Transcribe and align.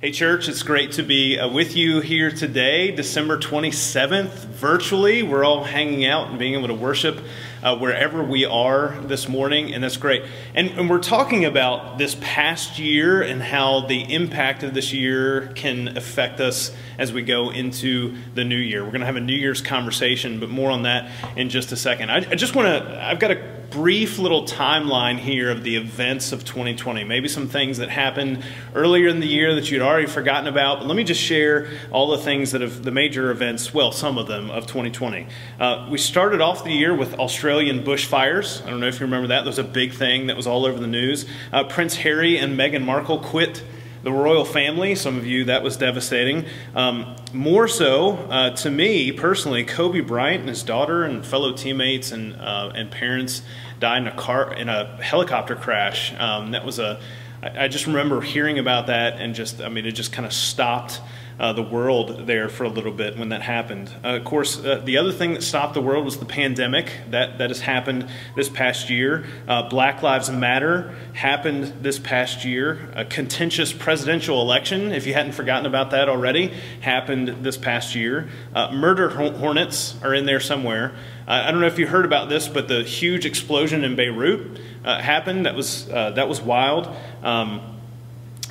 Hey, 0.00 0.12
church, 0.12 0.48
it's 0.48 0.62
great 0.62 0.92
to 0.92 1.02
be 1.02 1.40
uh, 1.40 1.48
with 1.48 1.74
you 1.74 1.98
here 1.98 2.30
today, 2.30 2.92
December 2.92 3.36
27th, 3.36 4.30
virtually. 4.44 5.24
We're 5.24 5.42
all 5.42 5.64
hanging 5.64 6.06
out 6.06 6.28
and 6.28 6.38
being 6.38 6.54
able 6.54 6.68
to 6.68 6.74
worship 6.74 7.18
uh, 7.64 7.76
wherever 7.76 8.22
we 8.22 8.44
are 8.44 8.96
this 9.02 9.28
morning, 9.28 9.74
and 9.74 9.82
that's 9.82 9.96
great. 9.96 10.22
And, 10.54 10.68
and, 10.68 10.88
we're 10.88 11.00
talking 11.00 11.44
about 11.44 11.98
this 11.98 12.16
past 12.20 12.78
year 12.78 13.22
and 13.22 13.42
how 13.42 13.88
the 13.88 14.14
impact 14.14 14.62
of 14.62 14.72
this 14.72 14.92
year 14.92 15.48
can 15.56 15.96
affect 15.96 16.38
us 16.38 16.72
as 16.98 17.12
we 17.12 17.22
go 17.22 17.50
into 17.50 18.16
the 18.34 18.44
new 18.44 18.56
year. 18.56 18.82
We're 18.82 18.90
going 18.90 19.00
to 19.00 19.06
have 19.06 19.16
a 19.16 19.20
New 19.20 19.36
Year's 19.36 19.62
conversation, 19.62 20.40
but 20.40 20.50
more 20.50 20.70
on 20.70 20.82
that 20.82 21.10
in 21.36 21.48
just 21.48 21.72
a 21.72 21.76
second. 21.76 22.10
I, 22.10 22.16
I 22.16 22.34
just 22.34 22.54
want 22.54 22.66
to, 22.68 23.06
I've 23.06 23.20
got 23.20 23.30
a 23.30 23.58
brief 23.70 24.18
little 24.18 24.44
timeline 24.44 25.18
here 25.18 25.50
of 25.50 25.62
the 25.62 25.76
events 25.76 26.32
of 26.32 26.44
2020. 26.44 27.04
Maybe 27.04 27.28
some 27.28 27.48
things 27.48 27.78
that 27.78 27.90
happened 27.90 28.42
earlier 28.74 29.08
in 29.08 29.20
the 29.20 29.26
year 29.26 29.54
that 29.54 29.70
you'd 29.70 29.82
already 29.82 30.06
forgotten 30.06 30.46
about. 30.46 30.78
But 30.78 30.88
let 30.88 30.96
me 30.96 31.04
just 31.04 31.20
share 31.20 31.68
all 31.90 32.08
the 32.08 32.18
things 32.18 32.52
that 32.52 32.62
have 32.62 32.82
the 32.82 32.90
major 32.90 33.30
events, 33.30 33.74
well, 33.74 33.92
some 33.92 34.18
of 34.18 34.26
them 34.26 34.50
of 34.50 34.66
2020. 34.66 35.26
Uh, 35.60 35.86
we 35.90 35.98
started 35.98 36.40
off 36.40 36.64
the 36.64 36.72
year 36.72 36.94
with 36.94 37.14
Australian 37.14 37.84
bushfires. 37.84 38.64
I 38.66 38.70
don't 38.70 38.80
know 38.80 38.88
if 38.88 39.00
you 39.00 39.06
remember 39.06 39.28
that. 39.28 39.42
That 39.42 39.46
was 39.46 39.58
a 39.58 39.64
big 39.64 39.92
thing 39.92 40.28
that 40.28 40.36
was 40.36 40.46
all 40.46 40.64
over 40.64 40.78
the 40.78 40.86
news. 40.86 41.26
Uh, 41.52 41.64
Prince 41.64 41.96
Harry 41.96 42.38
and 42.38 42.58
Meghan 42.58 42.84
Markle 42.84 43.18
quit 43.18 43.62
the 44.02 44.12
royal 44.12 44.44
family. 44.44 44.94
Some 44.94 45.16
of 45.16 45.26
you, 45.26 45.44
that 45.44 45.62
was 45.62 45.76
devastating. 45.76 46.46
Um, 46.74 47.16
more 47.32 47.68
so, 47.68 48.16
uh, 48.30 48.50
to 48.56 48.70
me 48.70 49.12
personally, 49.12 49.64
Kobe 49.64 50.00
Bryant 50.00 50.40
and 50.40 50.48
his 50.48 50.62
daughter 50.62 51.04
and 51.04 51.24
fellow 51.24 51.52
teammates 51.52 52.12
and, 52.12 52.36
uh, 52.36 52.72
and 52.74 52.90
parents 52.90 53.42
died 53.80 54.02
in 54.02 54.08
a 54.08 54.16
car 54.16 54.52
in 54.52 54.68
a 54.68 55.02
helicopter 55.02 55.54
crash. 55.54 56.12
Um, 56.18 56.52
that 56.52 56.64
was 56.64 56.78
a. 56.78 57.00
I, 57.42 57.64
I 57.64 57.68
just 57.68 57.86
remember 57.86 58.20
hearing 58.20 58.58
about 58.58 58.86
that 58.88 59.20
and 59.20 59.34
just, 59.34 59.60
I 59.60 59.68
mean, 59.68 59.86
it 59.86 59.92
just 59.92 60.12
kind 60.12 60.26
of 60.26 60.32
stopped 60.32 61.00
uh, 61.38 61.52
the 61.52 61.62
world 61.62 62.26
there 62.26 62.48
for 62.48 62.64
a 62.64 62.68
little 62.68 62.92
bit 62.92 63.16
when 63.16 63.28
that 63.28 63.42
happened. 63.42 63.90
Uh, 64.04 64.16
of 64.16 64.24
course, 64.24 64.58
uh, 64.64 64.80
the 64.84 64.98
other 64.98 65.12
thing 65.12 65.34
that 65.34 65.42
stopped 65.42 65.74
the 65.74 65.80
world 65.80 66.04
was 66.04 66.18
the 66.18 66.24
pandemic. 66.24 66.92
That, 67.10 67.38
that 67.38 67.50
has 67.50 67.60
happened 67.60 68.08
this 68.34 68.48
past 68.48 68.90
year. 68.90 69.24
Uh, 69.46 69.68
Black 69.68 70.02
Lives 70.02 70.30
Matter 70.30 70.94
happened 71.14 71.82
this 71.82 71.98
past 71.98 72.44
year. 72.44 72.90
A 72.94 73.04
contentious 73.04 73.72
presidential 73.72 74.40
election, 74.40 74.92
if 74.92 75.06
you 75.06 75.14
hadn't 75.14 75.32
forgotten 75.32 75.66
about 75.66 75.92
that 75.92 76.08
already, 76.08 76.52
happened 76.80 77.44
this 77.44 77.56
past 77.56 77.94
year. 77.94 78.28
Uh, 78.54 78.72
murder 78.72 79.08
hornets 79.10 79.94
are 80.02 80.14
in 80.14 80.26
there 80.26 80.40
somewhere. 80.40 80.94
I 81.26 81.50
don't 81.50 81.60
know 81.60 81.66
if 81.66 81.78
you 81.78 81.86
heard 81.86 82.06
about 82.06 82.30
this, 82.30 82.48
but 82.48 82.68
the 82.68 82.82
huge 82.82 83.26
explosion 83.26 83.84
in 83.84 83.96
Beirut 83.96 84.58
happened. 84.82 85.44
That 85.44 85.54
was, 85.54 85.84
that 85.86 86.26
was 86.26 86.40
wild. 86.40 86.88
Um, 87.22 87.77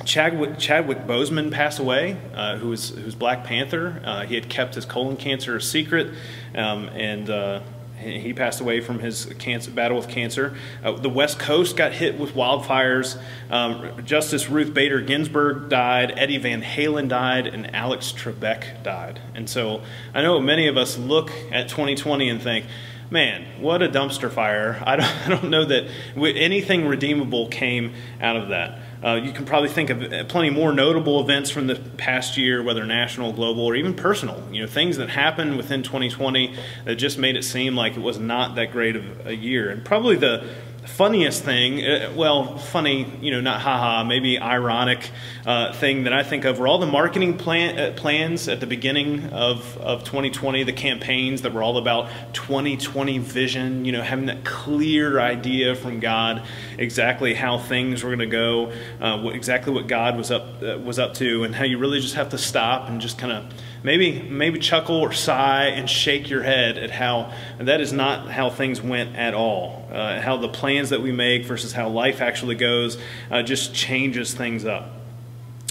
Chadwick, 0.08 0.58
Chadwick 0.58 1.06
Boseman 1.06 1.52
passed 1.52 1.78
away, 1.78 2.16
uh, 2.34 2.56
who 2.56 2.70
was 2.70 3.14
Black 3.14 3.44
Panther. 3.44 4.00
Uh, 4.02 4.24
he 4.24 4.36
had 4.36 4.48
kept 4.48 4.74
his 4.74 4.86
colon 4.86 5.18
cancer 5.18 5.54
a 5.54 5.60
secret, 5.60 6.14
um, 6.54 6.88
and 6.88 7.28
uh, 7.28 7.60
he 7.98 8.32
passed 8.32 8.62
away 8.62 8.80
from 8.80 9.00
his 9.00 9.26
cancer, 9.38 9.70
battle 9.70 9.98
with 9.98 10.08
cancer. 10.08 10.56
Uh, 10.82 10.92
the 10.92 11.10
West 11.10 11.38
Coast 11.38 11.76
got 11.76 11.92
hit 11.92 12.18
with 12.18 12.32
wildfires. 12.32 13.20
Um, 13.50 14.02
Justice 14.02 14.48
Ruth 14.48 14.72
Bader 14.72 15.02
Ginsburg 15.02 15.68
died. 15.68 16.14
Eddie 16.16 16.38
Van 16.38 16.62
Halen 16.62 17.08
died, 17.08 17.46
and 17.46 17.74
Alex 17.74 18.10
Trebek 18.16 18.82
died. 18.82 19.20
And 19.34 19.48
so 19.48 19.82
I 20.14 20.22
know 20.22 20.40
many 20.40 20.68
of 20.68 20.78
us 20.78 20.96
look 20.96 21.30
at 21.52 21.68
2020 21.68 22.30
and 22.30 22.40
think 22.40 22.64
man, 23.10 23.62
what 23.62 23.82
a 23.82 23.88
dumpster 23.88 24.30
fire. 24.30 24.82
I 24.84 24.96
don't, 24.96 25.06
I 25.26 25.28
don't 25.28 25.50
know 25.50 25.64
that 25.64 25.88
anything 26.16 26.86
redeemable 26.86 27.48
came 27.48 27.94
out 28.20 28.36
of 28.36 28.48
that. 28.48 28.80
Uh, 29.02 29.14
you 29.14 29.32
can 29.32 29.44
probably 29.44 29.68
think 29.68 29.90
of 29.90 30.02
uh, 30.02 30.24
plenty 30.24 30.50
more 30.50 30.72
notable 30.72 31.20
events 31.20 31.50
from 31.50 31.68
the 31.68 31.76
past 31.96 32.36
year, 32.36 32.62
whether 32.62 32.84
national, 32.84 33.32
global, 33.32 33.64
or 33.64 33.76
even 33.76 33.94
personal. 33.94 34.42
You 34.50 34.62
know, 34.62 34.68
things 34.68 34.96
that 34.96 35.10
happened 35.10 35.56
within 35.56 35.82
2020 35.82 36.54
that 36.84 36.96
just 36.96 37.18
made 37.18 37.36
it 37.36 37.44
seem 37.44 37.76
like 37.76 37.96
it 37.96 38.00
was 38.00 38.18
not 38.18 38.56
that 38.56 38.72
great 38.72 38.96
of 38.96 39.26
a 39.26 39.34
year. 39.34 39.70
And 39.70 39.84
probably 39.84 40.16
the 40.16 40.48
funniest 40.88 41.44
thing, 41.44 41.84
uh, 41.84 42.12
well, 42.16 42.58
funny, 42.58 43.06
you 43.20 43.30
know, 43.30 43.40
not 43.40 43.60
haha, 43.60 44.02
maybe 44.04 44.40
ironic 44.40 45.10
uh, 45.46 45.72
thing 45.72 46.04
that 46.04 46.12
I 46.12 46.22
think 46.22 46.44
of 46.44 46.58
were 46.58 46.66
all 46.66 46.78
the 46.78 46.86
marketing 46.86 47.36
plan, 47.36 47.78
uh, 47.78 47.92
plans 47.94 48.48
at 48.48 48.60
the 48.60 48.66
beginning 48.66 49.26
of, 49.26 49.76
of 49.78 50.02
2020, 50.04 50.64
the 50.64 50.72
campaigns 50.72 51.42
that 51.42 51.52
were 51.52 51.62
all 51.62 51.78
about 51.78 52.08
2020 52.32 53.18
vision, 53.18 53.84
you 53.84 53.92
know, 53.92 54.02
having 54.02 54.26
that 54.26 54.44
clear 54.44 55.20
idea 55.20 55.76
from 55.76 56.00
God 56.00 56.42
exactly 56.78 57.34
how 57.34 57.58
things 57.58 58.02
were 58.02 58.10
going 58.10 58.18
to 58.18 58.26
go, 58.26 58.72
uh, 59.00 59.20
what, 59.20 59.34
exactly 59.34 59.72
what 59.72 59.86
God 59.86 60.16
was 60.16 60.30
up, 60.30 60.62
uh, 60.62 60.78
was 60.78 60.98
up 60.98 61.14
to, 61.14 61.44
and 61.44 61.54
how 61.54 61.64
you 61.64 61.78
really 61.78 62.00
just 62.00 62.14
have 62.14 62.30
to 62.30 62.38
stop 62.38 62.88
and 62.88 63.00
just 63.00 63.18
kind 63.18 63.32
of 63.32 63.44
maybe 63.82 64.22
maybe 64.22 64.58
chuckle 64.58 64.96
or 64.96 65.12
sigh 65.12 65.66
and 65.66 65.88
shake 65.88 66.28
your 66.30 66.42
head 66.42 66.78
at 66.78 66.90
how 66.90 67.32
that 67.58 67.80
is 67.80 67.92
not 67.92 68.30
how 68.30 68.50
things 68.50 68.82
went 68.82 69.16
at 69.16 69.34
all. 69.34 69.86
Uh, 69.90 70.20
how 70.20 70.36
the 70.36 70.48
plans 70.48 70.90
that 70.90 71.00
we 71.00 71.12
make 71.12 71.44
versus 71.44 71.72
how 71.72 71.88
life 71.88 72.20
actually 72.20 72.54
goes 72.54 72.98
uh, 73.30 73.42
just 73.42 73.74
changes 73.74 74.34
things 74.34 74.64
up. 74.64 74.97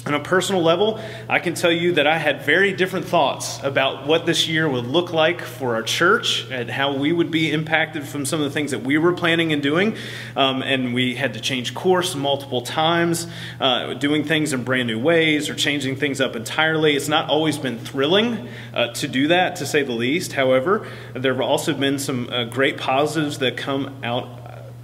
On 0.08 0.14
a 0.14 0.22
personal 0.22 0.62
level, 0.62 1.02
I 1.28 1.40
can 1.40 1.54
tell 1.54 1.72
you 1.72 1.92
that 1.96 2.08
I 2.08 2.18
had 2.18 2.42
very 2.44 2.72
different 2.72 3.08
thoughts 3.08 3.62
about 3.62 4.08
what 4.08 4.26
this 4.26 4.48
year 4.48 4.70
would 4.70 4.86
look 4.86 5.12
like 5.12 5.42
for 5.42 5.76
our 5.76 5.84
church 5.84 6.50
and 6.50 6.72
how 6.72 6.96
we 6.96 7.12
would 7.12 7.30
be 7.30 7.52
impacted 7.52 8.08
from 8.08 8.26
some 8.26 8.40
of 8.40 8.46
the 8.46 8.52
things 8.52 8.72
that 8.72 8.84
we 8.84 8.98
were 8.98 9.12
planning 9.12 9.52
and 9.52 9.62
doing. 9.62 9.98
Um, 10.38 10.62
and 10.62 10.94
we 10.94 11.16
had 11.16 11.34
to 11.34 11.42
change 11.42 11.74
course 11.74 12.16
multiple 12.16 12.62
times, 12.62 13.28
uh, 13.60 13.96
doing 13.96 14.24
things 14.24 14.54
in 14.54 14.64
brand 14.64 14.88
new 14.88 14.98
ways 14.98 15.50
or 15.50 15.56
changing 15.56 15.98
things 15.98 16.22
up 16.22 16.38
entirely. 16.38 16.96
It's 16.96 17.10
not 17.10 17.30
always 17.30 17.58
been 17.58 17.78
thrilling 17.78 18.48
uh, 18.74 18.94
to 18.94 19.10
do 19.10 19.28
that, 19.28 19.58
to 19.58 19.66
say 19.66 19.84
the 19.84 19.92
least. 19.92 20.32
However, 20.32 20.88
there 21.16 21.34
have 21.34 21.42
also 21.42 21.74
been 21.74 22.00
some 22.00 22.30
uh, 22.30 22.46
great 22.46 22.78
positives 22.78 23.40
that 23.40 23.58
come 23.58 23.94
out 24.06 24.30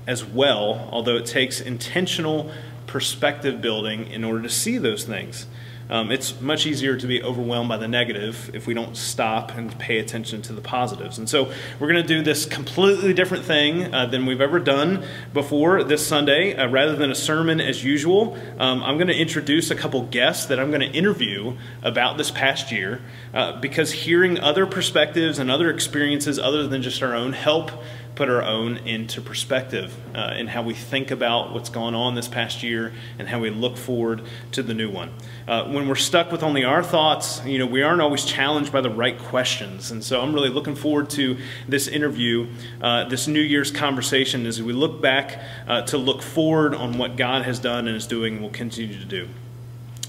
as 0.06 0.26
well, 0.26 0.90
although 0.92 1.16
it 1.16 1.26
takes 1.26 1.62
intentional 1.62 2.52
perspective 2.94 3.60
building 3.60 4.06
in 4.06 4.24
order 4.24 4.44
to 4.44 4.50
see 4.50 4.78
those 4.78 5.04
things. 5.04 5.48
Um, 5.90 6.12
it's 6.12 6.40
much 6.40 6.68
easier 6.68 6.96
to 6.96 7.08
be 7.08 7.24
overwhelmed 7.24 7.68
by 7.68 7.78
the 7.78 7.88
negative 7.88 8.52
if 8.54 8.68
we 8.68 8.76
don't 8.76 8.96
stop 8.96 9.52
and 9.56 9.78
pay 9.80 9.98
attention 9.98 10.44
to 10.44 10.54
the 10.54 10.62
positives. 10.62 11.18
And 11.18 11.28
so 11.28 11.52
we're 11.80 11.92
going 11.92 12.04
to 12.04 12.08
do 12.08 12.22
this 12.22 12.46
completely 12.46 13.14
different 13.14 13.46
thing 13.46 13.92
uh, 13.92 14.06
than 14.06 14.28
we've 14.28 14.42
ever 14.42 14.60
done 14.60 15.04
before 15.34 15.84
this 15.84 16.06
Sunday. 16.06 16.56
Uh, 16.56 16.68
rather 16.68 16.96
than 16.96 17.10
a 17.10 17.16
sermon 17.16 17.60
as 17.60 17.84
usual, 17.84 18.38
um, 18.60 18.84
I'm 18.84 18.98
going 18.98 19.08
to 19.08 19.18
introduce 19.18 19.72
a 19.72 19.76
couple 19.76 20.04
guests 20.04 20.46
that 20.46 20.60
I'm 20.60 20.70
going 20.70 20.82
to 20.82 20.96
interview 20.96 21.58
about 21.82 22.18
this 22.18 22.30
past 22.30 22.72
year 22.72 23.02
uh, 23.34 23.60
because 23.60 23.92
hearing 23.92 24.40
other 24.40 24.68
perspectives 24.68 25.40
and 25.40 25.50
other 25.50 25.72
experiences 25.72 26.38
other 26.38 26.68
than 26.68 26.84
just 26.84 27.02
our 27.02 27.16
own 27.16 27.34
help 27.34 27.72
put 28.16 28.30
our 28.30 28.44
own 28.44 28.78
into 28.78 29.22
perspective 29.22 29.96
uh, 30.16 30.34
in 30.38 30.48
how 30.48 30.62
we 30.62 30.74
think 30.74 31.12
about 31.12 31.54
what's 31.54 31.70
gone 31.70 31.96
on 31.96 32.16
this 32.16 32.28
past 32.28 32.64
year 32.64 32.94
and 33.18 33.28
how 33.28 33.40
we 33.40 33.50
look 33.50 33.78
forward 33.78 34.22
to 34.52 34.62
the 34.62 34.74
new 34.74 34.90
one. 34.90 35.12
Uh, 35.48 35.66
when 35.66 35.88
we're 35.88 35.96
stuck 35.96 36.32
with 36.32 36.44
only 36.44 36.64
our 36.64 36.84
thoughts, 36.84 37.44
you 37.46 37.58
know, 37.58 37.66
we 37.66 37.82
aren't 37.82 38.02
always 38.02 38.26
challenged 38.26 38.72
by 38.72 38.82
the 38.82 38.90
right 38.90 39.18
questions. 39.18 39.92
And 39.92 40.04
so 40.04 40.22
I'm 40.22 40.34
really 40.34 40.50
looking 40.50 40.76
forward 40.76 41.10
to 41.12 41.38
this 41.68 41.88
interview, 41.88 42.48
uh, 42.82 43.10
this 43.10 43.28
New 43.28 43.42
Year's 43.42 43.72
conversation 43.72 44.46
as 44.46 44.62
we 44.62 44.74
look 44.74 45.02
back 45.02 45.42
uh, 45.68 45.82
to 45.84 45.98
look 45.98 46.22
forward 46.22 46.76
on 46.76 46.98
what 46.98 47.18
God 47.18 47.44
has 47.44 47.60
done 47.60 47.88
and 47.88 47.98
is 47.98 48.08
doing 48.08 48.36
and 48.36 48.44
will 48.44 48.50
continue 48.50 48.98
to 49.00 49.06
do. 49.06 49.28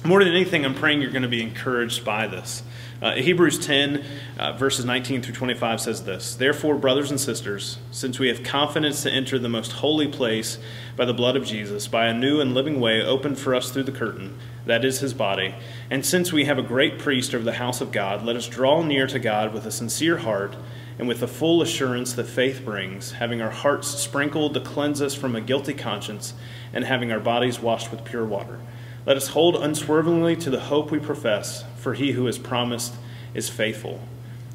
More 0.07 0.23
than 0.23 0.35
anything, 0.35 0.67
I'm 0.67 0.75
praying 0.75 1.01
you're 1.01 1.11
going 1.11 1.23
to 1.23 1.29
be 1.29 1.43
encouraged 1.43 2.05
by 2.05 2.27
this. 2.27 2.63
Uh, 3.01 3.15
Hebrews 3.15 3.59
10, 3.59 4.05
uh, 4.39 4.53
verses 4.53 4.85
19 4.85 5.23
through 5.23 5.33
25 5.33 5.81
says 5.81 6.05
this 6.05 6.35
Therefore, 6.35 6.75
brothers 6.75 7.11
and 7.11 7.19
sisters, 7.19 7.79
since 7.91 8.19
we 8.19 8.29
have 8.29 8.43
confidence 8.43 9.03
to 9.05 9.11
enter 9.11 9.39
the 9.39 9.49
most 9.49 9.73
holy 9.73 10.07
place 10.07 10.59
by 10.95 11.07
the 11.07 11.15
blood 11.15 11.37
of 11.37 11.47
Jesus, 11.47 11.89
by 11.89 12.05
a 12.05 12.13
new 12.13 12.39
and 12.39 12.53
living 12.53 12.81
way 12.81 13.03
opened 13.03 13.39
for 13.39 13.55
us 13.55 13.71
through 13.71 13.85
the 13.85 13.93
curtain, 13.93 14.37
that 14.67 14.85
is 14.85 15.01
his 15.01 15.15
body, 15.15 15.55
and 15.89 16.05
since 16.05 16.35
we 16.35 16.45
have 16.45 16.59
a 16.59 16.63
great 16.63 16.99
priest 16.99 17.35
over 17.35 17.43
the 17.43 17.55
house 17.55 17.81
of 17.81 17.91
God, 17.91 18.27
let 18.27 18.37
us 18.37 18.47
draw 18.47 18.83
near 18.83 19.07
to 19.07 19.19
God 19.19 19.55
with 19.55 19.65
a 19.65 19.73
sincere 19.73 20.19
heart 20.19 20.55
and 20.99 21.09
with 21.09 21.21
the 21.21 21.29
full 21.29 21.63
assurance 21.63 22.13
that 22.13 22.27
faith 22.27 22.63
brings, 22.63 23.13
having 23.13 23.41
our 23.41 23.51
hearts 23.51 23.89
sprinkled 23.89 24.53
to 24.53 24.61
cleanse 24.61 25.01
us 25.01 25.15
from 25.15 25.35
a 25.35 25.41
guilty 25.41 25.73
conscience, 25.73 26.35
and 26.75 26.85
having 26.85 27.11
our 27.11 27.21
bodies 27.21 27.59
washed 27.59 27.91
with 27.91 28.05
pure 28.05 28.27
water. 28.27 28.61
Let 29.07 29.19
us 29.19 29.29
hold 29.29 29.57
unswervingly 29.57 30.35
to 30.37 30.51
the 30.51 30.61
hope 30.61 30.91
we 30.91 30.99
profess, 30.99 31.63
for 31.77 31.93
he 31.93 32.13
who 32.13 32.25
has 32.25 32.39
promised 32.39 32.95
is 33.35 33.51
faithful. 33.51 34.01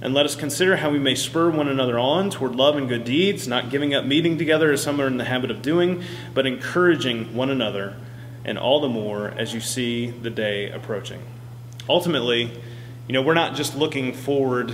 And 0.01 0.13
let 0.13 0.25
us 0.25 0.36
consider 0.36 0.78
how 0.78 0.90
we 0.90 0.98
may 0.98 1.13
spur 1.13 1.51
one 1.51 1.68
another 1.68 2.00
on 2.00 2.31
toward 2.31 2.56
love 2.56 2.75
and 2.75 2.90
good 2.90 3.04
deeds, 3.04 3.48
not 3.48 3.69
giving 3.69 3.94
up 3.94 4.06
meeting 4.06 4.40
together 4.40 4.72
as 4.72 4.81
some 4.81 5.00
are 5.00 5.07
in 5.07 5.18
the 5.18 5.25
habit 5.25 5.51
of 5.51 5.62
doing, 5.62 6.04
but 6.34 6.48
encouraging 6.48 7.36
one 7.36 7.51
another, 7.51 7.98
and 8.44 8.57
all 8.57 8.80
the 8.81 8.90
more 8.90 9.28
as 9.38 9.54
you 9.54 9.60
see 9.60 10.10
the 10.10 10.31
day 10.31 10.72
approaching. 10.72 11.22
Ultimately, 11.88 12.52
you 13.07 13.13
know, 13.13 13.22
we're 13.22 13.34
not 13.36 13.56
just 13.56 13.75
looking 13.75 14.13
forward 14.13 14.74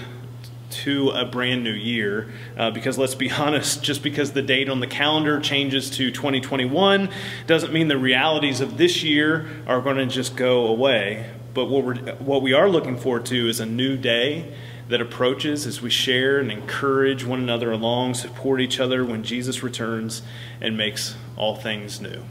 to 0.86 1.10
a 1.10 1.26
brand 1.26 1.64
new 1.64 1.74
year. 1.74 2.30
Uh, 2.56 2.70
because 2.70 2.96
let's 2.96 3.16
be 3.16 3.32
honest, 3.32 3.82
just 3.82 4.04
because 4.04 4.34
the 4.34 4.42
date 4.44 4.70
on 4.70 4.80
the 4.80 4.88
calendar 4.88 5.40
changes 5.40 5.90
to 5.90 6.12
2021 6.12 7.10
doesn't 7.48 7.74
mean 7.74 7.88
the 7.88 7.98
realities 7.98 8.62
of 8.62 8.78
this 8.78 9.04
year 9.04 9.50
are 9.66 9.82
going 9.82 9.98
to 9.98 10.06
just 10.06 10.36
go 10.36 10.68
away. 10.68 11.32
But 11.56 11.66
what, 11.66 11.84
we're, 11.84 11.96
what 12.16 12.44
we 12.44 12.54
are 12.54 12.70
looking 12.70 12.98
forward 12.98 13.26
to 13.28 13.50
is 13.50 13.60
a 13.60 13.66
new 13.66 13.98
day 13.98 14.54
that 14.88 15.02
approaches 15.02 15.66
as 15.66 15.82
we 15.82 15.90
share 15.90 16.38
and 16.38 16.52
encourage 16.52 17.26
one 17.26 17.40
another 17.40 17.72
along, 17.72 18.14
support 18.14 18.62
each 18.62 18.80
other 18.80 19.04
when 19.04 19.24
Jesus 19.24 19.64
returns 19.64 20.22
and 20.62 20.78
makes 20.78 21.16
all 21.36 21.56
things 21.56 22.00
new. 22.00 22.22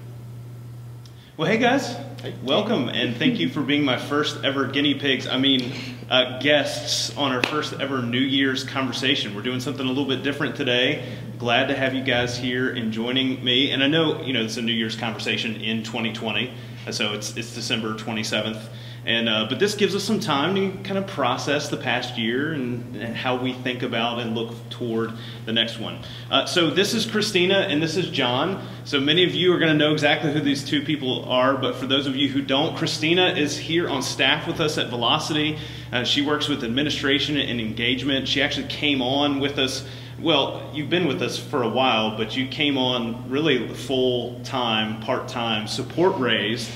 Well, 1.36 1.50
hey 1.50 1.58
guys, 1.58 1.96
welcome 2.44 2.88
and 2.88 3.16
thank 3.16 3.40
you 3.40 3.48
for 3.48 3.62
being 3.62 3.84
my 3.84 3.98
first 3.98 4.44
ever 4.44 4.68
guinea 4.68 4.94
pigs. 4.94 5.26
I 5.26 5.38
mean, 5.38 5.72
uh, 6.10 6.38
guests 6.38 7.16
on 7.16 7.32
our 7.32 7.42
first 7.44 7.72
ever 7.74 8.02
New 8.02 8.18
Year's 8.18 8.64
conversation. 8.64 9.34
We're 9.34 9.42
doing 9.42 9.60
something 9.60 9.84
a 9.84 9.88
little 9.88 10.04
bit 10.04 10.22
different 10.22 10.56
today. 10.56 11.04
Glad 11.38 11.68
to 11.68 11.76
have 11.76 11.94
you 11.94 12.02
guys 12.02 12.36
here 12.36 12.70
and 12.70 12.92
joining 12.92 13.42
me. 13.42 13.70
And 13.70 13.82
I 13.82 13.86
know 13.86 14.22
you 14.22 14.32
know 14.32 14.42
it's 14.42 14.56
a 14.56 14.62
New 14.62 14.72
Year's 14.72 14.96
conversation 14.96 15.56
in 15.56 15.82
2020, 15.82 16.52
so 16.90 17.12
it's 17.14 17.36
it's 17.36 17.54
December 17.54 17.94
27th. 17.94 18.62
And 19.06 19.28
uh, 19.28 19.46
but 19.50 19.58
this 19.58 19.74
gives 19.74 19.94
us 19.94 20.02
some 20.02 20.18
time 20.18 20.54
to 20.54 20.70
kind 20.82 20.96
of 20.96 21.06
process 21.06 21.68
the 21.68 21.76
past 21.76 22.16
year 22.16 22.54
and, 22.54 22.96
and 22.96 23.14
how 23.14 23.36
we 23.36 23.52
think 23.52 23.82
about 23.82 24.18
and 24.18 24.34
look 24.34 24.54
toward 24.70 25.12
the 25.44 25.52
next 25.52 25.78
one. 25.78 25.98
Uh, 26.30 26.46
so 26.46 26.70
this 26.70 26.94
is 26.94 27.04
Christina 27.04 27.66
and 27.68 27.82
this 27.82 27.98
is 27.98 28.08
John. 28.08 28.66
So 28.84 29.00
many 29.00 29.24
of 29.24 29.34
you 29.34 29.52
are 29.52 29.58
going 29.58 29.72
to 29.72 29.76
know 29.78 29.92
exactly 29.92 30.32
who 30.32 30.40
these 30.40 30.64
two 30.64 30.82
people 30.82 31.24
are, 31.26 31.54
but 31.56 31.76
for 31.76 31.86
those 31.86 32.06
of 32.06 32.16
you 32.16 32.28
who 32.28 32.40
don't, 32.40 32.76
Christina 32.76 33.28
is 33.28 33.58
here 33.58 33.90
on 33.90 34.02
staff 34.02 34.46
with 34.46 34.58
us 34.60 34.78
at 34.78 34.88
Velocity. 34.88 35.58
Uh, 35.92 36.04
she 36.04 36.22
works 36.22 36.48
with 36.48 36.64
administration 36.64 37.36
and 37.36 37.60
engagement. 37.60 38.26
She 38.26 38.40
actually 38.40 38.68
came 38.68 39.02
on 39.02 39.38
with 39.38 39.58
us. 39.58 39.86
Well, 40.18 40.70
you've 40.72 40.90
been 40.90 41.06
with 41.06 41.20
us 41.20 41.36
for 41.38 41.62
a 41.62 41.68
while, 41.68 42.16
but 42.16 42.36
you 42.36 42.48
came 42.48 42.78
on 42.78 43.28
really 43.28 43.68
full 43.74 44.40
time, 44.44 45.02
part 45.02 45.28
time 45.28 45.66
support 45.66 46.16
raised 46.18 46.70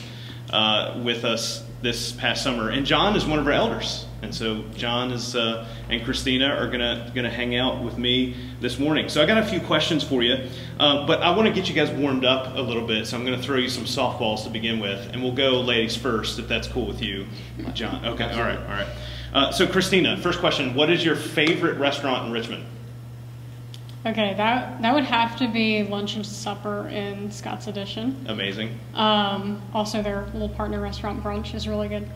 uh, 0.50 1.00
with 1.02 1.24
us 1.24 1.64
this 1.82 2.12
past 2.12 2.42
summer. 2.42 2.70
And 2.70 2.84
John 2.84 3.16
is 3.16 3.24
one 3.24 3.38
of 3.38 3.46
our 3.46 3.52
elders. 3.52 4.06
And 4.20 4.34
so 4.34 4.64
John 4.74 5.12
is 5.12 5.36
uh, 5.36 5.68
and 5.88 6.04
Christina 6.04 6.48
are 6.48 6.68
gonna 6.68 7.12
gonna 7.14 7.30
hang 7.30 7.54
out 7.54 7.84
with 7.84 7.98
me 7.98 8.34
this 8.60 8.78
morning. 8.78 9.08
So 9.08 9.22
I 9.22 9.26
got 9.26 9.38
a 9.38 9.46
few 9.46 9.60
questions 9.60 10.02
for 10.02 10.22
you, 10.24 10.48
uh, 10.80 11.06
but 11.06 11.22
I 11.22 11.30
want 11.30 11.46
to 11.46 11.54
get 11.54 11.68
you 11.68 11.74
guys 11.74 11.90
warmed 11.90 12.24
up 12.24 12.56
a 12.56 12.60
little 12.60 12.84
bit. 12.84 13.06
So 13.06 13.16
I'm 13.16 13.24
gonna 13.24 13.40
throw 13.40 13.58
you 13.58 13.68
some 13.68 13.84
softballs 13.84 14.42
to 14.42 14.50
begin 14.50 14.80
with, 14.80 15.12
and 15.12 15.22
we'll 15.22 15.34
go 15.34 15.60
ladies 15.60 15.96
first 15.96 16.40
if 16.40 16.48
that's 16.48 16.66
cool 16.66 16.86
with 16.86 17.00
you, 17.00 17.26
John. 17.74 18.04
Okay, 18.04 18.24
all 18.24 18.42
right, 18.42 18.58
all 18.58 18.66
right. 18.66 18.88
Uh, 19.32 19.52
so 19.52 19.68
Christina, 19.68 20.16
first 20.16 20.40
question: 20.40 20.74
What 20.74 20.90
is 20.90 21.04
your 21.04 21.14
favorite 21.14 21.78
restaurant 21.78 22.26
in 22.26 22.32
Richmond? 22.32 22.64
Okay, 24.06 24.34
that 24.34 24.80
that 24.80 24.94
would 24.94 25.04
have 25.04 25.36
to 25.38 25.48
be 25.48 25.82
lunch 25.82 26.14
and 26.14 26.24
supper 26.24 26.88
in 26.88 27.30
Scott's 27.30 27.66
Addition. 27.66 28.24
Amazing. 28.28 28.78
Um, 28.94 29.60
also, 29.74 30.02
their 30.02 30.26
little 30.32 30.48
partner 30.48 30.80
restaurant 30.80 31.22
brunch 31.22 31.54
is 31.54 31.66
really 31.66 31.88
good. 31.88 32.08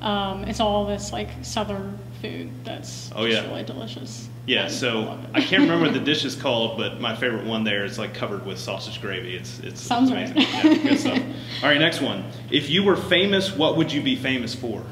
Um, 0.00 0.44
it's 0.44 0.60
all 0.60 0.86
this 0.86 1.12
like 1.12 1.28
southern 1.42 1.98
food 2.20 2.50
that's 2.64 3.10
oh, 3.14 3.24
yeah. 3.24 3.48
really 3.48 3.64
delicious. 3.64 4.28
Yeah, 4.46 4.64
And 4.64 4.72
so 4.72 5.12
it. 5.12 5.18
I 5.34 5.40
can't 5.40 5.62
remember 5.62 5.86
what 5.86 5.94
the 5.94 6.00
dish 6.04 6.24
is 6.24 6.34
called, 6.34 6.78
but 6.78 7.00
my 7.00 7.14
favorite 7.14 7.44
one 7.44 7.64
there 7.64 7.84
is 7.84 7.98
like 7.98 8.14
covered 8.14 8.46
with 8.46 8.58
sausage 8.58 9.00
gravy. 9.00 9.36
It's 9.36 9.58
it's 9.60 9.80
Sounds 9.80 10.10
amazing. 10.10 10.36
right. 10.36 10.64
Yeah, 10.64 10.74
good 10.82 10.98
stuff. 11.00 11.22
All 11.62 11.68
right, 11.68 11.78
next 11.78 12.00
one. 12.00 12.24
If 12.50 12.68
you 12.70 12.82
were 12.82 12.96
famous, 12.96 13.54
what 13.54 13.76
would 13.76 13.92
you 13.92 14.02
be 14.02 14.16
famous 14.16 14.54
for? 14.54 14.82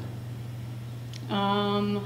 Um, 1.29 2.03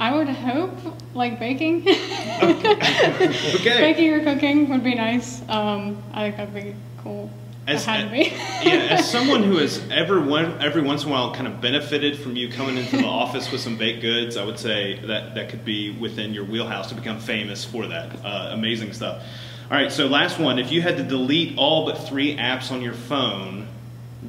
I 0.00 0.16
would 0.16 0.28
hope 0.28 0.72
like 1.14 1.38
baking. 1.38 1.86
Okay. 2.40 2.74
baking 3.62 4.14
or 4.14 4.24
cooking 4.24 4.70
would 4.70 4.82
be 4.82 4.94
nice. 4.94 5.42
Um, 5.50 6.02
I 6.14 6.30
think 6.30 6.36
that'd 6.38 6.54
be 6.54 6.74
cool. 7.02 7.30
As, 7.66 7.84
had 7.84 8.10
be. 8.10 8.18
yeah, 8.62 8.96
as 8.98 9.10
someone 9.10 9.42
who 9.42 9.58
has 9.58 9.78
ever 9.90 10.18
one, 10.22 10.62
every 10.62 10.80
once 10.80 11.02
in 11.02 11.10
a 11.10 11.12
while 11.12 11.34
kind 11.34 11.46
of 11.46 11.60
benefited 11.60 12.18
from 12.18 12.34
you 12.34 12.50
coming 12.50 12.78
into 12.78 12.96
the 12.96 13.04
office 13.04 13.52
with 13.52 13.60
some 13.60 13.76
baked 13.76 14.00
goods, 14.00 14.38
I 14.38 14.44
would 14.44 14.58
say 14.58 14.98
that 15.04 15.34
that 15.34 15.50
could 15.50 15.66
be 15.66 15.90
within 15.90 16.32
your 16.32 16.44
wheelhouse 16.44 16.88
to 16.88 16.94
become 16.94 17.20
famous 17.20 17.62
for 17.62 17.86
that. 17.88 18.24
Uh, 18.24 18.50
amazing 18.52 18.94
stuff. 18.94 19.22
All 19.70 19.76
right, 19.76 19.92
so 19.92 20.06
last 20.06 20.38
one. 20.38 20.58
If 20.58 20.72
you 20.72 20.80
had 20.80 20.96
to 20.96 21.02
delete 21.02 21.58
all 21.58 21.84
but 21.84 21.98
three 21.98 22.36
apps 22.36 22.72
on 22.72 22.80
your 22.80 22.94
phone, 22.94 23.68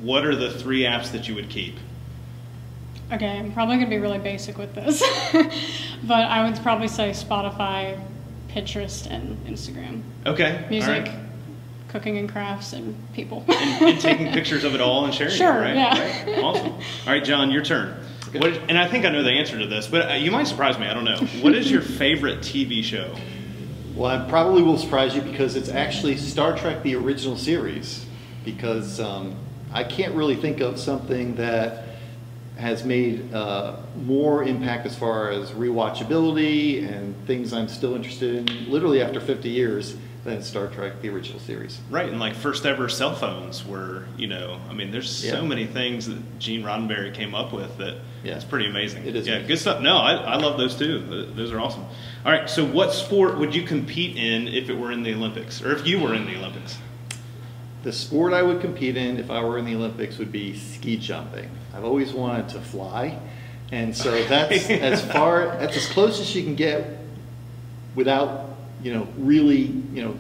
what 0.02 0.26
are 0.26 0.36
the 0.36 0.52
three 0.52 0.82
apps 0.82 1.14
that 1.14 1.30
you 1.30 1.36
would 1.36 1.50
keep? 1.50 1.78
Okay, 3.12 3.40
I'm 3.40 3.52
probably 3.52 3.76
gonna 3.76 3.90
be 3.90 3.98
really 3.98 4.20
basic 4.20 4.58
with 4.58 4.74
this, 4.74 5.02
but 6.04 6.24
I 6.24 6.50
would 6.50 6.62
probably 6.62 6.88
say 6.88 7.10
Spotify, 7.10 8.02
Pinterest, 8.50 9.06
and 9.10 9.38
Instagram. 9.46 10.02
Okay. 10.26 10.66
Music, 10.70 11.06
right. 11.08 11.12
cooking 11.90 12.18
and 12.18 12.32
crafts, 12.32 12.72
and 12.72 12.96
people. 13.14 13.44
And, 13.50 13.82
and 13.86 14.00
taking 14.00 14.32
pictures 14.32 14.64
of 14.64 14.76
it 14.76 14.82
all 14.82 15.04
and 15.04 15.14
sharing 15.14 15.34
Sure, 15.34 15.58
it, 15.58 15.60
right? 15.60 15.76
yeah. 15.76 16.24
Right. 16.26 16.44
Awesome. 16.44 16.72
All 16.72 16.80
right, 17.08 17.24
John, 17.24 17.52
your 17.52 17.64
turn. 17.64 17.98
What, 18.32 18.54
and 18.70 18.78
I 18.78 18.88
think 18.88 19.04
I 19.04 19.10
know 19.10 19.24
the 19.24 19.32
answer 19.32 19.60
to 19.60 19.68
this, 19.68 19.88
but 19.88 20.10
uh, 20.10 20.14
you 20.14 20.32
might 20.32 20.48
surprise 20.48 20.80
me. 20.80 20.88
I 20.88 20.94
don't 20.94 21.04
know. 21.04 21.18
What 21.42 21.54
is 21.54 21.70
your 21.70 21.82
favorite 21.82 22.40
TV 22.40 22.82
show? 22.82 23.14
Well, 23.94 24.10
I 24.10 24.30
probably 24.30 24.64
will 24.64 24.78
surprise 24.78 25.14
you 25.14 25.22
because 25.22 25.58
it's 25.58 25.68
actually 25.68 26.16
Star 26.16 26.58
Trek 26.58 26.82
the 26.82 26.96
original 26.96 27.36
series. 27.36 28.06
Because 28.46 29.02
um, 29.02 29.36
I 29.74 29.84
can't 29.84 30.16
really 30.16 30.36
think 30.38 30.62
of 30.62 30.80
something 30.80 31.36
that 31.36 31.84
has 32.62 32.86
made 32.86 33.34
uh, 33.34 33.76
more 34.06 34.44
impact 34.44 34.86
as 34.86 34.96
far 34.96 35.32
as 35.32 35.50
rewatchability 35.52 36.88
and 36.88 37.16
things 37.26 37.54
I'm 37.54 37.68
still 37.68 37.96
interested 37.96 38.36
in, 38.50 38.72
literally 38.72 39.02
after 39.02 39.20
50 39.20 39.50
years, 39.50 39.98
than 40.24 40.44
Star 40.44 40.68
Trek 40.68 41.02
the 41.02 41.10
original 41.10 41.40
series. 41.40 41.80
Right, 41.90 42.08
and 42.08 42.20
like 42.20 42.36
first 42.36 42.64
ever 42.68 42.88
cell 42.88 43.16
phones 43.16 43.66
were, 43.66 44.06
you 44.18 44.28
know, 44.28 44.60
I 44.70 44.74
mean, 44.74 44.92
there's 44.92 45.10
so 45.10 45.42
Yeah. 45.42 45.48
many 45.48 45.66
things 45.66 46.06
that 46.06 46.38
Gene 46.38 46.62
Roddenberry 46.62 47.12
came 47.12 47.34
up 47.34 47.52
with 47.52 47.76
that 47.80 47.96
Yeah. 48.24 48.36
it's 48.36 48.46
pretty 48.46 48.68
amazing. 48.70 49.08
It 49.08 49.16
is 49.16 49.26
Yeah, 49.26 49.34
amazing. 49.38 49.48
good 49.48 49.58
stuff. 49.60 49.82
No, 49.82 49.98
I, 49.98 50.14
I 50.14 50.36
love 50.36 50.60
those 50.60 50.76
too. 50.76 51.32
Those 51.36 51.52
are 51.52 51.60
awesome. 51.60 51.86
All 52.24 52.32
right, 52.32 52.48
so 52.48 52.64
what 52.64 52.94
sport 52.94 53.40
would 53.40 53.56
you 53.56 53.64
compete 53.64 54.16
in 54.16 54.48
if 54.48 54.70
it 54.70 54.78
were 54.78 54.92
in 54.92 55.02
the 55.02 55.16
Olympics, 55.16 55.60
or 55.64 55.72
if 55.74 55.88
you 55.88 55.98
were 56.00 56.14
in 56.14 56.28
the 56.28 56.38
Olympics? 56.38 56.78
The 57.84 57.92
sport 57.92 58.34
I 58.34 58.44
would 58.44 58.62
compete 58.62 58.96
in 58.98 59.18
if 59.18 59.32
I 59.32 59.44
were 59.44 59.58
in 59.58 59.66
the 59.66 59.76
Olympics 59.76 60.18
would 60.20 60.32
be 60.32 60.56
ski 60.58 60.98
jumping. 60.98 61.50
I've 61.76 61.84
always 61.84 62.14
wanted 62.14 62.50
to 62.50 62.62
fly, 62.62 63.18
and 63.72 63.96
so 63.96 64.24
that's 64.28 64.70
as 64.70 65.02
far 65.12 65.46
that's 65.60 65.76
as 65.78 65.88
close 65.88 66.20
as 66.20 66.36
you 66.36 66.44
can 66.44 66.56
get 66.56 66.86
without 67.96 68.56
you 68.84 68.94
know 68.94 69.08
really 69.18 69.62
you 69.94 70.04
know 70.04 70.16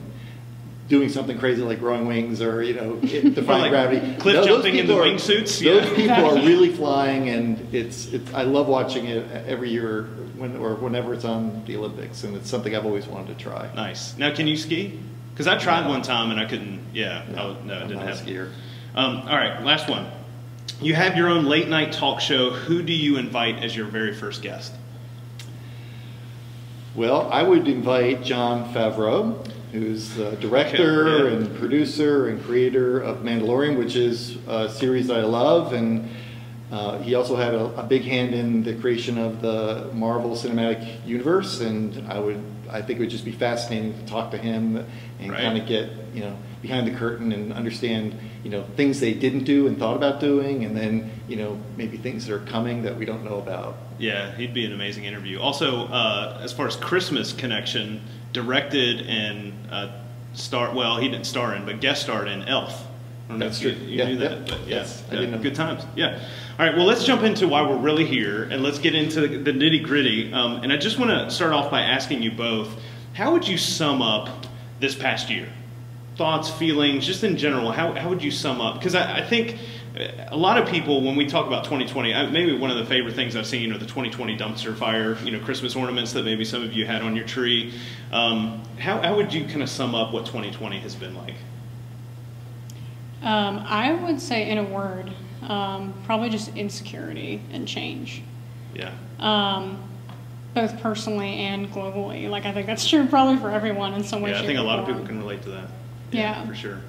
doing 0.89 1.07
something 1.07 1.37
crazy 1.39 1.61
like 1.61 1.79
growing 1.79 2.05
wings 2.05 2.41
or 2.41 2.61
you 2.61 2.73
know 2.73 2.95
defying 2.99 3.61
like 3.61 3.69
gravity. 3.71 4.15
cliff 4.19 4.35
those 4.35 4.45
jumping 4.47 4.75
in 4.75 4.87
the 4.87 4.95
are- 4.97 5.03
wingsuits? 5.05 5.63
Those 5.63 5.85
Yeah. 5.85 5.95
people 5.95 6.31
are 6.31 6.35
really 6.45 6.69
flying, 6.73 7.29
and 7.29 7.73
it's, 7.73 8.07
it's 8.11 8.33
I 8.33 8.43
love 8.43 8.67
watching 8.67 9.05
it 9.05 9.25
every 9.47 9.69
year 9.69 10.03
when 10.35 10.57
or 10.57 10.73
whenever 10.75 11.13
it's 11.13 11.23
on 11.25 11.63
the 11.65 11.77
Olympics, 11.77 12.23
and 12.23 12.35
it's 12.35 12.49
something 12.49 12.75
I've 12.75 12.85
always 12.85 13.05
wanted 13.07 13.37
to 13.37 13.43
try. 13.43 13.69
Nice. 13.75 14.17
Now, 14.17 14.33
can 14.33 14.47
you 14.47 14.57
ski? 14.57 14.99
Because 15.33 15.47
I 15.47 15.57
tried 15.57 15.87
one 15.87 16.01
time 16.01 16.31
and 16.31 16.39
I 16.39 16.45
couldn't. 16.45 16.79
Yeah, 16.93 17.23
I 17.35 17.45
was- 17.45 17.57
no, 17.65 17.79
didn't 17.87 17.99
have 17.99 18.19
happen. 18.19 18.49
Um, 18.95 19.17
all 19.27 19.37
right, 19.37 19.63
last 19.63 19.89
one. 19.89 20.05
You 20.81 20.95
have 20.95 21.15
your 21.15 21.29
own 21.29 21.45
late 21.45 21.69
night 21.69 21.91
talk 21.93 22.19
show. 22.21 22.49
Who 22.51 22.81
do 22.81 22.93
you 22.93 23.17
invite 23.17 23.63
as 23.63 23.75
your 23.75 23.85
very 23.85 24.13
first 24.13 24.41
guest? 24.41 24.73
Well, 26.95 27.29
I 27.31 27.43
would 27.43 27.67
invite 27.67 28.23
Jon 28.23 28.73
Favreau, 28.73 29.47
who's 29.71 30.13
the 30.15 30.31
director 30.37 31.07
Okay, 31.07 31.23
yeah. 31.31 31.37
and 31.37 31.55
producer 31.57 32.27
and 32.27 32.43
creator 32.43 32.99
of 32.99 33.19
Mandalorian, 33.19 33.77
which 33.77 33.95
is 33.95 34.37
a 34.47 34.69
series 34.69 35.07
that 35.07 35.19
I 35.19 35.23
love. 35.23 35.71
And 35.71 36.09
uh, 36.69 36.97
he 36.99 37.15
also 37.15 37.37
had 37.37 37.53
a, 37.53 37.65
a 37.79 37.83
big 37.83 38.01
hand 38.01 38.33
in 38.33 38.63
the 38.63 38.73
creation 38.75 39.17
of 39.17 39.41
the 39.41 39.89
Marvel 39.93 40.31
Cinematic 40.31 41.05
Universe. 41.07 41.61
And 41.61 42.11
I 42.11 42.19
would, 42.19 42.43
I 42.71 42.81
think 42.81 42.99
it 42.99 43.01
would 43.03 43.09
just 43.09 43.25
be 43.25 43.31
fascinating 43.31 43.93
to 43.93 44.05
talk 44.05 44.31
to 44.31 44.37
him 44.37 44.85
and 45.19 45.31
Right. 45.31 45.41
kind 45.41 45.57
of 45.57 45.67
get, 45.67 45.89
you 46.13 46.21
know, 46.21 46.35
behind 46.61 46.87
the 46.87 46.91
curtain 46.91 47.31
and 47.31 47.51
understand, 47.53 48.15
you 48.43 48.49
know, 48.49 48.63
things 48.75 48.99
they 48.99 49.13
didn't 49.13 49.43
do 49.43 49.67
and 49.67 49.77
thought 49.77 49.95
about 49.95 50.19
doing, 50.19 50.63
and 50.63 50.75
then, 50.75 51.09
you 51.27 51.35
know, 51.35 51.57
maybe 51.77 51.97
things 51.97 52.25
that 52.27 52.33
are 52.33 52.39
coming 52.39 52.83
that 52.83 52.97
we 52.97 53.05
don't 53.05 53.23
know 53.23 53.37
about. 53.37 53.77
Yeah, 53.99 54.31
he'd 54.35 54.53
be 54.53 54.65
an 54.65 54.73
amazing 54.73 55.05
interview. 55.05 55.39
Also, 55.39 55.87
uh, 55.87 56.39
as 56.41 56.51
far 56.53 56.67
as 56.67 56.75
Christmas 56.75 57.33
connection, 57.33 58.01
directed 58.33 59.01
and 59.07 59.53
uh, 59.71 59.91
star. 60.33 60.73
Well, 60.73 60.97
he 60.97 61.09
didn't 61.09 61.25
star 61.25 61.53
in, 61.55 61.65
but 61.65 61.81
guest 61.81 62.03
starred 62.03 62.27
in 62.27 62.43
Elf. 62.43 62.87
I 63.31 63.33
don't 63.33 63.39
know 63.39 63.45
That's 63.45 63.61
if 63.61 63.65
you, 63.65 63.71
true. 63.75 63.85
you 63.87 63.97
Yeah, 63.99 64.07
knew 64.09 64.17
that, 64.17 64.47
but 64.47 64.59
yeah, 64.67 64.75
Yes, 64.77 65.03
I 65.09 65.13
yeah, 65.15 65.19
did 65.21 65.31
know. 65.31 65.37
good 65.37 65.55
times. 65.55 65.83
Yeah. 65.95 66.19
All 66.59 66.65
right. 66.65 66.75
Well, 66.75 66.85
let's 66.85 67.05
jump 67.05 67.23
into 67.23 67.47
why 67.47 67.61
we're 67.61 67.77
really 67.77 68.05
here, 68.05 68.43
and 68.43 68.61
let's 68.61 68.77
get 68.77 68.93
into 68.93 69.21
the 69.21 69.51
nitty 69.51 69.83
gritty. 69.83 70.33
Um, 70.33 70.57
and 70.63 70.71
I 70.73 70.77
just 70.77 70.99
want 70.99 71.11
to 71.11 71.31
start 71.31 71.53
off 71.53 71.71
by 71.71 71.81
asking 71.81 72.21
you 72.23 72.31
both: 72.31 72.69
How 73.13 73.31
would 73.31 73.47
you 73.47 73.57
sum 73.57 74.01
up 74.01 74.45
this 74.81 74.95
past 74.95 75.29
year? 75.29 75.47
Thoughts, 76.17 76.49
feelings, 76.49 77.05
just 77.05 77.23
in 77.23 77.37
general. 77.37 77.71
How 77.71 77.93
how 77.93 78.09
would 78.09 78.21
you 78.21 78.31
sum 78.31 78.59
up? 78.59 78.75
Because 78.79 78.95
I, 78.95 79.19
I 79.19 79.25
think. 79.25 79.57
uh, 79.97 80.27
A 80.29 80.37
lot 80.37 80.57
of 80.57 80.67
people, 80.69 81.01
when 81.01 81.15
we 81.15 81.25
talk 81.25 81.47
about 81.47 81.63
2020, 81.65 82.13
I- 82.13 82.29
maybe 82.29 82.53
one 82.57 82.69
of 82.71 82.77
the 82.77 82.85
favorite 82.85 83.13
things 83.15 83.35
I've 83.35 83.45
seen 83.47 83.71
are 83.73 83.77
the 83.77 83.85
2020 83.85 84.37
dumpster 84.37 84.75
fire, 84.75 85.17
you 85.23 85.31
know, 85.31 85.39
Christmas 85.43 85.75
ornaments 85.75 86.13
that 86.13 86.23
maybe 86.25 86.45
some 86.45 86.63
of 86.63 86.71
you 86.73 86.85
had 86.85 87.01
on 87.01 87.15
your 87.15 87.25
tree. 87.25 87.73
Um, 88.11 88.61
how, 88.79 89.01
how 89.01 89.15
would 89.17 89.33
you 89.33 89.43
kind 89.45 89.61
of 89.63 89.69
sum 89.69 89.93
up 89.95 90.13
what 90.13 90.25
2020 90.25 90.79
has 90.79 90.95
been 90.95 91.15
like? 91.15 91.35
Um, 93.23 93.63
I 93.67 93.93
would 93.93 94.19
say, 94.19 94.49
in 94.49 94.57
a 94.57 94.63
word, 94.63 95.11
um, 95.47 95.93
probably 96.05 96.29
just 96.29 96.55
insecurity 96.55 97.41
and 97.51 97.67
change, 97.67 98.23
Yeah. 98.75 98.91
um, 99.19 99.77
both 100.53 100.81
personally 100.81 101.33
and 101.35 101.71
globally. 101.71 102.29
Like 102.29 102.45
I 102.45 102.51
think 102.51 102.67
that's 102.67 102.87
true 102.87 103.05
probably 103.07 103.37
for 103.37 103.49
everyone 103.51 103.93
in 103.93 104.03
some 104.03 104.21
way. 104.21 104.31
Yeah, 104.31 104.41
I 104.41 104.45
think 104.45 104.59
a 104.59 104.63
lot 104.63 104.79
of 104.79 104.85
people 104.85 105.05
can 105.05 105.19
relate 105.19 105.41
to 105.43 105.49
that. 105.51 105.69
Yeah. 106.11 106.45
For 106.45 106.55
sure. 106.55 106.79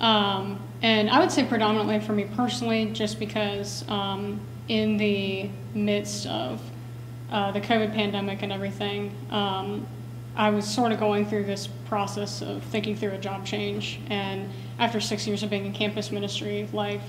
Um, 0.00 0.60
and 0.82 1.08
I 1.10 1.20
would 1.20 1.32
say 1.32 1.44
predominantly 1.44 2.00
for 2.00 2.12
me 2.12 2.24
personally, 2.36 2.90
just 2.92 3.18
because 3.18 3.84
um, 3.88 4.40
in 4.68 4.98
the 4.98 5.48
midst 5.74 6.26
of 6.26 6.60
uh, 7.30 7.50
the 7.52 7.60
COVID 7.60 7.92
pandemic 7.94 8.42
and 8.42 8.52
everything, 8.52 9.10
um, 9.30 9.86
I 10.36 10.50
was 10.50 10.66
sort 10.66 10.92
of 10.92 11.00
going 11.00 11.26
through 11.26 11.44
this 11.44 11.66
process 11.86 12.42
of 12.42 12.62
thinking 12.64 12.94
through 12.94 13.12
a 13.12 13.18
job 13.18 13.46
change. 13.46 14.00
And 14.10 14.48
after 14.78 15.00
six 15.00 15.26
years 15.26 15.42
of 15.42 15.50
being 15.50 15.66
in 15.66 15.72
campus 15.72 16.12
ministry 16.12 16.68
life, 16.72 17.02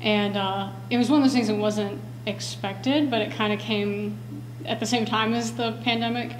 and 0.00 0.36
uh, 0.36 0.70
it 0.90 0.96
was 0.96 1.10
one 1.10 1.20
of 1.20 1.24
those 1.24 1.34
things 1.34 1.48
that 1.48 1.56
wasn't 1.56 2.00
expected, 2.26 3.10
but 3.10 3.20
it 3.20 3.32
kind 3.32 3.52
of 3.52 3.58
came 3.58 4.18
at 4.64 4.80
the 4.80 4.86
same 4.86 5.04
time 5.04 5.34
as 5.34 5.52
the 5.52 5.72
pandemic. 5.84 6.36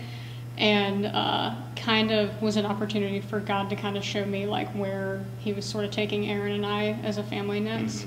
And 0.59 1.07
uh, 1.07 1.55
kind 1.83 2.13
of 2.13 2.41
was 2.41 2.57
an 2.57 2.65
opportunity 2.65 3.21
for 3.21 3.41
God 3.41 3.69
to 3.71 3.77
kind 3.77 3.97
of 3.97 4.05
show 4.05 4.25
me 4.25 4.47
like 4.47 4.69
where 4.71 5.25
He 5.39 5.53
was 5.53 5.65
sort 5.65 5.85
of 5.85 5.91
taking 5.91 6.31
Aaron 6.31 6.53
and 6.53 6.65
I 6.65 6.93
as 7.03 7.19
a 7.19 7.23
family 7.23 7.59
next, 7.59 8.07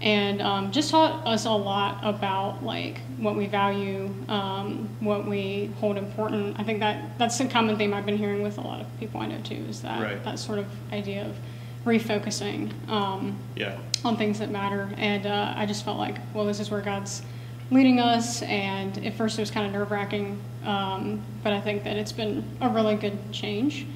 and 0.00 0.40
um, 0.40 0.70
just 0.70 0.90
taught 0.90 1.26
us 1.26 1.44
a 1.44 1.50
lot 1.50 1.98
about 2.02 2.62
like 2.62 3.00
what 3.18 3.34
we 3.36 3.46
value, 3.46 4.12
um, 4.28 4.88
what 5.00 5.26
we 5.26 5.70
hold 5.80 5.96
important. 5.96 6.58
I 6.58 6.62
think 6.62 6.80
that 6.80 7.18
that's 7.18 7.38
a 7.40 7.48
common 7.48 7.76
theme 7.76 7.92
I've 7.92 8.06
been 8.06 8.18
hearing 8.18 8.42
with 8.42 8.58
a 8.58 8.60
lot 8.60 8.80
of 8.80 8.86
people 9.00 9.20
I 9.20 9.26
know 9.26 9.40
too. 9.40 9.64
Is 9.68 9.82
that 9.82 10.00
Right. 10.00 10.22
that 10.24 10.38
sort 10.38 10.58
of 10.60 10.66
idea 10.92 11.26
of 11.26 11.36
refocusing. 11.84 12.70
Um, 12.88 13.36
Yeah. 13.56 13.76
on 14.04 14.16
things 14.16 14.38
that 14.38 14.50
matter. 14.50 14.90
And 14.98 15.26
uh, 15.26 15.54
I 15.56 15.66
just 15.66 15.84
felt 15.84 15.98
like, 15.98 16.16
well, 16.32 16.44
this 16.44 16.60
is 16.60 16.70
where 16.70 16.80
God's 16.80 17.22
leading 17.70 17.98
us. 17.98 18.42
And 18.42 18.96
at 19.04 19.14
first 19.14 19.38
it 19.38 19.42
was 19.42 19.50
kind 19.50 19.66
of 19.66 19.72
nerve 19.72 19.90
wracking, 19.90 20.38
um, 20.64 21.20
but 21.42 21.52
I 21.52 21.60
think 21.60 21.82
that 21.84 21.96
it's 21.96 22.12
been 22.12 22.44
a 22.60 22.68
really 22.68 22.94
good 22.94 23.18
change 23.32 23.86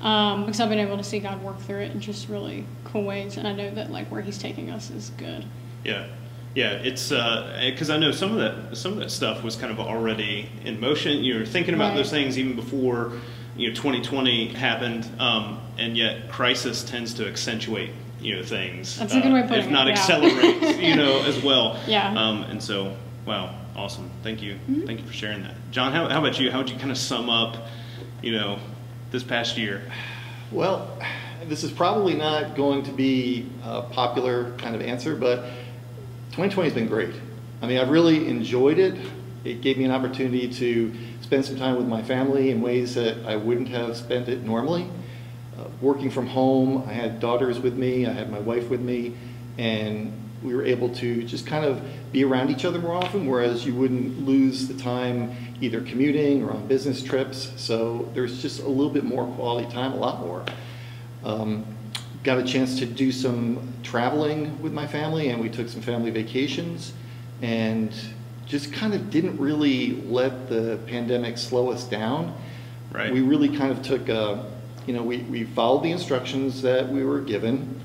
um, 0.00 0.44
because 0.44 0.60
I've 0.60 0.68
been 0.68 0.78
able 0.78 0.96
to 0.96 1.04
see 1.04 1.18
God 1.18 1.42
work 1.42 1.58
through 1.60 1.80
it 1.80 1.92
in 1.92 2.00
just 2.00 2.28
really 2.28 2.64
cool 2.84 3.04
ways. 3.04 3.36
And 3.36 3.46
I 3.48 3.52
know 3.52 3.70
that 3.74 3.90
like 3.90 4.08
where 4.08 4.20
He's 4.22 4.38
taking 4.38 4.70
us 4.70 4.90
is 4.90 5.10
good. 5.16 5.44
Yeah, 5.84 6.06
yeah. 6.54 6.72
It's 6.72 7.08
because 7.10 7.90
I 7.90 7.96
know 7.98 8.10
some 8.12 8.32
of 8.32 8.38
that 8.38 8.76
some 8.76 8.92
of 8.92 8.98
that 8.98 9.10
stuff 9.10 9.42
was 9.42 9.56
kind 9.56 9.72
of 9.72 9.80
already 9.80 10.48
in 10.64 10.80
motion. 10.80 11.22
You 11.24 11.38
were 11.38 11.46
thinking 11.46 11.74
about 11.74 11.90
Right. 11.90 11.96
those 11.96 12.10
things 12.10 12.38
even 12.38 12.56
before 12.56 13.12
you 13.56 13.68
know 13.68 13.74
2020 13.74 14.48
happened, 14.48 15.08
um, 15.18 15.60
and 15.78 15.96
yet 15.96 16.28
crisis 16.30 16.82
tends 16.84 17.14
to 17.14 17.26
accentuate 17.26 17.90
you 18.20 18.36
know 18.36 18.42
things. 18.42 18.98
That's 18.98 19.14
a 19.14 19.20
good 19.20 19.32
way 19.32 19.40
of 19.40 19.50
uh, 19.50 19.54
if 19.54 19.60
putting 19.64 19.72
not 19.72 19.88
it, 19.88 19.90
yeah. 19.92 19.98
accelerates, 20.00 20.78
you 20.78 20.96
know, 20.96 21.22
as 21.26 21.42
well. 21.42 21.78
Yeah. 21.86 22.08
Um, 22.12 22.42
and 22.44 22.62
so, 22.62 22.96
wow, 23.26 23.54
awesome. 23.76 24.10
Thank 24.22 24.42
you, 24.42 24.54
Mm-hmm. 24.54 24.86
thank 24.86 25.00
you 25.00 25.06
for 25.06 25.12
sharing 25.12 25.42
that, 25.42 25.54
John. 25.70 25.92
How, 25.92 26.08
how 26.08 26.18
about 26.20 26.38
you? 26.40 26.50
How 26.50 26.58
would 26.58 26.68
you 26.70 26.76
kind 26.78 26.90
of 26.90 26.98
sum 26.98 27.28
up, 27.30 27.68
you 28.22 28.32
know, 28.32 28.58
this 29.16 29.24
past 29.24 29.56
year? 29.56 29.80
Well, 30.52 30.94
this 31.46 31.64
is 31.64 31.70
probably 31.70 32.12
not 32.12 32.54
going 32.54 32.82
to 32.82 32.92
be 32.92 33.48
a 33.64 33.80
popular 33.80 34.50
kind 34.58 34.74
of 34.74 34.82
answer, 34.82 35.16
but 35.16 35.36
2020 36.32 36.68
has 36.68 36.74
been 36.74 36.86
great. 36.86 37.14
I 37.62 37.66
mean, 37.66 37.78
I've 37.78 37.88
really 37.88 38.28
enjoyed 38.28 38.78
it. 38.78 38.94
It 39.42 39.62
gave 39.62 39.78
me 39.78 39.84
an 39.84 39.90
opportunity 39.90 40.52
to 40.52 40.92
spend 41.22 41.46
some 41.46 41.56
time 41.56 41.76
with 41.78 41.86
my 41.86 42.02
family 42.02 42.50
in 42.50 42.60
ways 42.60 42.94
that 42.96 43.24
I 43.24 43.36
wouldn't 43.36 43.68
have 43.68 43.96
spent 43.96 44.28
it 44.28 44.42
normally. 44.42 44.86
Uh, 45.58 45.64
working 45.80 46.10
from 46.10 46.26
home, 46.26 46.84
I 46.86 46.92
had 46.92 47.18
daughters 47.18 47.58
with 47.58 47.74
me, 47.74 48.04
I 48.04 48.12
had 48.12 48.30
my 48.30 48.40
wife 48.40 48.68
with 48.68 48.82
me, 48.82 49.14
and 49.56 50.12
we 50.42 50.54
were 50.54 50.64
able 50.64 50.88
to 50.96 51.24
just 51.24 51.46
kind 51.46 51.64
of 51.64 51.82
be 52.12 52.24
around 52.24 52.50
each 52.50 52.64
other 52.64 52.78
more 52.78 52.94
often, 52.94 53.26
whereas 53.26 53.64
you 53.66 53.74
wouldn't 53.74 54.26
lose 54.26 54.68
the 54.68 54.74
time 54.74 55.34
either 55.60 55.80
commuting 55.80 56.44
or 56.44 56.50
on 56.50 56.66
business 56.66 57.02
trips. 57.02 57.52
So 57.56 58.10
there's 58.14 58.42
just 58.42 58.62
a 58.62 58.68
little 58.68 58.92
bit 58.92 59.04
more 59.04 59.26
quality 59.34 59.70
time, 59.70 59.92
a 59.92 59.96
lot 59.96 60.20
more. 60.20 60.44
Um, 61.24 61.64
got 62.22 62.38
a 62.38 62.44
chance 62.44 62.78
to 62.78 62.86
do 62.86 63.12
some 63.12 63.72
traveling 63.82 64.60
with 64.60 64.72
my 64.72 64.86
family, 64.86 65.30
and 65.30 65.40
we 65.40 65.48
took 65.48 65.68
some 65.68 65.80
family 65.80 66.10
vacations, 66.10 66.92
and 67.42 67.92
just 68.46 68.72
kind 68.72 68.94
of 68.94 69.10
didn't 69.10 69.38
really 69.38 70.02
let 70.02 70.48
the 70.48 70.78
pandemic 70.86 71.38
slow 71.38 71.70
us 71.70 71.84
down. 71.84 72.36
Right. 72.92 73.12
We 73.12 73.20
really 73.20 73.48
kind 73.48 73.72
of 73.72 73.82
took, 73.82 74.08
uh, 74.08 74.42
you 74.86 74.94
know, 74.94 75.02
we, 75.02 75.18
we 75.18 75.44
followed 75.44 75.82
the 75.82 75.90
instructions 75.90 76.62
that 76.62 76.88
we 76.88 77.04
were 77.04 77.20
given. 77.20 77.80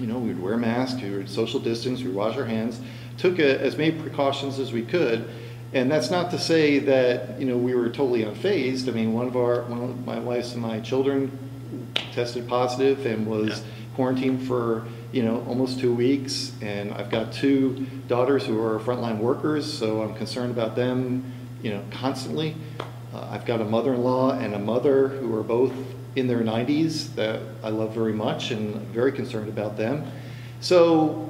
You 0.00 0.06
know, 0.06 0.18
we 0.18 0.28
would 0.28 0.42
wear 0.42 0.56
masks, 0.56 1.02
we 1.02 1.10
would 1.10 1.28
social 1.28 1.60
distance, 1.60 2.00
we 2.00 2.06
would 2.06 2.16
wash 2.16 2.36
our 2.38 2.46
hands, 2.46 2.80
took 3.18 3.38
a, 3.38 3.60
as 3.60 3.76
many 3.76 3.92
precautions 3.92 4.58
as 4.58 4.72
we 4.72 4.82
could. 4.82 5.28
And 5.74 5.90
that's 5.90 6.10
not 6.10 6.30
to 6.30 6.38
say 6.38 6.78
that, 6.80 7.38
you 7.38 7.46
know, 7.46 7.58
we 7.58 7.74
were 7.74 7.90
totally 7.90 8.24
unfazed. 8.24 8.88
I 8.88 8.92
mean, 8.92 9.12
one 9.12 9.26
of 9.28 9.36
our, 9.36 9.62
one 9.62 9.82
of 9.82 10.06
my 10.06 10.18
wife's 10.18 10.54
and 10.54 10.62
my 10.62 10.80
children 10.80 11.38
tested 12.12 12.48
positive 12.48 13.04
and 13.04 13.26
was 13.26 13.60
Yeah. 13.60 13.64
quarantined 13.94 14.46
for, 14.48 14.86
you 15.12 15.22
know, 15.22 15.44
almost 15.46 15.78
two 15.78 15.94
weeks. 15.94 16.52
And 16.62 16.92
I've 16.92 17.10
got 17.10 17.32
two 17.32 17.86
daughters 18.08 18.46
who 18.46 18.58
are 18.60 18.80
frontline 18.80 19.18
workers, 19.18 19.70
so 19.70 20.02
I'm 20.02 20.14
concerned 20.14 20.50
about 20.50 20.76
them, 20.76 21.30
you 21.62 21.70
know, 21.70 21.82
constantly. 21.90 22.56
Uh, 23.14 23.28
I've 23.30 23.44
got 23.44 23.60
a 23.60 23.64
mother-in-law 23.64 24.38
and 24.38 24.54
a 24.54 24.58
mother 24.58 25.08
who 25.08 25.36
are 25.36 25.42
both 25.42 25.72
in 26.16 26.26
their 26.26 26.40
90s 26.40 27.14
that 27.14 27.40
I 27.62 27.68
love 27.70 27.94
very 27.94 28.12
much 28.12 28.50
and 28.50 28.74
very 28.88 29.12
concerned 29.12 29.48
about 29.48 29.76
them. 29.76 30.10
So, 30.60 31.28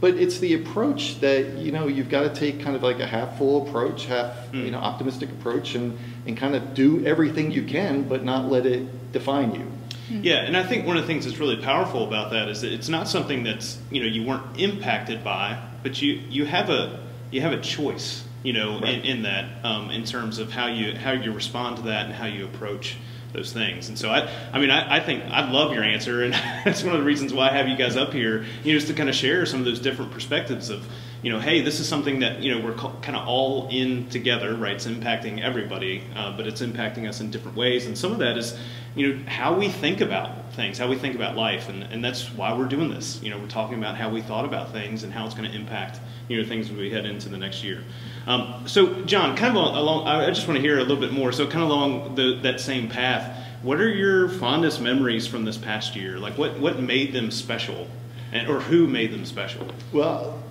but 0.00 0.14
it's 0.14 0.38
the 0.38 0.54
approach 0.54 1.20
that 1.20 1.54
you 1.58 1.72
know 1.72 1.86
you've 1.88 2.08
got 2.10 2.22
to 2.22 2.34
take 2.40 2.60
kind 2.62 2.76
of 2.76 2.82
like 2.82 3.00
a 3.00 3.06
half 3.06 3.38
full 3.38 3.66
approach, 3.68 4.06
half 4.06 4.36
you 4.52 4.70
know 4.70 4.78
optimistic 4.78 5.30
approach, 5.30 5.74
and 5.74 5.98
and 6.26 6.36
kind 6.36 6.54
of 6.54 6.74
do 6.74 7.04
everything 7.06 7.50
you 7.50 7.64
can, 7.64 8.02
but 8.08 8.24
not 8.24 8.50
let 8.50 8.66
it 8.66 9.12
define 9.12 9.54
you. 9.54 9.70
Yeah, 10.08 10.36
and 10.44 10.56
I 10.56 10.62
think 10.62 10.86
one 10.86 10.96
of 10.96 11.02
the 11.02 11.06
things 11.08 11.24
that's 11.24 11.38
really 11.38 11.56
powerful 11.56 12.06
about 12.06 12.30
that 12.30 12.48
is 12.48 12.60
that 12.60 12.72
it's 12.72 12.88
not 12.88 13.08
something 13.08 13.42
that's 13.42 13.78
you 13.90 14.00
know 14.00 14.06
you 14.06 14.22
weren't 14.24 14.60
impacted 14.60 15.24
by, 15.24 15.60
but 15.82 16.00
you 16.00 16.12
you 16.28 16.44
have 16.46 16.70
a 16.70 17.00
you 17.32 17.40
have 17.40 17.52
a 17.52 17.60
choice, 17.60 18.22
you 18.44 18.52
know, 18.52 18.78
Right. 18.78 18.94
in, 18.94 19.00
in 19.18 19.22
that 19.22 19.64
um, 19.64 19.90
in 19.90 20.04
terms 20.04 20.38
of 20.38 20.52
how 20.52 20.66
you 20.66 20.94
how 20.94 21.12
you 21.12 21.32
respond 21.32 21.78
to 21.78 21.82
that 21.84 22.06
and 22.06 22.14
how 22.14 22.26
you 22.26 22.44
approach 22.44 22.96
those 23.36 23.52
things. 23.52 23.88
And 23.88 23.98
so 23.98 24.10
I 24.10 24.28
I 24.52 24.58
mean 24.58 24.70
I, 24.70 24.96
I 24.96 25.00
think 25.00 25.24
I 25.24 25.50
love 25.50 25.72
your 25.72 25.84
answer, 25.84 26.22
and 26.24 26.32
that's 26.64 26.82
one 26.82 26.94
of 26.94 27.00
the 27.00 27.06
reasons 27.06 27.32
why 27.32 27.50
I 27.50 27.52
have 27.52 27.68
you 27.68 27.76
guys 27.76 27.96
up 27.96 28.12
here, 28.12 28.44
you 28.64 28.72
know, 28.72 28.78
just 28.78 28.88
to 28.88 28.94
kind 28.94 29.08
of 29.08 29.14
share 29.14 29.46
some 29.46 29.60
of 29.60 29.66
those 29.66 29.80
different 29.80 30.10
perspectives 30.10 30.70
of 30.70 30.86
you 31.22 31.32
know, 31.32 31.40
hey, 31.40 31.62
this 31.62 31.80
is 31.80 31.88
something 31.88 32.20
that 32.20 32.40
you 32.42 32.54
know 32.54 32.64
we're 32.64 32.74
kind 32.74 33.16
of 33.16 33.26
all 33.26 33.68
in 33.70 34.08
together, 34.10 34.54
right? 34.54 34.74
It's 34.74 34.86
impacting 34.86 35.42
everybody, 35.42 36.04
uh, 36.14 36.36
but 36.36 36.46
it's 36.46 36.62
impacting 36.62 37.08
us 37.08 37.20
in 37.20 37.30
different 37.30 37.56
ways, 37.56 37.86
and 37.86 37.96
some 37.96 38.12
of 38.12 38.18
that 38.18 38.36
is, 38.36 38.56
you 38.94 39.14
know, 39.14 39.28
how 39.28 39.52
we 39.52 39.68
think 39.68 40.00
about 40.00 40.52
things, 40.52 40.78
how 40.78 40.88
we 40.88 40.96
think 40.96 41.14
about 41.14 41.34
life, 41.34 41.68
and, 41.68 41.82
and 41.84 42.04
that's 42.04 42.32
why 42.32 42.56
we're 42.56 42.68
doing 42.68 42.90
this. 42.90 43.20
You 43.22 43.30
know, 43.30 43.38
we're 43.38 43.48
talking 43.48 43.78
about 43.78 43.96
how 43.96 44.10
we 44.10 44.22
thought 44.22 44.44
about 44.44 44.72
things 44.72 45.02
and 45.02 45.12
how 45.12 45.26
it's 45.26 45.34
going 45.34 45.50
to 45.50 45.56
impact 45.56 45.98
you 46.28 46.40
know 46.42 46.48
things 46.48 46.70
as 46.70 46.76
we 46.76 46.90
head 46.90 47.06
into 47.06 47.28
the 47.28 47.38
next 47.38 47.62
year. 47.62 47.82
Um, 48.26 48.64
so, 48.66 49.02
John, 49.04 49.36
kind 49.36 49.56
of 49.56 49.62
along, 49.76 50.08
I 50.08 50.28
just 50.30 50.48
want 50.48 50.56
to 50.56 50.60
hear 50.60 50.78
a 50.78 50.82
little 50.82 50.96
bit 50.96 51.12
more. 51.12 51.30
So, 51.32 51.46
kind 51.46 51.62
of 51.62 51.70
along 51.70 52.14
the, 52.16 52.40
that 52.42 52.60
same 52.60 52.88
path, 52.88 53.44
what 53.62 53.80
are 53.80 53.88
your 53.88 54.28
fondest 54.28 54.80
memories 54.80 55.26
from 55.26 55.44
this 55.44 55.56
past 55.56 55.94
year? 55.94 56.18
Like, 56.18 56.36
what 56.36 56.58
what 56.58 56.80
made 56.80 57.12
them 57.12 57.30
special, 57.30 57.86
and 58.32 58.48
or 58.48 58.60
who 58.60 58.86
made 58.86 59.12
them 59.12 59.24
special? 59.24 59.68
Well, 59.92 60.42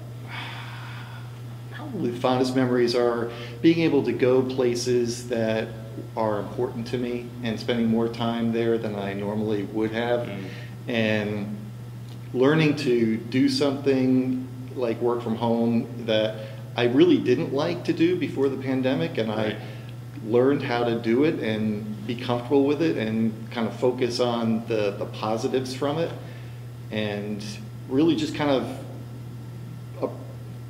probably 1.71 2.11
fondest 2.11 2.55
memories 2.55 2.95
are 2.95 3.29
being 3.61 3.79
able 3.81 4.03
to 4.03 4.11
go 4.13 4.41
places 4.41 5.27
that 5.29 5.67
are 6.17 6.39
important 6.39 6.87
to 6.87 6.97
me 6.97 7.25
and 7.43 7.59
spending 7.59 7.87
more 7.87 8.07
time 8.07 8.51
there 8.51 8.77
than 8.77 8.95
I 8.95 9.13
normally 9.13 9.63
would 9.63 9.91
have, 9.91 10.21
Mm. 10.27 10.43
and 10.87 11.57
learning 12.33 12.75
to 12.77 13.15
do 13.17 13.47
something 13.47 14.44
like 14.75 14.99
work 15.01 15.21
from 15.21 15.35
home 15.35 16.05
that 16.05 16.47
I 16.75 16.85
really 16.85 17.17
didn't 17.17 17.53
like 17.53 17.85
to 17.85 17.93
do 17.93 18.17
before 18.17 18.49
the 18.49 18.57
pandemic, 18.57 19.17
and 19.17 19.29
Right. 19.29 19.55
I 19.55 20.27
learned 20.27 20.63
how 20.63 20.83
to 20.83 20.99
do 20.99 21.23
it 21.23 21.39
and 21.39 22.05
be 22.07 22.15
comfortable 22.15 22.65
with 22.65 22.81
it 22.81 22.97
and 22.97 23.33
kind 23.51 23.67
of 23.67 23.75
focus 23.79 24.19
on 24.19 24.65
the, 24.67 24.91
the 24.97 25.05
positives 25.05 25.73
from 25.73 25.97
it 25.97 26.11
and 26.91 27.43
really 27.89 28.15
just 28.15 28.35
kind 28.35 28.51
of 28.51 28.79
a 30.01 30.09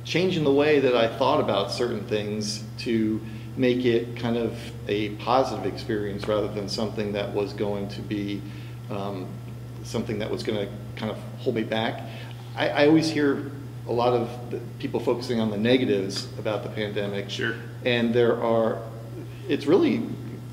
change 0.04 0.36
the 0.38 0.52
way 0.52 0.80
that 0.80 0.94
I 0.94 1.08
thought 1.16 1.40
about 1.40 1.70
certain 1.70 2.04
things 2.04 2.64
to 2.78 3.20
make 3.56 3.84
it 3.84 4.16
kind 4.16 4.36
of 4.36 4.58
a 4.88 5.10
positive 5.16 5.66
experience 5.66 6.28
rather 6.28 6.48
than 6.48 6.68
something 6.68 7.12
that 7.12 7.32
was 7.32 7.52
going 7.52 7.88
to 7.88 8.02
be 8.02 8.42
um, 8.90 9.26
something 9.82 10.18
that 10.18 10.30
was 10.30 10.42
going 10.42 10.66
to 10.66 10.72
kind 10.96 11.10
of 11.10 11.18
hold 11.38 11.56
me 11.56 11.62
back. 11.62 12.02
I, 12.54 12.68
I 12.68 12.86
always 12.86 13.08
hear 13.08 13.50
a 13.88 13.92
lot 13.92 14.12
of 14.12 14.50
the 14.50 14.60
people 14.78 15.00
focusing 15.00 15.40
on 15.40 15.50
the 15.50 15.56
negatives 15.56 16.26
about 16.38 16.62
the 16.62 16.68
pandemic. 16.68 17.30
Sure. 17.30 17.54
And 17.84 18.12
there 18.14 18.40
are, 18.42 18.78
it's 19.48 19.66
really 19.66 20.02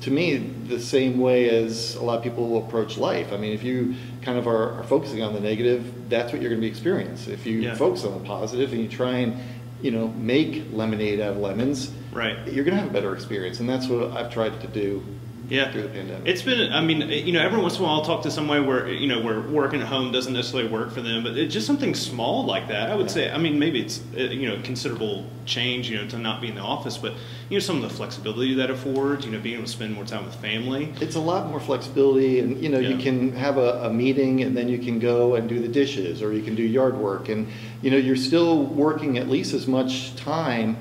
to 0.04 0.10
me, 0.10 0.36
the 0.36 0.78
same 0.78 1.18
way 1.18 1.48
as 1.48 1.94
a 1.94 2.02
lot 2.02 2.18
of 2.18 2.22
people 2.22 2.48
will 2.48 2.66
approach 2.66 2.98
life. 2.98 3.32
I 3.32 3.38
mean, 3.38 3.52
if 3.52 3.62
you 3.62 3.94
kind 4.20 4.36
of 4.36 4.46
are, 4.46 4.72
are 4.72 4.84
focusing 4.84 5.22
on 5.22 5.32
the 5.32 5.40
negative, 5.40 6.10
that's 6.10 6.30
what 6.30 6.42
you're 6.42 6.50
going 6.50 6.60
to 6.60 6.66
be 6.66 6.70
experiencing. 6.70 7.32
If 7.32 7.46
you 7.46 7.60
Yeah. 7.60 7.74
focus 7.74 8.04
on 8.04 8.12
the 8.12 8.26
positive 8.26 8.72
and 8.72 8.82
you 8.82 8.88
try 8.88 9.18
and, 9.18 9.34
you 9.80 9.90
know, 9.90 10.08
make 10.08 10.64
lemonade 10.72 11.20
out 11.20 11.32
of 11.32 11.38
lemons, 11.38 11.90
Right. 12.12 12.36
you're 12.46 12.64
going 12.64 12.76
to 12.76 12.82
have 12.82 12.90
a 12.90 12.92
better 12.92 13.14
experience. 13.14 13.60
And 13.60 13.68
that's 13.68 13.88
what 13.88 14.12
I've 14.12 14.30
tried 14.30 14.60
to 14.60 14.66
do 14.66 15.02
Yeah, 15.48 15.70
through 15.70 15.82
the 15.82 15.88
pandemic. 15.88 16.26
it's 16.26 16.40
been. 16.42 16.72
I 16.72 16.80
mean, 16.80 17.02
you 17.10 17.32
know, 17.32 17.42
every 17.42 17.60
once 17.60 17.76
in 17.76 17.82
a 17.82 17.84
while 17.84 17.96
I'll 17.96 18.04
talk 18.04 18.22
to 18.22 18.30
somebody 18.30 18.64
where 18.64 18.88
you 18.88 19.06
know 19.06 19.20
where 19.20 19.40
working 19.40 19.80
at 19.82 19.86
home 19.88 20.10
doesn't 20.10 20.32
necessarily 20.32 20.70
work 20.70 20.90
for 20.92 21.02
them, 21.02 21.22
but 21.22 21.36
it's 21.36 21.52
just 21.52 21.66
something 21.66 21.94
small 21.94 22.46
like 22.46 22.68
that. 22.68 22.90
I 22.90 22.94
would 22.94 23.06
Yeah. 23.06 23.12
say. 23.12 23.30
I 23.30 23.36
mean, 23.38 23.58
maybe 23.58 23.80
it's 23.80 24.00
uh, 24.16 24.20
you 24.22 24.48
know 24.48 24.54
a 24.54 24.62
considerable 24.62 25.26
change, 25.44 25.90
you 25.90 25.96
know, 25.98 26.06
to 26.08 26.18
not 26.18 26.40
be 26.40 26.48
in 26.48 26.54
the 26.54 26.62
office, 26.62 26.96
but 26.96 27.12
you 27.50 27.56
know 27.56 27.60
some 27.60 27.76
of 27.76 27.82
the 27.82 27.90
flexibility 27.90 28.54
that 28.54 28.70
affords, 28.70 29.26
you 29.26 29.32
know, 29.32 29.38
being 29.38 29.56
able 29.56 29.66
to 29.66 29.70
spend 29.70 29.92
more 29.94 30.04
time 30.06 30.24
with 30.24 30.34
family. 30.36 30.92
It's 31.00 31.16
a 31.16 31.20
lot 31.20 31.50
more 31.50 31.60
flexibility, 31.60 32.40
and 32.40 32.62
you 32.62 32.70
know, 32.70 32.78
you 32.78 32.96
can 32.96 33.32
have 33.36 33.58
a, 33.58 33.82
a 33.84 33.92
meeting, 33.92 34.42
and 34.42 34.56
then 34.56 34.68
you 34.70 34.78
can 34.78 34.98
go 34.98 35.34
and 35.34 35.46
do 35.46 35.60
the 35.60 35.68
dishes, 35.68 36.22
or 36.22 36.32
you 36.32 36.42
can 36.42 36.54
do 36.54 36.62
yard 36.62 36.96
work, 36.96 37.28
and 37.28 37.46
you 37.82 37.90
know, 37.90 37.98
you're 37.98 38.16
still 38.16 38.64
working 38.64 39.18
at 39.18 39.28
least 39.28 39.52
as 39.52 39.66
much 39.66 40.16
time 40.16 40.76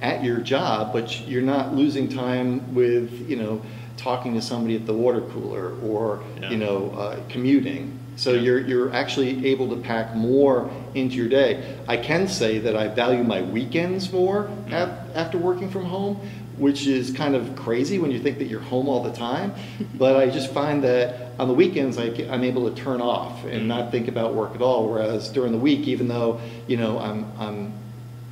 at 0.00 0.22
your 0.22 0.38
job, 0.38 0.92
but 0.92 1.26
you're 1.26 1.42
not 1.42 1.74
losing 1.74 2.08
time 2.08 2.74
with 2.74 3.28
you 3.28 3.34
know 3.34 3.62
talking 3.96 4.34
to 4.34 4.42
somebody 4.42 4.76
at 4.76 4.86
the 4.86 4.92
water 4.92 5.20
cooler 5.20 5.72
or 5.80 6.20
Yeah. 6.40 6.50
you 6.50 6.56
know 6.56 6.90
uh, 6.96 7.18
commuting. 7.28 7.98
So 8.16 8.32
Yeah. 8.32 8.40
you're 8.42 8.60
you're 8.60 8.92
actually 8.92 9.46
able 9.46 9.68
to 9.70 9.76
pack 9.76 10.14
more 10.14 10.70
into 10.94 11.16
your 11.16 11.28
day. 11.28 11.76
I 11.88 11.96
can 11.96 12.28
say 12.28 12.58
that 12.60 12.76
I 12.76 12.88
value 12.88 13.22
my 13.22 13.42
weekends 13.42 14.12
more 14.12 14.48
af 14.70 14.90
after 15.14 15.38
working 15.38 15.70
from 15.70 15.84
home, 15.84 16.16
which 16.56 16.86
is 16.86 17.10
kind 17.10 17.34
of 17.34 17.54
crazy 17.56 17.98
when 17.98 18.10
you 18.10 18.18
think 18.18 18.38
that 18.38 18.46
you're 18.46 18.60
home 18.60 18.88
all 18.88 19.02
the 19.02 19.12
time. 19.12 19.52
but 19.98 20.16
I 20.16 20.30
just 20.30 20.50
find 20.52 20.82
that 20.84 21.32
on 21.38 21.48
the 21.48 21.54
weekends 21.54 21.98
I, 21.98 22.04
am 22.06 22.42
able 22.44 22.70
to 22.70 22.74
turn 22.82 23.02
off 23.02 23.44
and 23.44 23.68
not 23.68 23.90
think 23.90 24.08
about 24.08 24.32
work 24.34 24.54
at 24.54 24.62
all. 24.62 24.88
Whereas 24.88 25.28
during 25.28 25.52
the 25.52 25.58
week, 25.58 25.86
even 25.86 26.08
though 26.08 26.40
you 26.66 26.76
know 26.78 26.98
I'm 26.98 27.26
I'm 27.38 27.72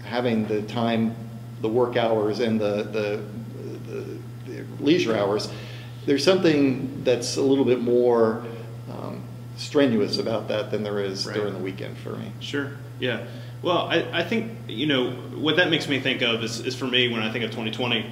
having 0.05 0.47
the 0.47 0.63
time, 0.63 1.15
the 1.61 1.69
work 1.69 1.97
hours 1.97 2.41
and 2.41 2.61
the, 2.61 2.83
the 2.93 3.23
leisure 4.85 5.17
hours, 5.17 5.49
there's 6.07 6.23
something 6.25 7.03
that's 7.05 7.37
a 7.37 7.43
little 7.43 7.65
bit 7.65 7.81
more 7.81 8.45
um, 8.93 9.23
strenuous 9.57 10.19
about 10.19 10.49
that 10.49 10.71
than 10.71 10.83
there 10.83 11.01
is 11.01 11.27
Right. 11.27 11.35
during 11.37 11.55
the 11.55 11.59
weekend 11.61 11.97
for 11.99 12.11
me. 12.17 12.31
Sure. 12.41 12.73
Yeah. 13.01 13.25
Well, 13.63 13.89
I, 13.89 14.07
I 14.13 14.23
think, 14.23 14.53
you 14.69 14.87
know, 14.87 15.11
what 15.13 15.57
that 15.57 15.71
makes 15.71 15.89
me 15.89 15.99
think 15.99 16.23
of 16.23 16.45
is, 16.45 16.61
is 16.61 16.75
for 16.75 16.87
me 16.87 17.09
when 17.09 17.23
I 17.23 17.33
think 17.33 17.45
of 17.45 17.51
2020, 17.51 18.05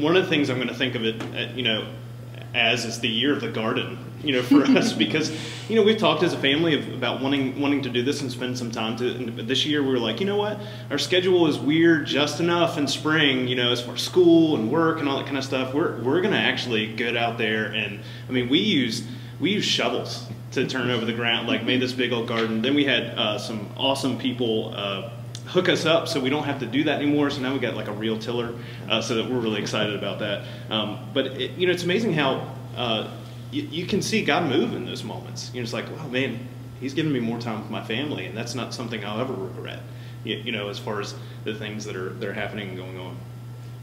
one 0.00 0.16
of 0.16 0.22
the 0.22 0.28
things 0.30 0.48
I'm 0.50 0.56
going 0.56 0.68
to 0.68 0.74
think 0.74 0.94
of 0.94 1.04
it, 1.04 1.20
uh, 1.34 1.52
you 1.54 1.62
know, 1.62 1.88
as 2.54 2.84
is 2.84 3.00
the 3.00 3.08
year 3.08 3.32
of 3.32 3.40
the 3.40 3.48
garden, 3.50 3.98
you 4.22 4.32
know, 4.32 4.42
for 4.42 4.62
us 4.76 4.92
because, 4.92 5.30
you 5.68 5.76
know, 5.76 5.82
we've 5.82 5.98
talked 5.98 6.22
as 6.22 6.32
a 6.32 6.38
family 6.38 6.78
of, 6.78 6.92
about 6.92 7.20
wanting 7.20 7.60
wanting 7.60 7.82
to 7.82 7.90
do 7.90 8.02
this 8.02 8.20
and 8.20 8.30
spend 8.30 8.56
some 8.58 8.70
time 8.70 8.96
to. 8.98 9.14
And 9.14 9.48
this 9.48 9.64
year 9.66 9.82
we 9.82 9.90
were 9.90 9.98
like, 9.98 10.20
you 10.20 10.26
know 10.26 10.36
what, 10.36 10.60
our 10.90 10.98
schedule 10.98 11.46
is 11.46 11.58
weird 11.58 12.06
just 12.06 12.40
enough 12.40 12.78
in 12.78 12.86
spring, 12.86 13.48
you 13.48 13.56
know, 13.56 13.70
as 13.72 13.80
far 13.80 13.94
as 13.94 14.02
school 14.02 14.56
and 14.56 14.70
work 14.70 14.98
and 14.98 15.08
all 15.08 15.18
that 15.18 15.26
kind 15.26 15.38
of 15.38 15.44
stuff. 15.44 15.74
We're 15.74 16.00
we're 16.02 16.20
going 16.20 16.34
to 16.34 16.40
actually 16.40 16.92
get 16.94 17.16
out 17.16 17.38
there 17.38 17.66
and 17.66 18.00
I 18.28 18.32
mean, 18.32 18.48
we 18.48 18.58
use 18.58 19.06
we 19.40 19.52
use 19.52 19.64
shovels 19.64 20.26
to 20.52 20.66
turn 20.66 20.90
over 20.90 21.04
the 21.04 21.12
ground, 21.12 21.46
like 21.46 21.64
made 21.64 21.80
this 21.80 21.92
big 21.92 22.12
old 22.12 22.28
garden. 22.28 22.60
Then 22.62 22.74
we 22.74 22.84
had 22.84 23.18
uh, 23.18 23.38
some 23.38 23.68
awesome 23.76 24.18
people 24.18 24.74
uh, 24.76 25.10
hook 25.46 25.68
us 25.68 25.86
up 25.86 26.08
so 26.08 26.20
we 26.20 26.30
don't 26.30 26.44
have 26.44 26.60
to 26.60 26.66
do 26.66 26.84
that 26.84 27.00
anymore. 27.00 27.30
So 27.30 27.40
now 27.40 27.52
we 27.52 27.60
got 27.60 27.74
like 27.74 27.88
a 27.88 27.92
real 27.92 28.18
tiller, 28.18 28.54
uh, 28.88 29.00
so 29.00 29.16
that 29.16 29.30
we're 29.30 29.38
really 29.38 29.60
excited 29.60 29.94
about 29.94 30.18
that. 30.20 30.46
Um, 30.68 31.08
but 31.14 31.26
it, 31.26 31.52
you 31.52 31.66
know, 31.66 31.72
it's 31.72 31.84
amazing 31.84 32.12
how 32.12 32.54
uh, 32.76 33.10
you, 33.50 33.62
you 33.62 33.86
can 33.86 34.02
see 34.02 34.24
God 34.24 34.48
move 34.48 34.74
in 34.74 34.84
those 34.86 35.02
moments. 35.04 35.50
You're 35.54 35.64
just 35.64 35.74
like, 35.74 35.90
wow, 35.96 36.06
man, 36.08 36.38
He's 36.80 36.94
giving 36.94 37.12
me 37.12 37.20
more 37.20 37.38
time 37.38 37.60
with 37.60 37.70
my 37.70 37.84
family, 37.84 38.24
and 38.26 38.36
that's 38.36 38.54
not 38.54 38.72
something 38.72 39.04
I'll 39.04 39.20
ever 39.20 39.34
regret. 39.34 39.80
You, 40.24 40.36
you 40.36 40.52
know, 40.52 40.68
as 40.70 40.78
far 40.78 41.00
as 41.00 41.14
the 41.44 41.54
things 41.54 41.84
that 41.84 41.94
are 41.96 42.10
that 42.10 42.28
are 42.28 42.32
happening 42.32 42.68
and 42.70 42.76
going 42.78 42.98
on. 42.98 43.16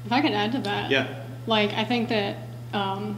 If 0.05 0.11
I 0.11 0.21
could 0.21 0.31
add 0.31 0.51
to 0.53 0.59
that, 0.59 0.89
Yeah. 0.89 1.07
like 1.45 1.73
I 1.73 1.83
think 1.83 2.09
that, 2.09 2.37
um, 2.73 3.17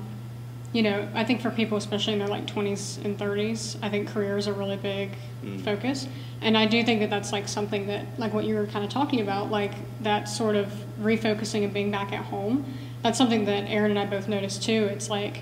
you 0.73 0.81
know, 0.83 1.07
I 1.15 1.23
think 1.23 1.41
for 1.41 1.49
people, 1.49 1.77
especially 1.77 2.13
in 2.13 2.19
their 2.19 2.27
like 2.27 2.45
20s 2.45 3.03
and 3.05 3.17
30s, 3.17 3.77
I 3.81 3.89
think 3.89 4.09
career 4.09 4.37
is 4.37 4.47
a 4.47 4.53
really 4.53 4.77
big 4.77 5.11
Mm. 5.45 5.61
focus, 5.61 6.05
and 6.41 6.57
I 6.57 6.65
do 6.65 6.83
think 6.83 6.99
that 6.99 7.09
that's 7.09 7.31
like 7.31 7.47
something 7.47 7.87
that, 7.87 8.05
like 8.17 8.33
what 8.33 8.43
you 8.43 8.55
were 8.55 8.65
kind 8.65 8.83
of 8.83 8.91
talking 8.91 9.21
about, 9.21 9.49
like 9.49 9.71
that 10.03 10.27
sort 10.27 10.57
of 10.57 10.67
refocusing 11.01 11.63
and 11.63 11.73
being 11.73 11.91
back 11.91 12.11
at 12.11 12.25
home. 12.25 12.65
That's 13.03 13.17
something 13.17 13.45
that 13.45 13.69
Aaron 13.69 13.91
and 13.91 13.99
I 13.99 14.05
both 14.05 14.27
noticed 14.27 14.61
too. 14.63 14.89
It's 14.91 15.09
like, 15.09 15.39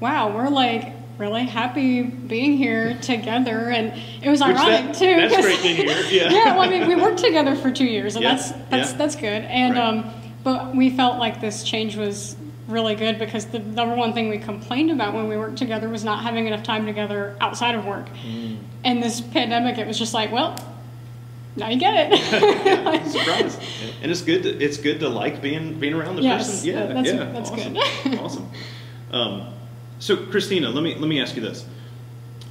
wow, 0.00 0.34
we're 0.34 0.48
like 0.48 0.92
really 1.18 1.44
happy 1.46 2.02
being 2.02 2.56
here 2.58 2.96
together, 3.00 3.70
and 3.70 3.92
it 4.22 4.28
was 4.28 4.40
Which 4.40 4.50
ironic 4.56 4.92
that- 4.92 4.94
too. 4.96 5.16
that's 5.16 5.36
great 5.40 5.58
to 5.60 5.68
hear, 5.68 5.86
yeah. 6.10 6.30
yeah, 6.30 6.44
well, 6.56 6.60
I 6.62 6.68
mean, 6.68 6.86
we 6.88 6.94
worked 6.96 7.18
together 7.18 7.56
for 7.56 7.70
two 7.70 7.86
years, 7.86 8.16
and 8.16 8.22
Yeah, 8.22 8.34
that's 8.34 8.50
that's 8.70 8.90
yeah. 8.92 8.98
that's 8.98 9.16
good. 9.16 9.42
And 9.44 9.74
Right. 9.74 9.82
um, 9.82 10.10
but 10.44 10.76
we 10.76 10.90
felt 10.90 11.18
like 11.18 11.40
this 11.40 11.64
change 11.64 11.96
was 11.96 12.36
really 12.68 12.94
good 12.96 13.18
because 13.18 13.46
the 13.46 13.60
number 13.60 13.94
one 13.94 14.12
thing 14.12 14.28
we 14.28 14.38
complained 14.38 14.90
about 14.90 15.14
when 15.14 15.28
we 15.28 15.36
worked 15.36 15.56
together 15.56 15.88
was 15.88 16.04
not 16.04 16.22
having 16.24 16.46
enough 16.46 16.62
time 16.64 16.84
together 16.84 17.36
outside 17.40 17.74
of 17.76 17.84
work. 17.86 18.06
Mm. 18.26 18.58
And 18.84 19.02
this 19.02 19.20
pandemic, 19.20 19.78
it 19.78 19.86
was 19.86 19.96
just 19.98 20.12
like, 20.14 20.32
well, 20.32 20.56
now 21.56 21.68
you 21.70 21.78
get 21.78 22.12
it. 22.12 22.84
Like- 22.84 23.06
Surprise! 23.06 23.56
And 24.02 24.10
it's 24.12 24.20
good. 24.22 24.42
To, 24.42 24.50
it's 24.62 24.76
good 24.78 25.00
to 25.00 25.08
like 25.08 25.40
being 25.40 25.78
being 25.80 25.94
around 25.94 26.16
the 26.16 26.22
Yes, 26.22 26.46
person. 26.46 26.68
Yeah, 26.68 26.86
that's- 26.86 27.06
yeah, 27.06 27.24
that's 27.32 27.50
awesome. 27.50 27.72
good. 27.72 28.18
awesome. 28.18 28.50
Um, 29.12 29.46
so, 29.98 30.16
Christina, 30.16 30.70
let 30.70 30.82
me 30.82 30.94
let 30.94 31.08
me 31.08 31.20
ask 31.20 31.36
you 31.36 31.42
this: 31.42 31.66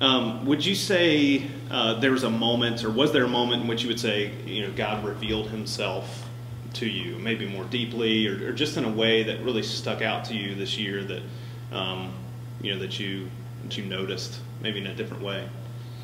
um, 0.01 0.45
Would 0.45 0.65
you 0.65 0.75
say 0.75 1.47
uh, 1.69 1.99
there 1.99 2.11
was 2.11 2.23
a 2.23 2.29
moment, 2.29 2.83
or 2.83 2.89
was 2.89 3.11
there 3.11 3.23
a 3.23 3.29
moment 3.29 3.63
in 3.63 3.67
which 3.67 3.83
you 3.83 3.87
would 3.87 3.99
say, 3.99 4.31
you 4.45 4.65
know, 4.65 4.73
God 4.75 5.05
revealed 5.05 5.49
Himself 5.49 6.27
to 6.73 6.87
you, 6.87 7.17
maybe 7.19 7.47
more 7.47 7.63
deeply, 7.65 8.27
or, 8.27 8.49
or 8.49 8.51
just 8.51 8.77
in 8.77 8.83
a 8.83 8.91
way 8.91 9.23
that 9.23 9.41
really 9.41 9.63
stuck 9.63 10.01
out 10.01 10.25
to 10.25 10.35
you 10.35 10.55
this 10.55 10.77
year 10.77 11.03
that, 11.03 11.21
um, 11.71 12.13
you 12.61 12.73
know, 12.73 12.79
that 12.79 12.99
you 12.99 13.29
that 13.63 13.77
you 13.77 13.85
noticed, 13.85 14.39
maybe 14.61 14.79
in 14.79 14.87
a 14.87 14.95
different 14.95 15.23
way? 15.23 15.47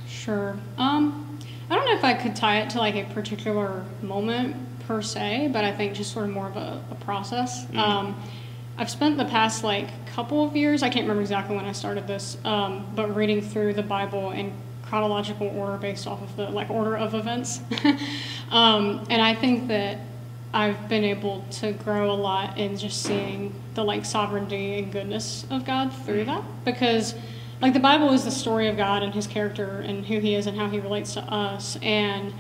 Sure. 0.08 0.58
Um, 0.78 1.40
I 1.70 1.76
don't 1.76 1.86
know 1.86 1.96
if 1.96 2.04
I 2.04 2.14
could 2.14 2.36
tie 2.36 2.60
it 2.62 2.70
to 2.72 2.80
like 2.80 2.96
a 2.96 3.06
particular 3.14 3.86
moment 4.02 4.56
per 4.88 5.02
se, 5.02 5.50
but 5.54 5.64
I 5.64 5.72
think 5.72 5.94
just 5.94 6.12
sort 6.12 6.26
of 6.26 6.32
more 6.32 6.48
of 6.48 6.58
a, 6.58 6.84
a 6.92 6.96
process. 6.96 7.66
Mhm. 7.68 8.14
I've 8.82 8.90
spent 8.90 9.16
the 9.16 9.26
past 9.26 9.64
like 9.64 9.90
couple 10.08 10.44
of 10.44 10.56
years, 10.56 10.82
I 10.82 10.90
can't 10.90 11.04
remember 11.04 11.22
exactly 11.22 11.56
when 11.56 11.66
I 11.66 11.72
started 11.72 12.08
this, 12.08 12.36
um, 12.44 12.84
but 12.96 13.16
reading 13.16 13.40
through 13.40 13.76
the 13.76 13.84
Bible 13.84 14.32
in 14.32 14.52
chronological 14.82 15.50
order 15.50 15.78
based 15.78 16.08
off 16.08 16.20
of 16.20 16.36
the 16.36 16.50
like 16.50 16.72
order 16.72 16.98
of 16.98 17.14
events. 17.14 17.62
um, 18.50 19.06
and 19.12 19.22
I 19.22 19.36
think 19.36 19.68
that 19.68 20.00
I've 20.52 20.90
been 20.90 21.04
able 21.04 21.46
to 21.52 21.74
grow 21.74 22.10
a 22.10 22.18
lot 22.18 22.58
in 22.58 22.76
just 22.76 23.04
seeing 23.04 23.54
the 23.76 23.84
like 23.84 24.04
sovereignty 24.04 24.80
and 24.80 24.92
goodness 24.92 25.46
of 25.52 25.64
God 25.64 25.94
through 25.94 26.26
that 26.26 26.44
because 26.66 27.14
like 27.62 27.74
the 27.74 27.80
Bible 27.80 28.12
is 28.14 28.24
the 28.26 28.32
story 28.32 28.68
of 28.68 28.78
God 28.78 29.04
and 29.04 29.14
his 29.14 29.28
character 29.28 29.82
and 29.82 30.08
who 30.08 30.18
he 30.18 30.34
is 30.34 30.48
and 30.48 30.58
how 30.58 30.68
he 30.68 30.80
relates 30.80 31.14
to 31.14 31.22
us 31.22 31.78
and 31.84 32.34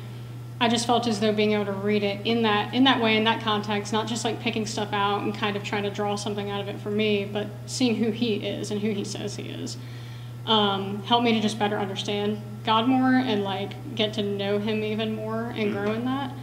I 0.62 0.69
just 0.69 0.88
felt 0.88 1.08
as 1.08 1.19
though 1.19 1.34
being 1.34 1.52
able 1.52 1.65
to 1.65 1.74
read 1.74 2.04
it 2.04 2.26
in 2.26 2.43
that 2.43 2.74
in 2.74 2.86
that 2.86 3.02
way 3.02 3.17
in 3.17 3.24
that 3.26 3.41
context 3.41 3.91
not 3.91 4.08
just 4.08 4.24
like 4.24 4.39
picking 4.39 4.65
stuff 4.65 4.93
out 4.93 5.24
and 5.24 5.36
kind 5.36 5.58
of 5.58 5.63
trying 5.63 5.84
to 5.84 5.89
draw 5.89 6.15
something 6.15 6.50
out 6.50 6.62
of 6.62 6.67
it 6.69 6.80
for 6.80 6.91
me 6.91 7.26
but 7.26 7.47
seeing 7.65 7.95
who 7.95 8.12
he 8.12 8.36
is 8.36 8.71
and 8.71 8.80
who 8.80 8.91
he 8.91 9.04
says 9.04 9.36
he 9.36 9.50
is 9.50 9.78
um, 10.45 11.02
helped 11.04 11.24
me 11.24 11.34
to 11.34 11.39
just 11.39 11.60
better 11.60 11.78
understand 11.78 12.41
God 12.63 12.88
more 12.88 13.13
and 13.13 13.43
like 13.43 13.95
get 13.95 14.13
to 14.13 14.24
know 14.24 14.60
him 14.60 14.84
even 14.84 15.15
more 15.15 15.54
and 15.56 15.71
grow 15.71 15.93
in 15.93 16.06
that. 16.06 16.34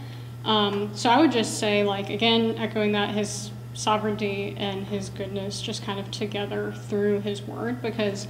Um, 0.44 0.94
so 0.94 1.10
I 1.10 1.18
would 1.18 1.32
just 1.32 1.58
say, 1.58 1.84
like, 1.84 2.10
again, 2.10 2.56
echoing 2.56 2.92
that 2.92 3.10
his 3.10 3.50
sovereignty 3.74 4.54
and 4.56 4.86
his 4.86 5.10
goodness 5.10 5.60
just 5.60 5.82
kind 5.82 6.00
of 6.00 6.10
together 6.10 6.72
through 6.72 7.20
his 7.20 7.42
word 7.42 7.82
because, 7.82 8.26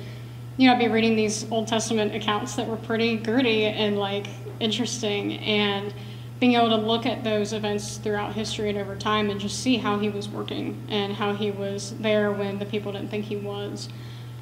you 0.56 0.66
know, 0.66 0.74
I'd 0.74 0.78
be 0.80 0.88
reading 0.88 1.16
these 1.16 1.50
Old 1.50 1.68
Testament 1.68 2.14
accounts 2.14 2.56
that 2.56 2.66
were 2.66 2.76
pretty 2.76 3.16
gritty 3.16 3.66
and, 3.66 3.98
like, 3.98 4.26
interesting 4.60 5.38
and 5.38 5.92
being 6.40 6.54
able 6.54 6.68
to 6.68 6.76
look 6.76 7.04
at 7.04 7.24
those 7.24 7.52
events 7.52 7.96
throughout 7.98 8.32
history 8.32 8.68
and 8.68 8.78
over 8.78 8.94
time 8.94 9.30
and 9.30 9.40
just 9.40 9.60
see 9.60 9.76
how 9.76 9.98
he 9.98 10.08
was 10.08 10.28
working 10.28 10.80
and 10.88 11.14
how 11.14 11.34
he 11.34 11.50
was 11.50 11.94
there 11.98 12.30
when 12.32 12.58
the 12.58 12.66
people 12.66 12.92
didn't 12.92 13.08
think 13.08 13.24
he 13.24 13.36
was 13.36 13.88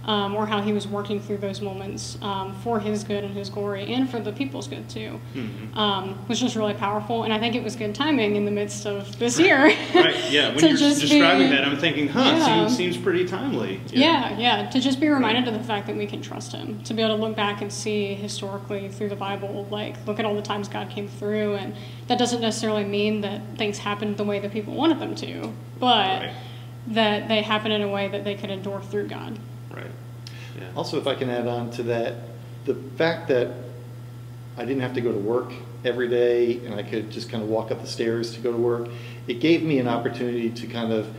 um, 0.06 0.34
or 0.36 0.46
how 0.46 0.62
he 0.62 0.72
was 0.72 0.86
working 0.86 1.20
through 1.20 1.36
those 1.38 1.60
moments 1.60 2.16
um, 2.22 2.54
for 2.62 2.78
his 2.80 3.02
good 3.04 3.24
and 3.24 3.34
his 3.34 3.50
glory 3.50 3.92
and 3.92 4.08
for 4.08 4.20
the 4.20 4.32
people's 4.32 4.68
good 4.68 4.88
too 4.88 5.18
Mhm. 5.34 5.76
um, 5.76 6.18
was 6.28 6.38
just 6.40 6.54
really 6.56 6.74
powerful. 6.74 7.24
And 7.24 7.32
I 7.32 7.38
think 7.40 7.54
it 7.56 7.62
was 7.64 7.74
good 7.76 7.94
timing 7.94 8.36
in 8.36 8.44
the 8.44 8.50
midst 8.52 8.86
of 8.86 9.18
this 9.18 9.38
year. 9.38 9.64
Right. 9.94 10.14
Yeah. 10.30 10.50
When 10.54 10.64
you're 10.64 10.76
describing 10.76 11.50
be- 11.50 11.56
that, 11.56 11.64
I'm 11.64 11.76
thinking, 11.76 12.06
huh, 12.08 12.20
Yeah. 12.20 12.66
seems 12.68 12.76
seems 12.76 12.96
pretty 12.96 13.26
timely. 13.26 13.80
Yeah, 13.92 14.38
yeah. 14.38 14.70
To 14.70 14.80
just 14.80 15.00
be 15.00 15.08
reminded 15.08 15.48
of 15.48 15.54
the 15.54 15.64
fact 15.64 15.88
that 15.88 15.96
we 15.96 16.06
can 16.06 16.22
trust 16.22 16.52
Him, 16.52 16.80
to 16.84 16.94
be 16.94 17.02
able 17.02 17.16
to 17.16 17.22
look 17.22 17.34
back 17.34 17.60
and 17.60 17.72
see 17.72 18.14
historically 18.14 18.88
through 18.88 19.08
the 19.08 19.16
Bible, 19.16 19.66
like 19.70 19.96
look 20.06 20.20
at 20.20 20.24
all 20.24 20.34
the 20.36 20.42
times 20.42 20.68
God 20.68 20.88
came 20.88 21.08
through, 21.08 21.54
and 21.56 21.74
that 22.06 22.16
doesn't 22.18 22.40
necessarily 22.40 22.84
mean 22.84 23.22
that 23.22 23.40
things 23.56 23.78
happened 23.78 24.16
the 24.18 24.24
way 24.24 24.38
that 24.38 24.52
people 24.52 24.72
wanted 24.74 25.00
them 25.00 25.14
to, 25.16 25.52
but 25.80 26.20
Right. 26.22 26.30
that 26.88 27.26
they 27.28 27.42
happened 27.42 27.72
in 27.74 27.82
a 27.82 27.88
way 27.88 28.06
that 28.06 28.22
they 28.22 28.36
could 28.36 28.50
endure 28.50 28.80
through 28.80 29.08
God. 29.08 29.36
Right. 29.76 29.90
Yeah. 30.58 30.64
Also, 30.74 30.98
if 30.98 31.06
I 31.06 31.14
can 31.14 31.28
add 31.30 31.46
on 31.46 31.70
to 31.72 31.82
that, 31.84 32.14
the 32.64 32.74
fact 32.96 33.28
that 33.28 33.52
I 34.56 34.64
didn't 34.64 34.80
have 34.82 34.94
to 34.94 35.00
go 35.00 35.12
to 35.12 35.18
work 35.18 35.52
every 35.84 36.08
day 36.08 36.58
and 36.64 36.74
I 36.74 36.82
could 36.82 37.10
just 37.10 37.28
kind 37.30 37.42
of 37.42 37.48
walk 37.48 37.70
up 37.70 37.80
the 37.80 37.86
stairs 37.86 38.32
to 38.34 38.40
go 38.40 38.50
to 38.50 38.58
work, 38.58 38.88
it 39.28 39.40
gave 39.40 39.62
me 39.62 39.78
an 39.78 39.86
opportunity 39.86 40.50
to 40.50 40.66
kind 40.66 40.92
of 40.92 41.12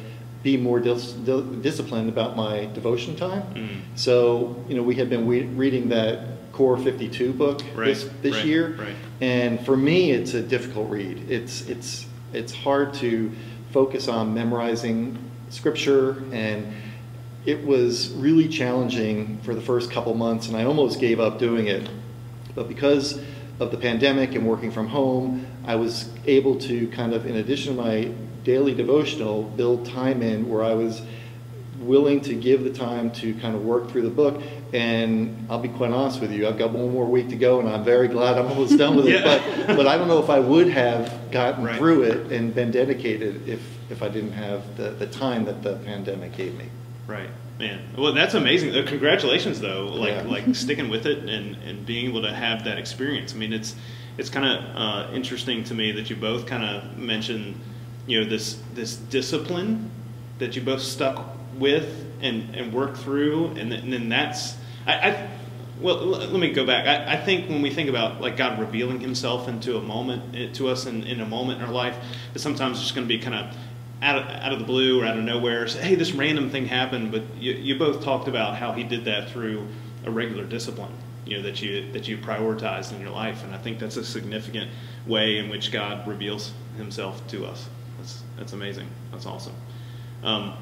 be 0.43 0.57
more 0.57 0.79
dis- 0.79 1.13
di- 1.13 1.41
disciplined 1.61 2.09
about 2.09 2.35
my 2.35 2.65
devotion 2.73 3.15
time. 3.15 3.43
Mm. 3.53 3.67
So, 3.95 4.63
you 4.67 4.75
know, 4.75 4.83
we 4.83 4.95
had 4.95 5.09
been 5.09 5.25
we- 5.25 5.43
reading 5.43 5.89
that 5.89 6.19
Core 6.51 6.77
52 6.77 7.33
book 7.33 7.61
Right, 7.75 7.85
this, 7.87 8.09
this 8.23 8.35
right, 8.37 8.45
year. 8.45 8.69
right. 8.79 8.95
And 9.21 9.63
for 9.65 9.77
me, 9.77 10.11
it's 10.11 10.33
a 10.33 10.41
difficult 10.41 10.89
read. 10.89 11.29
It's, 11.29 11.61
it's, 11.69 12.07
it's 12.33 12.53
hard 12.53 12.93
to 12.95 13.31
focus 13.71 14.07
on 14.07 14.33
memorizing 14.33 15.17
scripture 15.49 16.23
and 16.31 16.65
it 17.47 17.65
was 17.65 18.11
really 18.11 18.49
challenging 18.49 19.37
for 19.41 19.55
the 19.55 19.61
first 19.61 19.89
couple 19.89 20.13
months 20.13 20.49
and 20.49 20.57
I 20.57 20.65
almost 20.65 20.99
gave 20.99 21.21
up 21.21 21.39
doing 21.39 21.67
it. 21.67 21.89
But 22.53 22.67
because 22.67 23.21
of 23.61 23.71
the 23.71 23.77
pandemic 23.77 24.35
and 24.35 24.45
working 24.45 24.69
from 24.69 24.87
home, 24.87 25.47
I 25.65 25.75
was 25.75 26.09
able 26.25 26.59
to 26.59 26.89
kind 26.89 27.13
of, 27.13 27.25
in 27.25 27.37
addition 27.37 27.77
to 27.77 27.81
my 27.81 28.11
daily 28.43 28.75
devotional, 28.75 29.43
build 29.43 29.85
time 29.85 30.21
in 30.21 30.49
where 30.49 30.61
I 30.61 30.73
was 30.73 31.01
willing 31.79 32.19
to 32.21 32.33
give 32.33 32.65
the 32.65 32.69
time 32.73 33.11
to 33.11 33.33
kind 33.35 33.55
of 33.55 33.63
work 33.63 33.91
through 33.91 34.01
the 34.01 34.09
book. 34.09 34.41
And 34.73 35.47
I'll 35.49 35.59
be 35.61 35.69
quite 35.69 35.91
honest 35.91 36.19
with 36.19 36.33
you, 36.33 36.49
I've 36.49 36.57
got 36.57 36.71
one 36.71 36.91
more 36.91 37.05
week 37.05 37.29
to 37.29 37.37
go, 37.37 37.61
and 37.61 37.69
I'm 37.69 37.85
very 37.85 38.09
glad 38.09 38.37
I'm 38.37 38.47
almost 38.47 38.77
done 38.77 38.97
with 38.97 39.07
it. 39.07 39.21
Yeah. 39.23 39.65
But, 39.67 39.77
but 39.77 39.87
I 39.87 39.97
don't 39.97 40.09
know 40.09 40.21
if 40.21 40.29
I 40.29 40.39
would 40.39 40.67
have 40.67 41.31
gotten 41.31 41.63
Right. 41.63 41.77
through 41.77 42.03
it 42.03 42.31
and 42.33 42.53
been 42.53 42.71
dedicated 42.71 43.47
if, 43.47 43.61
if 43.89 44.03
I 44.03 44.09
didn't 44.09 44.33
have 44.33 44.75
the, 44.75 44.89
the 44.89 45.07
time 45.07 45.45
that 45.45 45.63
the 45.63 45.77
pandemic 45.77 46.35
gave 46.35 46.53
me. 46.57 46.65
Right, 47.07 47.29
man. 47.57 47.79
Well, 47.97 48.11
that's 48.13 48.33
amazing. 48.33 48.75
Uh, 48.75 48.83
Congratulations, 48.85 49.59
though. 49.61 49.87
Like 49.87 50.09
Yeah. 50.09 50.23
like 50.23 50.55
sticking 50.55 50.89
with 50.89 51.05
it 51.05 51.19
and, 51.19 51.55
and 51.63 51.85
being 51.85 52.07
able 52.07 52.21
to 52.23 52.33
have 52.33 52.65
that 52.65 52.77
experience. 52.77 53.33
I 53.33 53.37
mean, 53.37 53.53
it's 53.53 53.75
it's 54.17 54.29
kind 54.29 54.45
of 54.45 54.75
uh, 54.75 55.13
interesting 55.13 55.63
to 55.65 55.73
me 55.73 55.91
that 55.93 56.09
you 56.09 56.15
both 56.15 56.45
kind 56.47 56.63
of 56.65 56.97
mentioned, 56.97 57.55
you 58.07 58.19
know, 58.21 58.29
this 58.29 58.59
this 58.73 58.95
discipline 58.97 59.89
that 60.39 60.55
you 60.55 60.61
both 60.61 60.81
stuck 60.81 61.35
with 61.57 62.05
and 62.21 62.53
and 62.55 62.73
worked 62.73 62.97
through, 62.97 63.47
and, 63.57 63.71
then- 63.71 63.79
and 63.83 63.93
then 63.93 64.09
that's 64.09 64.55
I. 64.85 64.93
I 65.11 65.29
well, 65.79 65.97
let 66.07 66.31
me 66.33 66.51
go 66.53 66.65
back. 66.65 66.87
I, 66.87 67.13
I 67.13 67.17
think 67.23 67.49
when 67.51 67.61
we 67.61 67.69
think 67.69 67.87
about 67.87 68.19
like 68.19 68.35
God 68.35 68.59
revealing 68.59 68.99
Himself 68.99 69.47
into 69.47 69.77
a 69.77 69.81
moment 69.81 70.35
eh, 70.35 70.51
to 70.53 70.69
us 70.69 70.87
in, 70.87 71.03
in 71.03 71.21
a 71.21 71.25
moment 71.27 71.61
in 71.61 71.67
our 71.67 71.71
life, 71.71 71.95
that 72.33 72.39
sometimes 72.39 72.77
it's 72.77 72.81
just 72.87 72.95
going 72.95 73.07
to 73.07 73.13
be 73.15 73.19
kind 73.23 73.35
of 73.35 73.55
out 74.01 74.17
of, 74.17 74.29
out 74.29 74.53
of 74.53 74.59
the 74.59 74.65
blue 74.65 75.01
or 75.01 75.05
out 75.05 75.17
of 75.17 75.23
nowhere. 75.23 75.67
Say, 75.67 75.81
hey, 75.81 75.95
this 75.95 76.11
random 76.11 76.49
thing 76.49 76.65
happened, 76.65 77.11
but 77.11 77.23
you, 77.39 77.53
you 77.53 77.77
both 77.77 78.03
talked 78.03 78.27
about 78.27 78.55
how 78.55 78.71
He 78.71 78.83
did 78.83 79.05
that 79.05 79.29
through 79.29 79.67
a 80.05 80.11
regular 80.11 80.45
discipline. 80.45 80.91
You 81.25 81.37
know 81.37 81.43
that 81.43 81.61
you 81.61 81.91
that 81.91 82.07
you 82.07 82.17
prioritized 82.17 82.93
in 82.93 83.01
your 83.01 83.09
life, 83.09 83.43
and 83.43 83.53
I 83.53 83.57
think 83.57 83.79
that's 83.79 83.97
a 83.97 84.03
significant 84.03 84.71
way 85.05 85.37
in 85.37 85.49
which 85.49 85.71
God 85.71 86.07
reveals 86.07 86.53
Himself 86.77 87.25
to 87.29 87.45
us. 87.45 87.67
That's 87.97 88.23
that's 88.37 88.53
amazing. 88.53 88.87
That's 89.11 89.25
awesome. 89.25 89.53
Um, 90.23 90.53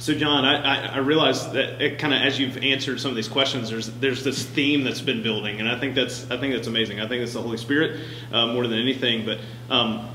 so, 0.00 0.14
John, 0.14 0.46
I, 0.46 0.62
I, 0.62 0.86
I 0.94 0.98
realize 0.98 1.52
that 1.52 1.82
it 1.82 1.98
kind 1.98 2.14
of 2.14 2.22
as 2.22 2.38
you've 2.38 2.56
answered 2.58 3.00
some 3.00 3.10
of 3.10 3.16
these 3.16 3.28
questions, 3.28 3.68
there's 3.68 3.90
there's 3.98 4.24
this 4.24 4.44
theme 4.44 4.82
that's 4.82 5.00
been 5.00 5.22
building, 5.22 5.60
and 5.60 5.68
I 5.68 5.78
think 5.78 5.94
that's 5.94 6.30
I 6.30 6.38
think 6.38 6.54
that's 6.54 6.68
amazing. 6.68 7.00
I 7.00 7.08
think 7.08 7.22
it's 7.22 7.34
the 7.34 7.42
Holy 7.42 7.58
Spirit 7.58 8.00
uh, 8.32 8.46
more 8.46 8.66
than 8.66 8.78
anything. 8.78 9.26
But 9.26 9.40
um, 9.68 10.08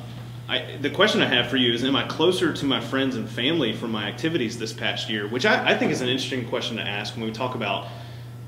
I, 0.48 0.78
the 0.80 0.92
question 0.92 1.22
I 1.22 1.26
have 1.26 1.48
for 1.48 1.58
you 1.58 1.74
is: 1.74 1.84
Am 1.84 1.96
I 1.96 2.04
closer 2.04 2.54
to 2.54 2.66
my 2.66 2.80
friends 2.80 3.16
and 3.16 3.28
family 3.28 3.74
from 3.74 3.92
my 3.92 4.08
activities 4.08 4.60
this 4.60 4.74
past 4.74 5.10
year? 5.10 5.28
Which 5.28 5.46
I, 5.46 5.72
I 5.72 5.78
think 5.78 5.92
is 5.92 6.02
an 6.02 6.10
interesting 6.10 6.48
question 6.48 6.78
to 6.78 6.84
ask 6.84 7.16
when 7.16 7.26
we 7.26 7.32
talk 7.32 7.56
about 7.56 7.88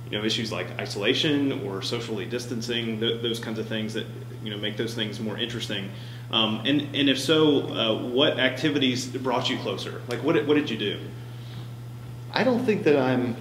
you 0.09 0.17
know 0.17 0.23
issues 0.23 0.51
like 0.51 0.67
isolation 0.79 1.65
or 1.65 1.81
socially 1.81 2.25
distancing, 2.25 2.99
th- 2.99 3.21
those 3.21 3.39
kinds 3.39 3.57
of 3.57 3.67
things 3.67 3.93
that 3.95 4.05
you 4.43 4.51
know 4.51 4.57
make 4.57 4.77
those 4.77 4.93
things 4.93 5.19
more 5.19 5.37
interesting. 5.37 5.89
Um, 6.31 6.61
and 6.65 6.95
and 6.95 7.09
if 7.09 7.19
so, 7.19 7.61
uh, 7.69 8.03
what 8.03 8.39
activities 8.39 9.07
brought 9.07 9.49
you 9.49 9.57
closer? 9.57 10.01
Like 10.07 10.23
what 10.23 10.45
what 10.45 10.53
did 10.53 10.69
you 10.69 10.77
do? 10.77 10.99
I 12.31 12.43
don't 12.43 12.63
think 12.63 12.83
that 12.83 12.97
I'm 12.97 13.35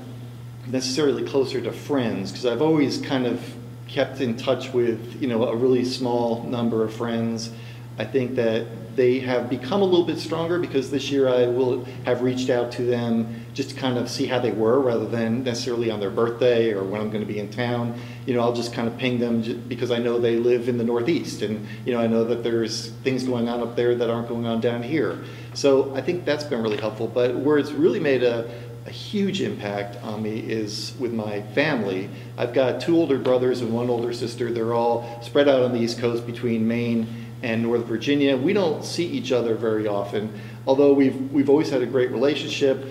necessarily 0.67 1.25
closer 1.25 1.61
to 1.61 1.73
friends 1.73 2.33
because 2.33 2.47
I've 2.47 2.63
always 2.63 2.99
kind 3.01 3.27
of 3.27 3.55
kept 3.87 4.21
in 4.21 4.37
touch 4.37 4.73
with 4.73 5.21
you 5.21 5.29
know 5.29 5.45
a 5.45 5.55
really 5.55 5.85
small 5.85 6.43
number 6.45 6.83
of 6.83 6.95
friends. 6.95 7.51
I 7.99 8.05
think 8.05 8.35
that 8.37 8.67
they 8.97 9.21
have 9.21 9.49
become 9.49 9.83
a 9.83 9.85
little 9.85 10.07
bit 10.07 10.19
stronger 10.19 10.59
because 10.59 10.91
this 10.91 11.11
year 11.11 11.29
I 11.29 11.47
will 11.47 11.85
have 12.05 12.23
reached 12.23 12.51
out 12.51 12.73
to 12.73 12.83
them 12.83 13.47
just 13.53 13.71
to 13.71 13.77
kind 13.77 13.99
of 13.99 14.11
see 14.11 14.27
how 14.27 14.39
they 14.39 14.53
were 14.53 14.81
rather 14.81 15.07
than 15.07 15.45
necessarily 15.45 15.91
on 15.91 16.01
their 16.01 16.11
birthday 16.11 16.73
or 16.73 16.83
when 16.83 17.01
I'm 17.01 17.11
going 17.11 17.25
to 17.27 17.31
be 17.31 17.39
in 17.39 17.51
town. 17.51 17.99
You 18.25 18.35
know, 18.35 18.41
I'll 18.41 18.55
just 18.55 18.73
kind 18.73 18.89
of 18.89 18.97
ping 18.97 19.19
them 19.19 19.63
because 19.69 19.91
I 19.91 19.99
know 19.99 20.19
they 20.19 20.37
live 20.37 20.69
in 20.69 20.79
the 20.79 20.85
Northeast 20.85 21.43
and 21.43 21.67
you 21.85 21.93
know 21.93 22.01
I 22.01 22.07
know 22.07 22.25
that 22.25 22.43
there's 22.43 22.91
things 23.05 23.25
going 23.25 23.49
on 23.49 23.61
up 23.61 23.77
there 23.77 23.95
that 23.95 24.11
aren't 24.11 24.29
going 24.29 24.47
on 24.47 24.61
down 24.61 24.83
here. 24.83 25.23
So 25.55 25.95
I 25.95 26.01
think 26.01 26.25
that's 26.25 26.45
been 26.45 26.63
really 26.63 26.79
helpful. 26.79 27.07
But 27.07 27.37
where 27.37 27.59
it's 27.59 27.73
really 27.73 28.01
made 28.01 28.23
a 28.23 28.51
a 28.87 28.91
huge 28.91 29.41
impact 29.41 29.97
on 30.05 30.23
me 30.23 30.39
is 30.39 30.95
with 31.01 31.13
my 31.13 31.43
family. 31.55 32.09
I've 32.39 32.55
got 32.55 32.81
two 32.81 32.97
older 32.97 33.19
brothers 33.19 33.61
and 33.61 33.73
one 33.73 33.91
older 33.91 34.13
sister. 34.13 34.53
They're 34.53 34.75
all 34.75 35.21
spread 35.23 35.49
out 35.49 35.63
on 35.63 35.73
the 35.73 35.81
East 35.81 35.99
Coast 35.99 36.25
between 36.25 36.69
Maine 36.69 37.26
and 37.43 37.63
North 37.63 37.85
Virginia. 37.85 38.37
We 38.37 38.53
don't 38.53 38.85
see 38.85 39.07
each 39.07 39.33
other 39.33 39.55
very 39.55 39.87
often, 39.87 40.39
although 40.67 40.93
we've, 40.93 41.31
we've 41.33 41.51
always 41.51 41.71
had 41.71 41.83
a 41.83 41.87
great 41.87 42.11
relationship. 42.11 42.85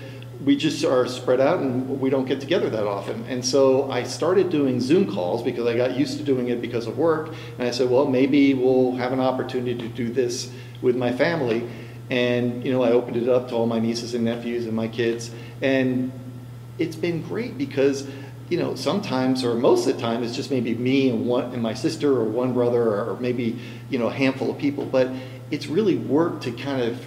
We 0.43 0.55
just 0.55 0.83
are 0.85 1.07
spread 1.07 1.39
out 1.39 1.59
and 1.59 1.99
we 1.99 2.09
don't 2.09 2.25
get 2.25 2.39
together 2.41 2.69
that 2.69 2.85
often. 2.85 3.25
And 3.27 3.43
so 3.43 3.89
I 3.89 4.03
started 4.03 4.49
doing 4.49 4.79
Zoom 4.79 5.11
calls 5.11 5.41
because 5.41 5.65
I 5.65 5.75
got 5.75 5.97
used 5.97 6.17
to 6.19 6.23
doing 6.23 6.49
it 6.49 6.61
because 6.61 6.87
of 6.87 6.97
work. 6.97 7.33
And 7.57 7.67
I 7.67 7.71
said, 7.71 7.89
well, 7.89 8.05
maybe 8.05 8.53
we'll 8.53 8.95
have 8.97 9.11
an 9.11 9.19
opportunity 9.19 9.75
to 9.75 9.87
do 9.87 10.09
this 10.11 10.51
with 10.81 10.95
my 10.95 11.11
family. 11.11 11.67
And, 12.11 12.63
you 12.63 12.71
know, 12.71 12.83
I 12.83 12.91
opened 12.91 13.17
it 13.17 13.27
up 13.27 13.49
to 13.49 13.55
all 13.55 13.65
my 13.65 13.79
nieces 13.79 14.13
and 14.13 14.23
nephews 14.25 14.65
and 14.67 14.75
my 14.75 14.87
kids. 14.87 15.31
And 15.61 16.11
it's 16.77 16.95
been 16.95 17.21
great 17.23 17.57
because, 17.57 18.07
you 18.49 18.57
know, 18.59 18.75
sometimes 18.75 19.43
or 19.43 19.55
most 19.55 19.87
of 19.87 19.95
the 19.95 20.01
time 20.01 20.23
it's 20.23 20.35
just 20.35 20.51
maybe 20.51 20.75
me 20.75 21.09
and 21.09 21.25
one 21.25 21.45
and 21.53 21.61
my 21.63 21.73
sister 21.73 22.11
or 22.11 22.23
one 22.25 22.53
brother 22.53 22.83
or 22.83 23.17
maybe, 23.19 23.57
you 23.89 23.97
know, 23.97 24.07
a 24.07 24.13
handful 24.13 24.51
of 24.51 24.57
people. 24.57 24.85
But 24.85 25.09
it's 25.51 25.67
really 25.67 25.95
worked 25.95 26.43
to 26.43 26.51
kind 26.51 26.81
of, 26.81 27.05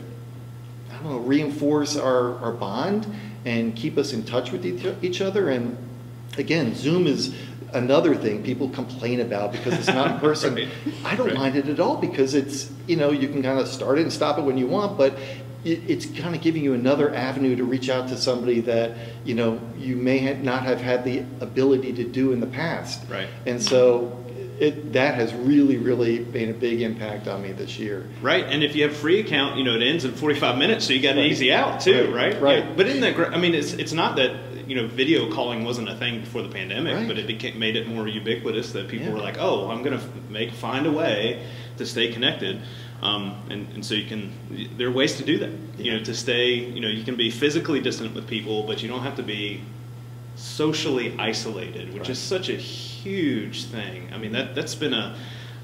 I 0.91 0.95
don't 0.95 1.05
know, 1.13 1.19
reinforce 1.19 1.97
our, 1.97 2.37
our 2.39 2.53
bond 2.53 3.07
and 3.45 3.75
keep 3.77 3.97
us 3.99 4.13
in 4.13 4.25
touch 4.25 4.51
with 4.51 4.67
each, 4.67 5.21
other. 5.21 5.49
And 5.49 5.77
again, 6.37 6.75
Zoom 6.75 7.07
is 7.07 7.35
another 7.73 8.15
thing 8.17 8.43
people 8.43 8.69
complain 8.71 9.21
about 9.21 9.53
because 9.53 9.75
it's 9.75 9.89
not 9.89 10.13
in 10.13 10.21
person. 10.21 10.55
Right. 10.55 10.69
I 11.05 11.15
don't 11.15 11.29
Right. 11.29 11.37
mind 11.37 11.57
it 11.57 11.69
at 11.69 11.79
all 11.79 11.97
because 11.99 12.35
it's, 12.35 12.71
you 12.89 12.97
know, 12.97 13.11
you 13.13 13.29
can 13.29 13.43
kind 13.43 13.61
of 13.61 13.69
start 13.69 13.99
it 13.99 14.03
and 14.03 14.13
stop 14.13 14.39
it 14.39 14.43
when 14.43 14.59
you 14.59 14.67
want, 14.67 14.99
but 14.99 15.17
it, 15.69 15.83
it's 15.89 16.07
kind 16.07 16.35
of 16.35 16.41
giving 16.41 16.63
you 16.65 16.75
another 16.75 17.15
avenue 17.15 17.57
to 17.57 17.65
reach 17.65 17.89
out 17.89 18.09
to 18.09 18.17
somebody 18.17 18.61
that, 18.63 18.93
you 19.25 19.35
know, 19.35 19.61
you 19.79 19.97
may 19.97 20.19
ha- 20.19 20.41
not 20.43 20.63
have 20.65 20.81
had 20.81 21.05
the 21.05 21.21
ability 21.41 21.93
to 21.95 22.05
do 22.05 22.33
in 22.33 22.41
the 22.41 22.47
past. 22.47 23.03
Right. 23.11 23.29
And 23.47 23.63
so 23.63 24.25
it, 24.59 24.93
that 24.95 25.15
has 25.15 25.33
really, 25.35 25.77
really 25.77 26.21
made 26.21 26.49
a 26.49 26.53
big 26.55 26.81
impact 26.83 27.29
on 27.29 27.43
me 27.43 27.53
this 27.53 27.79
year. 27.79 28.09
Right, 28.21 28.45
and 28.45 28.65
if 28.65 28.75
you 28.75 28.83
have 28.83 28.93
a 28.93 28.95
free 28.97 29.21
account, 29.21 29.57
you 29.57 29.63
know 29.65 29.75
it 29.77 29.83
ends 29.83 30.05
in 30.05 30.13
45 30.13 30.59
minutes, 30.59 30.87
so 30.87 30.93
you 30.95 31.01
got 31.01 31.13
an 31.13 31.19
Right. 31.19 31.31
easy 31.31 31.53
out 31.53 31.81
too, 31.81 32.13
Right, 32.13 32.33
right? 32.33 32.43
right. 32.43 32.59
Yeah. 32.65 32.73
But 32.77 32.87
isn't 32.89 33.01
that 33.03 33.15
great? 33.15 33.33
I 33.33 33.39
mean, 33.39 33.55
it's 33.55 33.73
it's 33.75 33.93
not 33.93 34.17
that 34.17 34.33
you 34.67 34.75
know 34.75 34.89
video 34.89 35.31
calling 35.33 35.65
wasn't 35.65 35.89
a 35.89 35.95
thing 35.95 36.21
before 36.21 36.43
the 36.43 36.49
pandemic, 36.49 36.93
Right. 36.97 37.07
but 37.07 37.19
it 37.19 37.29
became 37.29 37.57
made 37.59 37.77
it 37.77 37.87
more 37.87 38.09
ubiquitous 38.09 38.73
that 38.73 38.89
people 38.89 39.07
Yeah. 39.07 39.13
were 39.13 39.21
like, 39.21 39.37
oh, 39.39 39.71
I'm 39.71 39.85
gonna 39.85 40.01
make 40.29 40.51
find 40.53 40.87
a 40.87 40.93
way 40.93 41.47
to 41.77 41.87
stay 41.87 42.09
connected. 42.13 42.61
Um, 43.01 43.41
and, 43.49 43.69
and 43.75 43.85
so 43.85 43.95
you 43.95 44.07
can, 44.07 44.33
there 44.77 44.89
are 44.89 44.93
ways 44.93 45.17
to 45.19 45.25
do 45.25 45.39
that. 45.39 45.51
You 45.79 45.93
know, 45.93 46.03
to 46.05 46.15
stay, 46.15 46.55
you 46.55 46.81
know, 46.81 46.89
you 46.89 47.05
can 47.05 47.17
be 47.17 47.31
physically 47.31 47.81
distant 47.81 48.15
with 48.15 48.27
people, 48.27 48.65
but 48.65 48.83
you 48.83 48.89
don't 48.89 49.03
have 49.03 49.17
to 49.17 49.23
be 49.23 49.61
socially 50.35 51.15
isolated, 51.19 51.89
which 51.93 52.03
Right. 52.03 52.11
is 52.11 52.19
such 52.19 52.49
a 52.49 52.57
huge 52.57 53.65
thing. 53.65 54.09
I 54.13 54.19
mean, 54.19 54.33
that 54.33 54.55
that's 54.55 54.75
been 54.75 54.95
a 54.95 55.17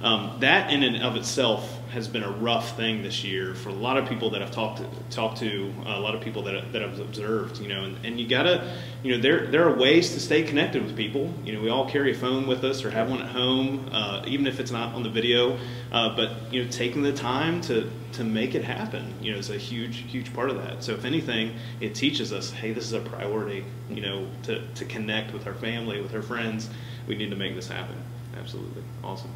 um, 0.05 0.37
that 0.41 0.71
in 0.71 0.83
and 0.83 1.03
of 1.03 1.17
itself 1.17 1.81
has 1.89 2.09
been 2.09 2.23
a 2.25 2.31
rough 2.31 2.77
thing 2.77 3.03
this 3.03 3.25
year 3.25 3.55
for 3.55 3.71
a 3.71 3.73
lot 3.73 3.97
of 3.97 4.07
people 4.07 4.31
that 4.31 4.43
I've 4.43 4.51
talked 4.51 4.79
to, 4.79 4.87
talked 5.09 5.39
to 5.39 5.73
a 5.87 5.99
lot 5.99 6.15
of 6.15 6.21
people 6.21 6.43
that 6.43 6.73
that 6.73 6.83
I've 6.83 7.01
observed. 7.01 7.59
You 7.59 7.69
know, 7.69 7.85
and, 7.85 8.05
and 8.05 8.21
you 8.21 8.29
gotta, 8.29 8.77
you 9.03 9.15
know, 9.15 9.23
there 9.23 9.47
there 9.47 9.67
are 9.67 9.75
ways 9.75 10.13
to 10.13 10.21
stay 10.21 10.43
connected 10.43 10.85
with 10.85 10.95
people. 10.95 11.33
You 11.43 11.55
know, 11.55 11.63
we 11.63 11.71
all 11.71 11.89
carry 11.89 12.13
a 12.13 12.15
phone 12.15 12.47
with 12.47 12.65
us 12.65 12.85
or 12.85 12.91
have 12.91 13.09
one 13.09 13.23
at 13.23 13.31
home, 13.31 13.89
uh, 13.93 14.25
even 14.27 14.47
if 14.47 14.61
it's 14.61 14.71
not 14.71 14.95
on 14.95 15.03
the 15.05 15.09
video. 15.09 15.59
Uh, 15.91 16.15
but 16.15 16.53
you 16.53 16.63
know, 16.63 16.71
taking 16.71 17.03
the 17.03 17.13
time 17.15 17.63
to 17.63 17.91
to 18.13 18.25
make 18.25 18.55
it 18.55 18.63
happen, 18.63 19.15
you 19.23 19.33
know, 19.33 19.39
is 19.39 19.49
a 19.49 19.57
huge 19.57 20.05
huge 20.09 20.35
part 20.35 20.51
of 20.51 20.57
that. 20.57 20.85
So 20.85 20.93
if 20.93 21.07
anything, 21.07 21.55
it 21.81 21.95
teaches 21.95 22.31
us, 22.31 22.51
hey, 22.51 22.75
this 22.75 22.85
is 22.85 22.93
a 22.93 23.01
priority. 23.01 23.65
You 23.89 24.03
know, 24.03 24.29
to 24.43 24.67
to 24.75 24.85
connect 24.85 25.33
with 25.33 25.47
our 25.47 25.55
family, 25.55 26.03
with 26.03 26.15
our 26.15 26.23
friends. 26.23 26.69
We 27.07 27.15
need 27.15 27.31
to 27.31 27.37
make 27.37 27.55
this 27.55 27.69
happen. 27.69 27.97
Absolutely, 28.37 28.83
awesome. 29.03 29.31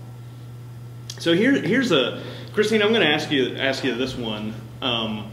So 1.19 1.35
here, 1.35 1.53
here's 1.61 1.91
a 1.91 2.23
Christine. 2.55 2.81
I'm 2.81 2.91
going 2.91 3.07
to 3.07 3.13
ask 3.13 3.31
you 3.31 3.57
ask 3.57 3.83
you 3.83 3.95
this 3.95 4.17
one. 4.17 4.55
Um, 4.81 5.33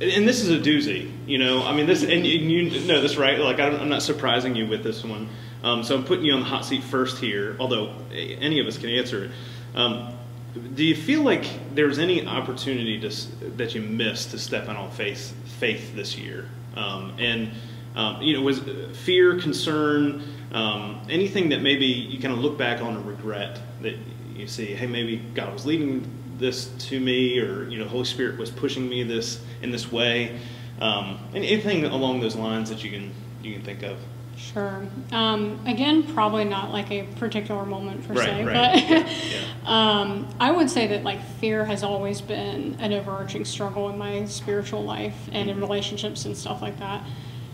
and 0.00 0.26
this 0.26 0.42
is 0.42 0.50
a 0.50 0.58
doozy, 0.58 1.12
you 1.26 1.38
know. 1.38 1.64
I 1.64 1.72
mean, 1.72 1.86
this, 1.86 2.02
and 2.02 2.26
you, 2.26 2.86
know 2.86 3.00
this, 3.00 3.16
right? 3.16 3.38
Like, 3.38 3.60
I'm 3.60 3.88
not 3.88 4.02
surprising 4.02 4.56
you 4.56 4.66
with 4.66 4.82
this 4.82 5.04
one. 5.04 5.28
Um, 5.62 5.84
so 5.84 5.94
I'm 5.94 6.02
putting 6.04 6.24
you 6.24 6.34
on 6.34 6.40
the 6.40 6.46
hot 6.46 6.64
seat 6.64 6.82
first 6.82 7.18
here, 7.18 7.56
although 7.60 7.94
any 8.12 8.58
of 8.58 8.66
us 8.66 8.76
can 8.78 8.88
answer 8.88 9.26
it. 9.26 9.30
Um, 9.76 10.18
do 10.74 10.84
you 10.84 10.96
feel 10.96 11.22
like 11.22 11.46
there's 11.72 12.00
any 12.00 12.26
opportunity 12.26 12.98
to, 13.00 13.08
that 13.56 13.76
you 13.76 13.80
missed 13.80 14.32
to 14.32 14.38
step 14.38 14.68
in 14.68 14.74
on 14.74 14.90
faith, 14.90 15.32
faith 15.60 15.94
this 15.94 16.18
year? 16.18 16.48
Um, 16.74 17.14
and 17.20 17.52
um, 17.94 18.20
you 18.22 18.34
know, 18.34 18.42
was 18.42 18.58
fear, 19.04 19.38
concern, 19.38 20.24
um, 20.52 21.00
anything 21.08 21.50
that 21.50 21.62
maybe 21.62 21.86
you 21.86 22.20
kind 22.20 22.34
of 22.34 22.40
look 22.40 22.58
back 22.58 22.80
on 22.80 22.96
and 22.96 23.06
regret 23.06 23.60
that 23.82 23.96
you 24.36 24.46
see, 24.46 24.66
hey, 24.66 24.86
maybe 24.86 25.16
God 25.34 25.52
was 25.52 25.66
leading 25.66 26.08
this 26.38 26.66
to 26.88 26.98
me, 26.98 27.38
or 27.40 27.68
you 27.68 27.78
know, 27.78 27.86
Holy 27.86 28.04
Spirit 28.04 28.38
was 28.38 28.50
pushing 28.50 28.88
me 28.88 29.02
this 29.02 29.40
in 29.60 29.70
this 29.70 29.92
way, 29.92 30.38
um, 30.80 31.18
and 31.34 31.44
anything 31.44 31.84
along 31.84 32.20
those 32.20 32.36
lines 32.36 32.68
that 32.70 32.82
you 32.82 32.90
can 32.90 33.12
you 33.42 33.52
can 33.54 33.62
think 33.62 33.82
of. 33.82 33.98
Sure. 34.36 34.86
Um, 35.12 35.60
again, 35.66 36.02
probably 36.14 36.44
not 36.44 36.72
like 36.72 36.90
a 36.90 37.04
particular 37.16 37.64
moment 37.64 38.08
per 38.08 38.14
right, 38.14 38.24
se, 38.24 38.44
right. 38.44 38.54
but 38.54 38.90
yeah, 38.90 39.08
yeah. 39.30 39.40
um, 40.00 40.26
I 40.40 40.50
would 40.50 40.68
say 40.68 40.88
that 40.88 41.04
like 41.04 41.22
fear 41.38 41.64
has 41.64 41.84
always 41.84 42.20
been 42.20 42.76
an 42.80 42.92
overarching 42.92 43.44
struggle 43.44 43.88
in 43.90 43.98
my 43.98 44.24
spiritual 44.24 44.82
life 44.82 45.14
and 45.30 45.48
in 45.48 45.56
Mm-hmm. 45.56 45.60
relationships 45.60 46.24
and 46.24 46.36
stuff 46.36 46.60
like 46.62 46.78
that. 46.80 47.04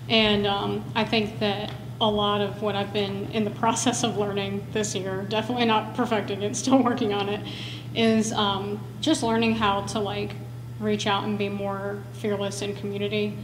And 0.09 0.47
um, 0.47 0.85
I 0.95 1.05
think 1.05 1.41
that 1.41 1.71
a 2.01 2.09
lot 2.09 2.41
of 2.41 2.63
what 2.63 2.77
I've 2.77 2.93
been 2.93 3.31
in 3.33 3.45
the 3.45 3.51
process 3.51 4.05
of 4.05 4.17
learning 4.17 4.67
this 4.73 4.95
year, 4.95 5.27
definitely 5.29 5.65
not 5.65 5.95
perfecting 5.95 6.43
it, 6.43 6.57
still 6.65 6.83
working 6.83 7.13
on 7.13 7.29
it, 7.29 7.41
is 7.95 8.33
um, 8.33 8.81
just 9.01 9.23
learning 9.23 9.55
how 9.55 9.83
to 9.87 9.99
like 9.99 10.33
reach 10.79 11.07
out 11.07 11.25
and 11.25 11.37
be 11.37 11.49
more 11.49 12.03
fearless 12.13 12.63
in 12.63 12.75
community. 12.77 13.37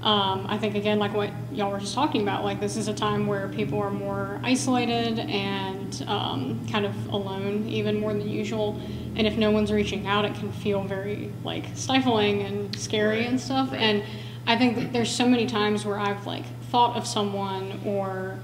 Um, 0.00 0.46
I 0.48 0.56
think 0.56 0.76
again, 0.76 1.00
like 1.00 1.12
what 1.12 1.30
y'all 1.52 1.72
were 1.72 1.80
just 1.80 1.94
talking 1.94 2.22
about, 2.22 2.44
like 2.44 2.60
this 2.60 2.76
is 2.76 2.86
a 2.86 2.94
time 2.94 3.26
where 3.26 3.48
people 3.48 3.80
are 3.80 3.90
more 3.90 4.40
isolated 4.44 5.18
and 5.18 6.04
um, 6.06 6.66
kind 6.70 6.86
of 6.86 7.08
alone, 7.08 7.68
even 7.68 7.98
more 7.98 8.12
than 8.14 8.28
usual. 8.28 8.80
And 9.16 9.26
if 9.26 9.36
no 9.36 9.50
one's 9.50 9.72
reaching 9.72 10.06
out, 10.06 10.24
it 10.24 10.34
can 10.34 10.52
feel 10.52 10.84
very 10.84 11.32
like 11.42 11.64
stifling 11.74 12.42
and 12.42 12.74
scary 12.78 13.26
and 13.26 13.40
stuff. 13.40 13.72
And 13.72 14.04
I 14.46 14.56
think 14.56 14.76
that 14.76 14.92
there's 14.92 15.10
so 15.10 15.28
many 15.28 15.46
times 15.46 15.84
where 15.84 15.98
I've 15.98 16.24
like 16.26 16.44
thought 16.70 16.96
of 16.96 17.06
someone 17.06 17.80
or 17.84 18.38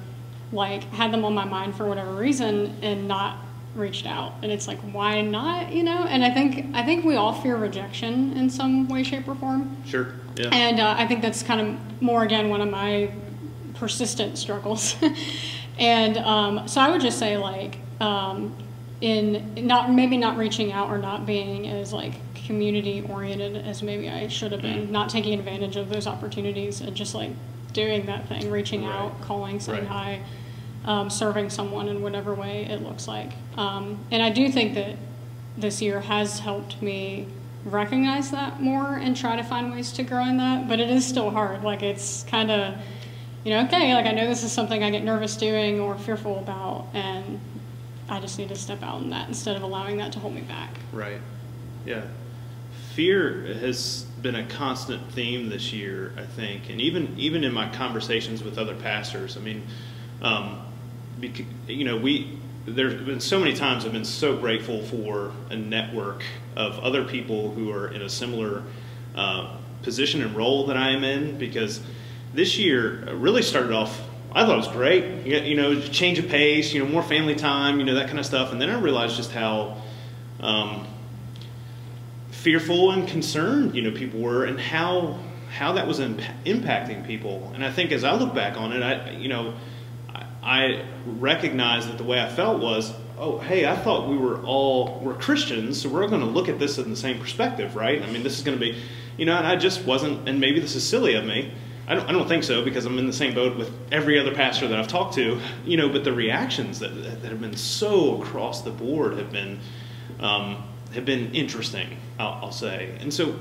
like 0.52 0.84
had 0.92 1.12
them 1.12 1.24
on 1.24 1.34
my 1.34 1.44
mind 1.44 1.74
for 1.74 1.86
whatever 1.86 2.12
reason 2.14 2.76
and 2.82 3.08
not 3.08 3.38
reached 3.74 4.06
out 4.06 4.34
and 4.42 4.52
it's 4.52 4.68
like 4.68 4.78
why 4.92 5.20
not 5.20 5.72
you 5.72 5.82
know 5.82 6.04
and 6.04 6.24
i 6.24 6.30
think 6.30 6.66
i 6.76 6.82
think 6.82 7.04
we 7.04 7.16
all 7.16 7.32
fear 7.32 7.56
rejection 7.56 8.32
in 8.36 8.48
some 8.48 8.88
way 8.88 9.02
shape 9.02 9.26
or 9.26 9.34
form 9.34 9.76
Sure. 9.84 10.12
Yeah. 10.36 10.48
and 10.52 10.78
uh, 10.80 10.94
I 10.98 11.06
think 11.06 11.22
that's 11.22 11.42
kind 11.44 11.60
of 11.60 12.02
more 12.02 12.22
again 12.24 12.48
one 12.48 12.60
of 12.60 12.68
my 12.68 13.10
persistent 13.74 14.36
struggles. 14.38 14.96
and 15.78 16.16
um, 16.18 16.66
so 16.68 16.80
I 16.80 16.90
would 16.90 17.00
just 17.00 17.18
say 17.20 17.36
like 17.36 17.78
um, 18.00 18.52
in 19.00 19.66
not 19.66 19.92
maybe 19.92 20.16
not 20.16 20.36
reaching 20.36 20.72
out 20.72 20.90
or 20.90 20.98
not 20.98 21.24
being 21.26 21.68
as 21.68 21.92
like 21.92 22.14
community 22.46 23.04
oriented 23.08 23.56
as 23.64 23.82
maybe 23.82 24.08
I 24.10 24.26
should 24.28 24.50
have 24.52 24.62
been, 24.62 24.88
Mm. 24.88 24.90
not 24.90 25.08
taking 25.08 25.38
advantage 25.38 25.76
of 25.76 25.88
those 25.88 26.06
opportunities 26.08 26.80
and 26.80 26.94
just 26.96 27.14
like 27.14 27.30
doing 27.74 28.06
that 28.06 28.26
thing, 28.28 28.50
reaching 28.50 28.84
Right. 28.86 28.94
out, 28.94 29.20
calling, 29.20 29.60
saying 29.60 29.80
Right. 29.80 29.88
hi. 29.88 30.20
Um, 30.86 31.08
serving 31.10 31.48
someone 31.50 31.88
in 31.88 32.02
whatever 32.02 32.34
way 32.34 32.66
it 32.70 32.82
looks 32.82 33.06
like. 33.08 33.32
Um, 33.56 33.98
and 34.10 34.22
I 34.22 34.30
do 34.30 34.48
think 34.50 34.74
that 34.74 34.96
this 35.56 35.80
year 35.82 36.00
has 36.00 36.40
helped 36.40 36.80
me 36.82 37.26
recognize 37.64 38.30
that 38.30 38.60
more 38.60 38.96
and 38.96 39.16
try 39.16 39.34
to 39.36 39.42
find 39.42 39.72
ways 39.72 39.92
to 39.92 40.02
grow 40.02 40.24
in 40.26 40.36
that. 40.38 40.68
But 40.68 40.80
it 40.80 40.90
is 40.90 41.06
still 41.06 41.30
hard. 41.30 41.64
Like 41.64 41.82
it's 41.82 42.24
kind 42.24 42.50
of, 42.50 42.74
you 43.44 43.50
know, 43.54 43.64
okay, 43.64 43.94
like 43.94 44.04
I 44.06 44.12
know 44.12 44.26
this 44.26 44.42
is 44.44 44.52
something 44.52 44.82
I 44.82 44.90
get 44.90 45.02
nervous 45.04 45.36
doing 45.36 45.80
or 45.80 45.96
fearful 45.96 46.38
about, 46.38 46.86
and 46.92 47.40
I 48.08 48.20
just 48.20 48.38
need 48.38 48.50
to 48.50 48.56
step 48.56 48.82
out 48.82 49.00
in 49.00 49.08
that 49.10 49.26
instead 49.28 49.56
of 49.56 49.62
allowing 49.62 49.96
that 49.98 50.12
to 50.12 50.18
hold 50.18 50.34
me 50.34 50.42
back. 50.42 50.70
Right. 50.92 51.20
Yeah. 51.86 52.02
Fear 52.94 53.54
has 53.60 54.04
been 54.24 54.34
a 54.34 54.46
constant 54.46 55.12
theme 55.12 55.50
this 55.50 55.72
year, 55.72 56.10
I 56.16 56.24
think, 56.24 56.70
and 56.70 56.80
even 56.80 57.14
even 57.18 57.44
in 57.44 57.52
my 57.52 57.68
conversations 57.68 58.42
with 58.42 58.58
other 58.58 58.74
pastors. 58.74 59.36
I 59.36 59.40
mean, 59.40 59.62
um, 60.22 60.66
you 61.68 61.84
know, 61.84 61.98
we 61.98 62.38
there's 62.66 62.94
been 62.94 63.20
so 63.20 63.38
many 63.38 63.54
times 63.54 63.84
I've 63.84 63.92
been 63.92 64.04
so 64.04 64.36
grateful 64.36 64.82
for 64.84 65.30
a 65.50 65.56
network 65.56 66.24
of 66.56 66.78
other 66.78 67.04
people 67.04 67.50
who 67.50 67.70
are 67.70 67.88
in 67.88 68.00
a 68.00 68.08
similar 68.08 68.62
uh, 69.14 69.58
position 69.82 70.22
and 70.22 70.34
role 70.34 70.66
that 70.66 70.76
I 70.78 70.90
am 70.90 71.04
in 71.04 71.36
because 71.36 71.82
this 72.32 72.58
year 72.58 73.14
really 73.14 73.42
started 73.42 73.72
off. 73.72 74.00
I 74.32 74.46
thought 74.46 74.54
it 74.54 74.56
was 74.56 74.68
great, 74.68 75.26
you 75.26 75.36
you 75.36 75.54
know, 75.54 75.78
change 75.80 76.18
of 76.18 76.28
pace, 76.28 76.72
you 76.72 76.82
know, 76.82 76.90
more 76.90 77.02
family 77.02 77.34
time, 77.34 77.78
you 77.78 77.84
know, 77.84 77.94
that 77.94 78.06
kind 78.06 78.18
of 78.18 78.24
stuff, 78.24 78.52
and 78.52 78.60
then 78.60 78.70
I 78.70 78.80
realized 78.80 79.16
just 79.16 79.32
how 79.32 79.82
um, 80.40 80.86
fearful 82.44 82.90
and 82.90 83.08
concerned, 83.08 83.74
you 83.74 83.80
know, 83.80 83.90
people 83.90 84.20
were, 84.20 84.44
and 84.44 84.60
how 84.60 85.18
how 85.50 85.72
that 85.72 85.86
was 85.86 86.00
imp- 86.00 86.20
impacting 86.44 87.06
people. 87.06 87.50
And 87.54 87.64
I 87.64 87.70
think 87.72 87.92
as 87.92 88.04
I 88.04 88.14
look 88.14 88.34
back 88.34 88.56
on 88.56 88.72
it, 88.72 88.82
I 88.82 89.12
you 89.12 89.28
know, 89.28 89.54
I, 90.14 90.26
I 90.42 90.84
recognize 91.06 91.86
that 91.86 91.96
the 91.96 92.04
way 92.04 92.20
I 92.20 92.28
felt 92.28 92.60
was, 92.60 92.92
oh, 93.18 93.38
hey, 93.38 93.66
I 93.66 93.76
thought 93.76 94.08
we 94.08 94.18
were 94.18 94.42
all 94.42 95.00
we're 95.00 95.14
Christians, 95.14 95.80
so 95.80 95.88
we're 95.88 96.06
going 96.06 96.20
to 96.20 96.26
look 96.26 96.48
at 96.48 96.58
this 96.58 96.76
in 96.78 96.90
the 96.90 96.96
same 96.96 97.18
perspective, 97.18 97.74
right? 97.76 98.02
I 98.02 98.06
mean, 98.10 98.22
this 98.22 98.36
is 98.36 98.44
going 98.44 98.58
to 98.58 98.64
be, 98.64 98.78
you 99.16 99.24
know, 99.24 99.36
and 99.36 99.46
I 99.46 99.56
just 99.56 99.84
wasn't, 99.86 100.28
and 100.28 100.38
maybe 100.38 100.60
this 100.60 100.74
is 100.74 100.86
silly 100.86 101.14
of 101.14 101.24
me. 101.24 101.50
I 101.86 101.94
don't, 101.94 102.08
I 102.08 102.12
don't 102.12 102.28
think 102.28 102.44
so 102.44 102.64
because 102.64 102.86
I'm 102.86 102.98
in 102.98 103.06
the 103.06 103.12
same 103.12 103.34
boat 103.34 103.56
with 103.56 103.70
every 103.92 104.18
other 104.18 104.34
pastor 104.34 104.68
that 104.68 104.78
I've 104.78 104.88
talked 104.88 105.14
to, 105.14 105.38
you 105.64 105.76
know. 105.76 105.88
But 105.88 106.04
the 106.04 106.12
reactions 106.12 106.78
that, 106.80 106.88
that 107.22 107.30
have 107.30 107.40
been 107.40 107.56
so 107.56 108.20
across 108.22 108.62
the 108.62 108.70
board 108.70 109.18
have 109.18 109.30
been 109.30 109.60
um, 110.18 110.62
have 110.94 111.04
been 111.04 111.34
interesting, 111.34 111.96
I'll, 112.18 112.38
I'll 112.44 112.52
say. 112.52 112.96
And 113.00 113.12
so, 113.12 113.36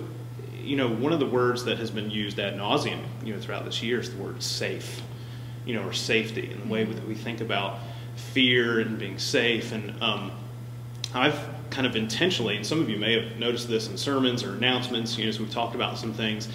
you 0.62 0.76
know, 0.76 0.90
one 0.90 1.14
of 1.14 1.20
the 1.20 1.26
words 1.26 1.66
that 1.66 1.78
has 1.80 1.92
been 1.92 2.10
used 2.10 2.40
ad 2.40 2.56
nauseum, 2.56 3.02
you 3.24 3.34
know, 3.34 3.40
throughout 3.40 3.66
this 3.66 3.82
year 3.82 4.00
is 4.00 4.14
the 4.14 4.22
word 4.22 4.42
safe, 4.42 5.02
you 5.66 5.76
know, 5.76 5.88
or 5.88 5.94
safety, 5.94 6.52
and 6.52 6.64
the 6.64 6.68
way 6.68 6.84
that 6.84 7.08
we 7.08 7.16
think 7.16 7.42
about 7.42 7.80
fear 8.16 8.80
and 8.80 8.98
being 9.00 9.20
safe. 9.20 9.72
And 9.72 10.02
um, 10.02 10.32
I've 11.14 11.40
kind 11.70 11.88
of 11.88 11.96
intentionally, 11.96 12.56
and 12.56 12.66
some 12.66 12.80
of 12.80 12.90
you 12.90 12.98
may 12.98 13.20
have 13.20 13.38
noticed 13.40 13.68
this 13.68 13.88
in 13.90 13.98
sermons 13.98 14.44
or 14.44 14.54
announcements, 14.54 15.18
you 15.18 15.26
know, 15.26 15.30
as 15.30 15.40
we've 15.40 15.50
talked 15.50 15.76
about 15.76 15.98
some 15.98 16.14
things, 16.14 16.48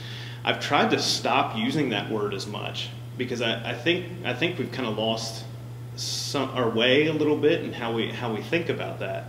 I've 0.44 0.60
tried 0.60 0.90
to 0.90 0.98
stop 1.00 1.56
using 1.56 1.90
that 1.90 2.10
word 2.10 2.34
as 2.34 2.46
much 2.46 2.88
because 3.16 3.42
I, 3.42 3.70
I 3.70 3.74
think 3.74 4.06
I 4.24 4.32
think 4.32 4.58
we've 4.58 4.70
kind 4.70 4.88
of 4.88 4.96
lost 4.96 5.44
some, 5.96 6.50
our 6.50 6.70
way 6.70 7.08
a 7.08 7.12
little 7.12 7.36
bit 7.36 7.64
in 7.64 7.72
how 7.72 7.92
we 7.92 8.10
how 8.10 8.32
we 8.32 8.40
think 8.42 8.68
about 8.68 9.00
that. 9.00 9.24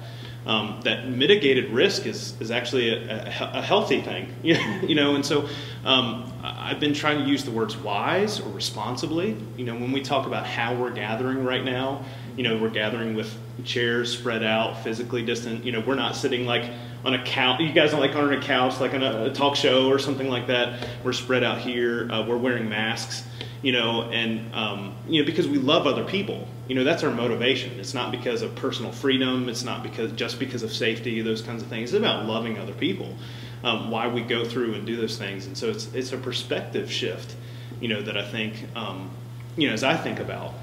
Um, 0.46 0.80
that 0.84 1.08
mitigated 1.08 1.70
risk 1.72 2.06
is, 2.06 2.40
is 2.40 2.50
actually 2.50 2.90
a, 2.92 3.26
a, 3.26 3.52
a 3.56 3.62
healthy 3.62 4.02
thing, 4.02 4.34
you 4.42 4.96
know, 4.96 5.16
and 5.16 5.26
so 5.26 5.50
um, 5.84 6.32
I've 6.42 6.80
been 6.80 6.94
trying 6.94 7.20
to 7.20 7.26
use 7.26 7.44
the 7.44 7.52
words 7.52 7.76
wise 7.78 8.40
or 8.40 8.50
responsibly. 8.52 9.36
You 9.58 9.66
know, 9.66 9.74
when 9.74 9.92
we 9.92 10.02
talk 10.02 10.28
about 10.28 10.46
how 10.46 10.76
we're 10.76 10.92
gathering 10.92 11.44
right 11.44 11.64
now, 11.64 12.04
you 12.38 12.44
know, 12.44 12.58
we're 12.58 12.70
gathering 12.70 13.16
with 13.16 13.36
chairs 13.66 14.18
spread 14.18 14.44
out, 14.44 14.82
physically 14.84 15.24
distant. 15.24 15.66
You 15.66 15.74
know, 15.74 15.84
we're 15.86 15.96
not 15.96 16.16
sitting 16.16 16.46
like 16.46 16.70
on 17.04 17.14
a 17.14 17.24
couch. 17.24 17.60
You 17.60 17.74
guys 17.74 17.94
are 17.94 18.00
like 18.00 18.16
on 18.16 18.32
a 18.32 18.42
couch, 18.42 18.80
like 18.80 18.94
on 18.94 19.04
a, 19.04 19.26
a 19.26 19.34
talk 19.34 19.56
show 19.56 19.90
or 19.90 20.00
something 20.00 20.30
like 20.30 20.48
that. 20.48 20.88
We're 21.04 21.14
spread 21.14 21.44
out 21.44 21.60
here. 21.60 22.10
Uh, 22.12 22.26
we're 22.26 22.38
wearing 22.38 22.70
masks 22.70 23.26
you 23.62 23.72
know, 23.72 24.04
and 24.04 24.54
um, 24.54 24.96
you 25.08 25.22
know 25.22 25.26
because 25.26 25.48
we 25.48 25.58
love 25.58 25.88
other 25.88 26.04
people. 26.04 26.48
You 26.68 26.76
know, 26.76 26.84
that's 26.84 27.04
our 27.04 27.12
motivation. 27.12 27.80
It's 27.80 27.94
not 27.94 28.12
because 28.12 28.42
of 28.42 28.56
personal 28.56 28.92
freedom. 28.92 29.50
It's 29.50 29.64
not 29.64 29.82
because 29.84 30.12
just 30.14 30.40
because 30.40 30.64
of 30.64 30.72
safety. 30.72 31.22
Those 31.22 31.42
kinds 31.42 31.62
of 31.62 31.68
things. 31.68 31.94
It's 31.94 32.00
about 32.00 32.26
loving 32.26 32.58
other 32.58 32.74
people. 32.74 33.16
Um, 33.64 33.92
why 33.92 34.08
we 34.08 34.22
go 34.22 34.46
through 34.46 34.76
and 34.76 34.86
do 34.86 34.96
those 34.96 35.18
things, 35.18 35.46
and 35.46 35.58
so 35.58 35.70
it's 35.70 35.94
it's 35.94 36.14
a 36.14 36.18
perspective 36.18 36.92
shift. 36.92 37.36
You 37.82 37.90
know 37.90 38.02
that 38.02 38.18
I 38.18 38.26
think 38.26 38.66
um, 38.76 39.10
you 39.58 39.68
know 39.68 39.74
as 39.74 39.84
I 39.84 39.98
think 39.98 40.20
about 40.20 40.54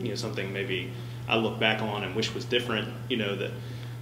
you 0.00 0.08
know 0.08 0.14
something 0.14 0.52
maybe 0.52 0.92
I 1.28 1.36
look 1.36 1.60
back 1.60 1.80
on 1.82 2.02
and 2.02 2.16
wish 2.16 2.34
was 2.34 2.44
different. 2.44 2.88
You 3.08 3.18
know 3.18 3.36
that 3.36 3.50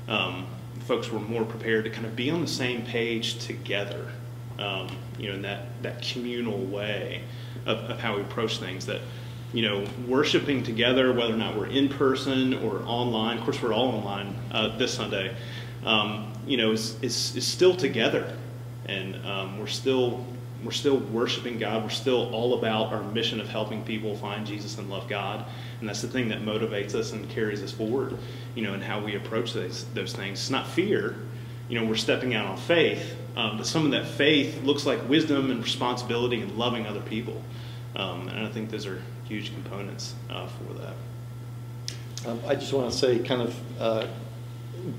um, 0.09 0.47
folks 0.81 1.11
were 1.11 1.21
more 1.21 1.45
prepared 1.45 1.85
to 1.85 1.91
kind 1.91 2.07
of 2.07 2.17
be 2.17 2.31
on 2.31 2.41
the 2.41 2.49
same 2.49 2.87
page 2.87 3.45
together. 3.45 4.11
Um, 4.59 4.89
you 5.19 5.29
know, 5.29 5.35
in 5.35 5.43
that 5.43 5.83
that 5.83 6.01
communal 6.01 6.65
way 6.65 7.23
of, 7.67 7.79
of 7.91 8.01
how 8.01 8.17
we 8.17 8.23
approach 8.23 8.59
things. 8.59 8.87
That 8.87 9.01
you 9.53 9.63
know, 9.63 9.85
worshiping 10.07 10.63
together, 10.63 11.13
whether 11.13 11.35
or 11.35 11.37
not 11.37 11.57
we're 11.57 11.67
in 11.67 11.89
person 11.89 12.55
or 12.55 12.83
online. 12.87 13.39
Of 13.39 13.45
course, 13.45 13.61
we're 13.61 13.73
all 13.73 13.89
online 13.89 14.35
uh, 14.53 14.77
this 14.79 14.95
Sunday. 14.95 15.35
Um, 15.85 16.33
you 16.47 16.57
know, 16.57 16.73
is, 16.73 17.03
is 17.03 17.35
is 17.37 17.47
still 17.47 17.75
together, 17.75 18.37
and 18.87 19.17
um, 19.27 19.59
we're 19.59 19.67
still 19.67 20.25
we're 20.65 20.71
still 20.73 20.99
worshiping 20.99 21.59
God. 21.59 21.83
We're 21.83 21.89
still 21.91 22.33
all 22.35 22.59
about 22.59 22.93
our 22.93 23.03
mission 23.03 23.41
of 23.41 23.49
helping 23.49 23.83
people 23.83 24.15
find 24.17 24.47
Jesus 24.47 24.79
and 24.79 24.91
love 24.91 25.09
God, 25.09 25.45
and 25.81 25.89
that's 25.89 26.03
the 26.03 26.09
thing 26.09 26.29
that 26.29 26.43
motivates 26.43 26.95
us 26.95 27.13
and 27.13 27.29
carries 27.31 27.63
us 27.63 27.73
forward. 27.73 28.17
You 28.55 28.63
know, 28.63 28.75
and 28.75 28.83
how 28.83 29.01
we 29.01 29.17
approach 29.17 29.53
those 29.53 29.85
those 29.95 30.13
things. 30.13 30.39
It's 30.39 30.51
not 30.51 30.67
fear. 30.67 31.17
you 31.69 31.81
know, 31.81 31.87
we're 31.87 31.97
stepping 31.97 32.35
out 32.35 32.47
on 32.47 32.57
faith. 32.57 33.17
Um, 33.37 33.57
but 33.57 33.67
some 33.67 33.85
of 33.85 33.93
that 33.93 34.07
faith 34.07 34.63
looks 34.65 34.87
like 34.87 35.09
wisdom 35.09 35.51
and 35.51 35.63
responsibility 35.63 36.41
and 36.41 36.57
loving 36.57 36.87
other 36.87 37.01
people. 37.01 37.43
Um, 37.97 38.29
and 38.29 38.47
I 38.47 38.51
think 38.51 38.71
those 38.71 38.87
are 38.87 39.03
huge 39.25 39.53
components 39.53 40.15
uh, 40.29 40.47
for 40.47 40.75
that. 40.75 40.95
Um, 42.29 42.41
I 42.47 42.55
just 42.55 42.73
want 42.73 42.93
to 42.93 42.99
say, 42.99 43.19
kind 43.21 43.43
of 43.43 43.81
uh, 43.81 44.07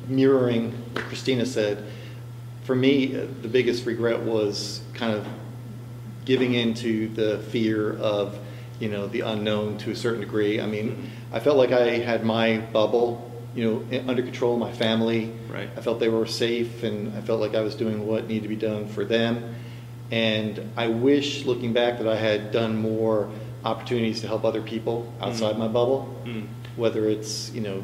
mirroring 0.08 0.72
what 0.94 1.06
Christina 1.06 1.46
said, 1.46 1.86
for 2.63 2.76
me, 2.76 3.15
uh, 3.15 3.26
the 3.41 3.48
biggest 3.48 3.86
regret 3.86 4.22
was 4.22 4.82
kind 4.94 5.13
of 5.15 5.28
giving 6.26 6.54
into 6.54 7.10
the 7.13 7.39
fear 7.50 7.98
of, 7.98 8.38
you 8.80 8.89
know, 8.89 9.08
the 9.08 9.22
unknown 9.22 9.78
to 9.80 9.91
a 9.91 9.96
certain 9.96 10.22
degree. 10.22 10.62
I 10.62 10.65
mean, 10.65 11.12
I 11.32 11.39
felt 11.39 11.58
like 11.58 11.72
I 11.72 11.98
had 11.98 12.26
my 12.26 12.58
bubble, 12.58 13.31
you 13.55 13.85
know, 13.91 13.99
under 14.07 14.21
control, 14.23 14.53
of 14.53 14.59
my 14.59 14.71
family. 14.71 15.31
Right. 15.49 15.69
I 15.75 15.81
felt 15.81 15.99
they 15.99 16.09
were 16.09 16.25
safe, 16.25 16.83
and 16.83 17.15
I 17.17 17.21
felt 17.21 17.39
like 17.41 17.53
I 17.55 17.61
was 17.61 17.75
doing 17.75 18.05
what 18.07 18.27
needed 18.27 18.43
to 18.43 18.49
be 18.49 18.55
done 18.55 18.87
for 18.87 19.03
them. 19.05 19.55
And 20.11 20.71
I 20.77 20.87
wish, 20.87 21.45
looking 21.45 21.73
back, 21.73 21.97
that 21.99 22.07
I 22.07 22.15
had 22.17 22.51
done 22.51 22.77
more 22.81 23.29
opportunities 23.63 24.21
to 24.21 24.27
help 24.27 24.43
other 24.43 24.61
people 24.61 25.13
outside 25.21 25.55
Mm. 25.55 25.59
my 25.59 25.67
bubble 25.67 26.15
Mm. 26.25 26.47
whether 26.77 27.07
it's 27.07 27.51
you 27.53 27.61
know 27.61 27.83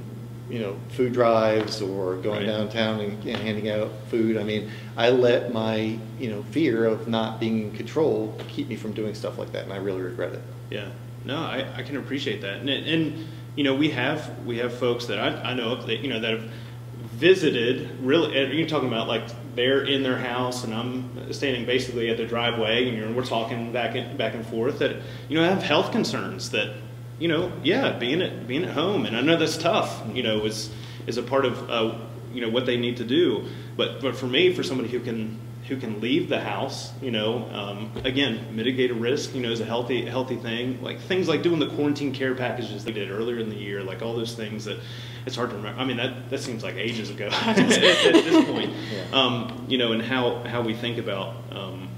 you 0.50 0.58
know 0.60 0.76
food 0.90 1.14
drives 1.14 1.82
or 1.84 2.16
going 2.16 2.38
Right. 2.40 2.46
downtown 2.48 3.00
and, 3.00 3.24
and 3.28 3.38
handing 3.38 3.70
out 3.70 3.92
food 4.10 4.38
i 4.38 4.44
mean 4.44 4.72
i 4.96 5.10
let 5.12 5.54
my 5.54 6.00
you 6.20 6.30
know 6.32 6.42
fear 6.50 6.86
of 6.86 7.08
not 7.08 7.40
being 7.40 7.62
in 7.66 7.72
control 7.74 8.34
keep 8.48 8.68
me 8.70 8.76
from 8.76 8.92
doing 8.94 9.14
stuff 9.14 9.38
like 9.38 9.52
that 9.52 9.66
and 9.66 9.74
i 9.74 9.78
really 9.78 10.02
regret 10.02 10.34
it 10.34 10.42
Yeah, 10.72 10.88
no, 11.26 11.36
I, 11.38 11.66
I 11.76 11.84
can 11.84 11.98
appreciate 11.98 12.42
that, 12.42 12.62
and, 12.62 12.70
and 12.70 13.28
you 13.58 13.64
know 13.64 13.76
we 13.76 13.90
have 13.90 14.46
we 14.46 14.60
have 14.60 14.74
folks 14.74 15.08
that 15.08 15.20
I, 15.20 15.50
I 15.50 15.54
know 15.54 15.74
of 15.74 15.88
that 15.88 15.98
you 15.98 16.10
know 16.10 16.20
that 16.22 16.32
have 16.32 16.50
visited 16.94 18.00
really. 18.02 18.56
You're 18.56 18.68
talking 18.68 18.88
about 18.88 19.08
like 19.08 19.24
they're 19.56 19.84
in 19.84 20.04
their 20.04 20.18
house, 20.18 20.64
and 20.64 20.74
I'm 20.74 21.34
standing 21.34 21.66
basically 21.66 22.10
at 22.10 22.18
the 22.18 22.26
driveway, 22.26 22.88
and 22.88 23.16
we're 23.16 23.26
talking 23.26 23.74
back 23.74 23.96
and 23.96 24.18
back 24.18 24.36
and 24.36 24.46
forth 24.46 24.80
that 24.80 24.98
you 25.28 25.38
know 25.38 25.44
have 25.44 25.64
health 25.64 25.92
concerns 25.92 26.52
that 26.52 26.76
you 27.20 27.28
know 27.28 27.52
yeah 27.64 27.98
being 27.98 28.22
at 28.22 28.48
being 28.48 28.64
at 28.64 28.72
home, 28.72 29.06
and 29.06 29.18
I 29.18 29.22
know 29.22 29.36
that's 29.36 29.58
tough. 29.58 30.04
You 30.14 30.22
know 30.22 30.46
is 30.46 30.70
is 31.08 31.18
a 31.18 31.24
part 31.24 31.46
of 31.46 31.70
uh, 31.70 31.98
you 32.32 32.42
know 32.42 32.50
what 32.50 32.68
they 32.68 32.78
need 32.78 32.98
to 32.98 33.06
do, 33.06 33.48
but 33.76 34.02
but 34.02 34.16
for 34.16 34.28
me, 34.28 34.54
for 34.54 34.62
somebody 34.62 34.90
who 34.90 35.00
can 35.00 35.40
who 35.68 35.78
can 35.78 36.00
leave 36.00 36.30
the 36.30 36.40
house, 36.40 36.94
you 37.02 37.12
know, 37.12 37.46
um, 37.52 37.92
again, 38.06 38.56
mitigate 38.56 38.90
a 38.90 38.94
risk, 38.94 39.36
you 39.36 39.42
know, 39.42 39.52
is 39.52 39.60
a 39.60 39.66
healthy, 39.66 40.06
healthy 40.06 40.38
thing. 40.38 40.82
Like 40.82 41.00
things 41.02 41.28
like 41.28 41.42
doing 41.44 41.60
the 41.60 41.68
quarantine 41.68 42.14
care 42.14 42.34
packages 42.36 42.86
they 42.86 42.94
did 42.94 43.12
earlier 43.12 43.38
in 43.40 43.50
the 43.50 43.56
year, 43.56 43.84
like 43.84 44.02
all 44.02 44.16
those 44.16 44.34
things 44.34 44.64
that 44.66 44.80
it's 45.26 45.36
hard 45.36 45.50
to 45.50 45.58
remember. 45.58 45.80
I 45.80 45.84
mean, 45.86 45.98
that, 45.98 46.30
that 46.30 46.40
seems 46.40 46.64
like 46.64 46.76
ages 46.76 47.10
ago 47.10 47.28
at, 47.32 47.60
at 47.60 47.68
this 47.68 48.46
point, 48.46 48.72
Yeah. 48.92 49.06
um, 49.12 49.66
you 49.68 49.78
know, 49.78 49.92
and 49.92 50.02
how, 50.02 50.42
how 50.44 50.62
we 50.62 50.74
think 50.74 50.98
about, 50.98 51.36
um, 51.52 51.90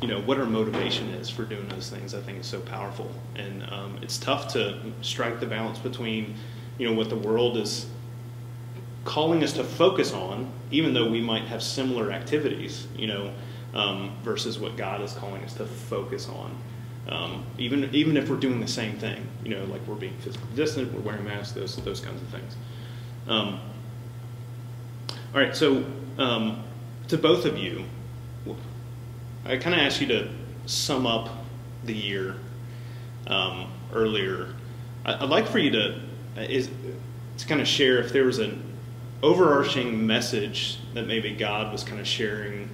you 0.00 0.08
know, 0.08 0.20
what 0.22 0.38
our 0.38 0.46
motivation 0.46 1.08
is 1.10 1.30
for 1.30 1.44
doing 1.44 1.68
those 1.68 1.88
things, 1.88 2.14
I 2.14 2.20
think 2.20 2.40
is 2.40 2.46
so 2.46 2.60
powerful. 2.60 3.08
And 3.36 3.62
um, 3.70 3.98
it's 4.02 4.18
tough 4.18 4.52
to 4.54 4.80
strike 5.00 5.38
the 5.38 5.46
balance 5.46 5.78
between, 5.78 6.34
you 6.76 6.88
know, 6.88 6.94
what 6.94 7.08
the 7.08 7.16
world 7.16 7.56
is 7.56 7.86
calling 9.04 9.42
us 9.42 9.52
to 9.54 9.64
focus 9.64 10.12
on, 10.12 10.50
even 10.70 10.94
though 10.94 11.10
we 11.10 11.20
might 11.20 11.44
have 11.44 11.62
similar 11.62 12.12
activities, 12.12 12.86
you 12.96 13.06
know, 13.06 13.32
um, 13.74 14.16
versus 14.22 14.58
what 14.58 14.76
God 14.76 15.00
is 15.00 15.12
calling 15.12 15.42
us 15.42 15.54
to 15.54 15.66
focus 15.66 16.28
on. 16.28 16.56
Um, 17.08 17.44
even 17.58 17.92
even 17.92 18.16
if 18.16 18.28
we're 18.28 18.36
doing 18.36 18.60
the 18.60 18.68
same 18.68 18.96
thing, 18.96 19.26
you 19.42 19.50
know, 19.50 19.64
like 19.64 19.84
we're 19.88 19.96
being 19.96 20.16
physically 20.18 20.54
distant, 20.54 20.92
we're 20.92 21.00
wearing 21.00 21.24
masks, 21.24 21.52
those 21.52 21.76
those 21.76 22.00
kinds 22.00 22.22
of 22.22 22.28
things. 22.28 22.56
Um, 23.26 23.60
all 25.34 25.40
right, 25.40 25.56
so 25.56 25.84
um, 26.18 26.62
to 27.08 27.18
both 27.18 27.44
of 27.44 27.58
you, 27.58 27.84
I 29.44 29.56
kind 29.56 29.74
of 29.74 29.80
asked 29.80 30.00
you 30.00 30.06
to 30.08 30.28
sum 30.66 31.06
up 31.06 31.28
the 31.84 31.94
year 31.94 32.36
um, 33.26 33.72
earlier. 33.92 34.54
I- 35.04 35.14
I'd 35.24 35.28
like 35.28 35.48
for 35.48 35.58
you 35.58 35.70
to 35.70 36.00
is 36.36 36.70
to 37.38 37.46
kind 37.46 37.60
of 37.60 37.66
share 37.66 37.98
if 37.98 38.12
there 38.12 38.24
was 38.24 38.38
an 38.38 38.62
overarching 39.22 40.06
message 40.06 40.78
that 40.94 41.06
maybe 41.06 41.32
God 41.34 41.72
was 41.72 41.84
kind 41.84 42.00
of 42.00 42.06
sharing 42.06 42.68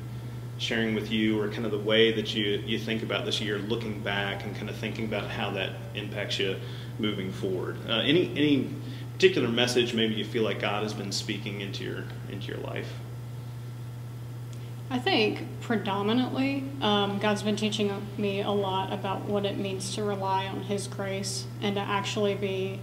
sharing 0.58 0.92
with 0.92 1.12
you, 1.12 1.40
or 1.40 1.48
kind 1.48 1.64
of 1.64 1.70
the 1.70 1.78
way 1.78 2.12
that 2.12 2.34
you 2.34 2.62
you 2.66 2.78
think 2.78 3.02
about 3.02 3.24
this 3.24 3.40
year, 3.40 3.58
looking 3.58 4.00
back 4.00 4.44
and 4.44 4.54
kind 4.56 4.68
of 4.68 4.76
thinking 4.76 5.04
about 5.04 5.28
how 5.30 5.50
that 5.50 5.72
impacts 5.94 6.38
you 6.38 6.56
moving 6.98 7.30
forward. 7.30 7.76
Uh, 7.88 8.00
any 8.00 8.30
any 8.36 8.68
particular 9.12 9.48
message 9.48 9.94
maybe 9.94 10.14
you 10.14 10.24
feel 10.24 10.42
like 10.42 10.60
God 10.60 10.82
has 10.82 10.94
been 10.94 11.12
speaking 11.12 11.60
into 11.60 11.84
your 11.84 12.04
into 12.30 12.48
your 12.48 12.58
life. 12.58 12.92
I 14.90 14.98
think 14.98 15.44
predominantly, 15.60 16.64
um, 16.80 17.18
God's 17.18 17.42
been 17.42 17.56
teaching 17.56 18.06
me 18.16 18.40
a 18.40 18.50
lot 18.50 18.90
about 18.90 19.24
what 19.24 19.44
it 19.44 19.58
means 19.58 19.94
to 19.96 20.02
rely 20.02 20.46
on 20.46 20.62
His 20.62 20.86
grace 20.86 21.46
and 21.60 21.74
to 21.76 21.80
actually 21.80 22.34
be 22.34 22.80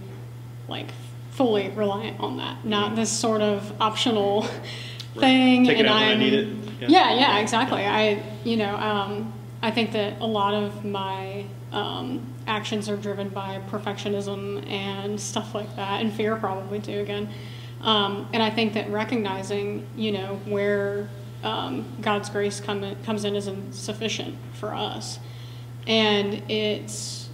like 0.68 0.92
fully 1.36 1.68
reliant 1.68 2.18
on 2.18 2.38
that, 2.38 2.64
not 2.64 2.96
this 2.96 3.10
sort 3.10 3.42
of 3.42 3.80
optional 3.80 4.42
thing. 5.14 5.66
Take 5.66 5.78
and 5.78 5.86
out 5.86 5.94
when 5.94 6.02
I 6.02 6.12
I'm, 6.12 6.18
need 6.18 6.32
it. 6.32 6.48
Yeah. 6.80 6.88
Yeah. 6.88 7.14
yeah, 7.14 7.38
exactly. 7.38 7.84
I, 7.84 8.22
you 8.42 8.56
know, 8.56 8.74
um, 8.76 9.32
I 9.62 9.70
think 9.70 9.92
that 9.92 10.20
a 10.20 10.26
lot 10.26 10.54
of 10.54 10.84
my 10.84 11.44
um, 11.72 12.26
actions 12.46 12.88
are 12.88 12.96
driven 12.96 13.28
by 13.28 13.60
perfectionism 13.70 14.66
and 14.70 15.20
stuff 15.20 15.54
like 15.54 15.74
that, 15.76 16.00
and 16.00 16.12
fear 16.12 16.36
probably 16.36 16.80
too. 16.80 17.00
Again, 17.00 17.28
um, 17.82 18.28
and 18.32 18.42
I 18.42 18.50
think 18.50 18.74
that 18.74 18.88
recognizing, 18.90 19.86
you 19.96 20.12
know, 20.12 20.40
where 20.46 21.08
um, 21.42 21.84
God's 22.00 22.30
grace 22.30 22.60
come 22.60 22.96
comes 23.04 23.24
in 23.24 23.36
isn't 23.36 23.74
sufficient 23.74 24.36
for 24.54 24.74
us, 24.74 25.18
and 25.86 26.42
it's 26.50 27.25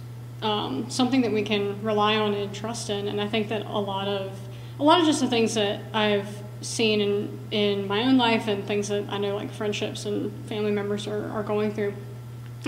um, 0.43 0.89
something 0.89 1.21
that 1.21 1.31
we 1.31 1.43
can 1.43 1.81
rely 1.81 2.15
on 2.15 2.33
and 2.33 2.53
trust 2.53 2.89
in. 2.89 3.07
And 3.07 3.19
I 3.19 3.27
think 3.27 3.49
that 3.49 3.65
a 3.65 3.79
lot 3.79 4.07
of 4.07 4.37
a 4.79 4.83
lot 4.83 4.99
of 4.99 5.05
just 5.05 5.21
the 5.21 5.27
things 5.27 5.53
that 5.53 5.81
I've 5.93 6.43
seen 6.61 7.01
in 7.01 7.39
in 7.51 7.87
my 7.87 8.03
own 8.03 8.17
life 8.17 8.47
and 8.47 8.65
things 8.65 8.87
that 8.89 9.05
I 9.09 9.17
know 9.17 9.35
like 9.35 9.51
friendships 9.51 10.05
and 10.05 10.31
family 10.47 10.71
members 10.71 11.07
are, 11.07 11.29
are 11.29 11.43
going 11.43 11.73
through. 11.73 11.93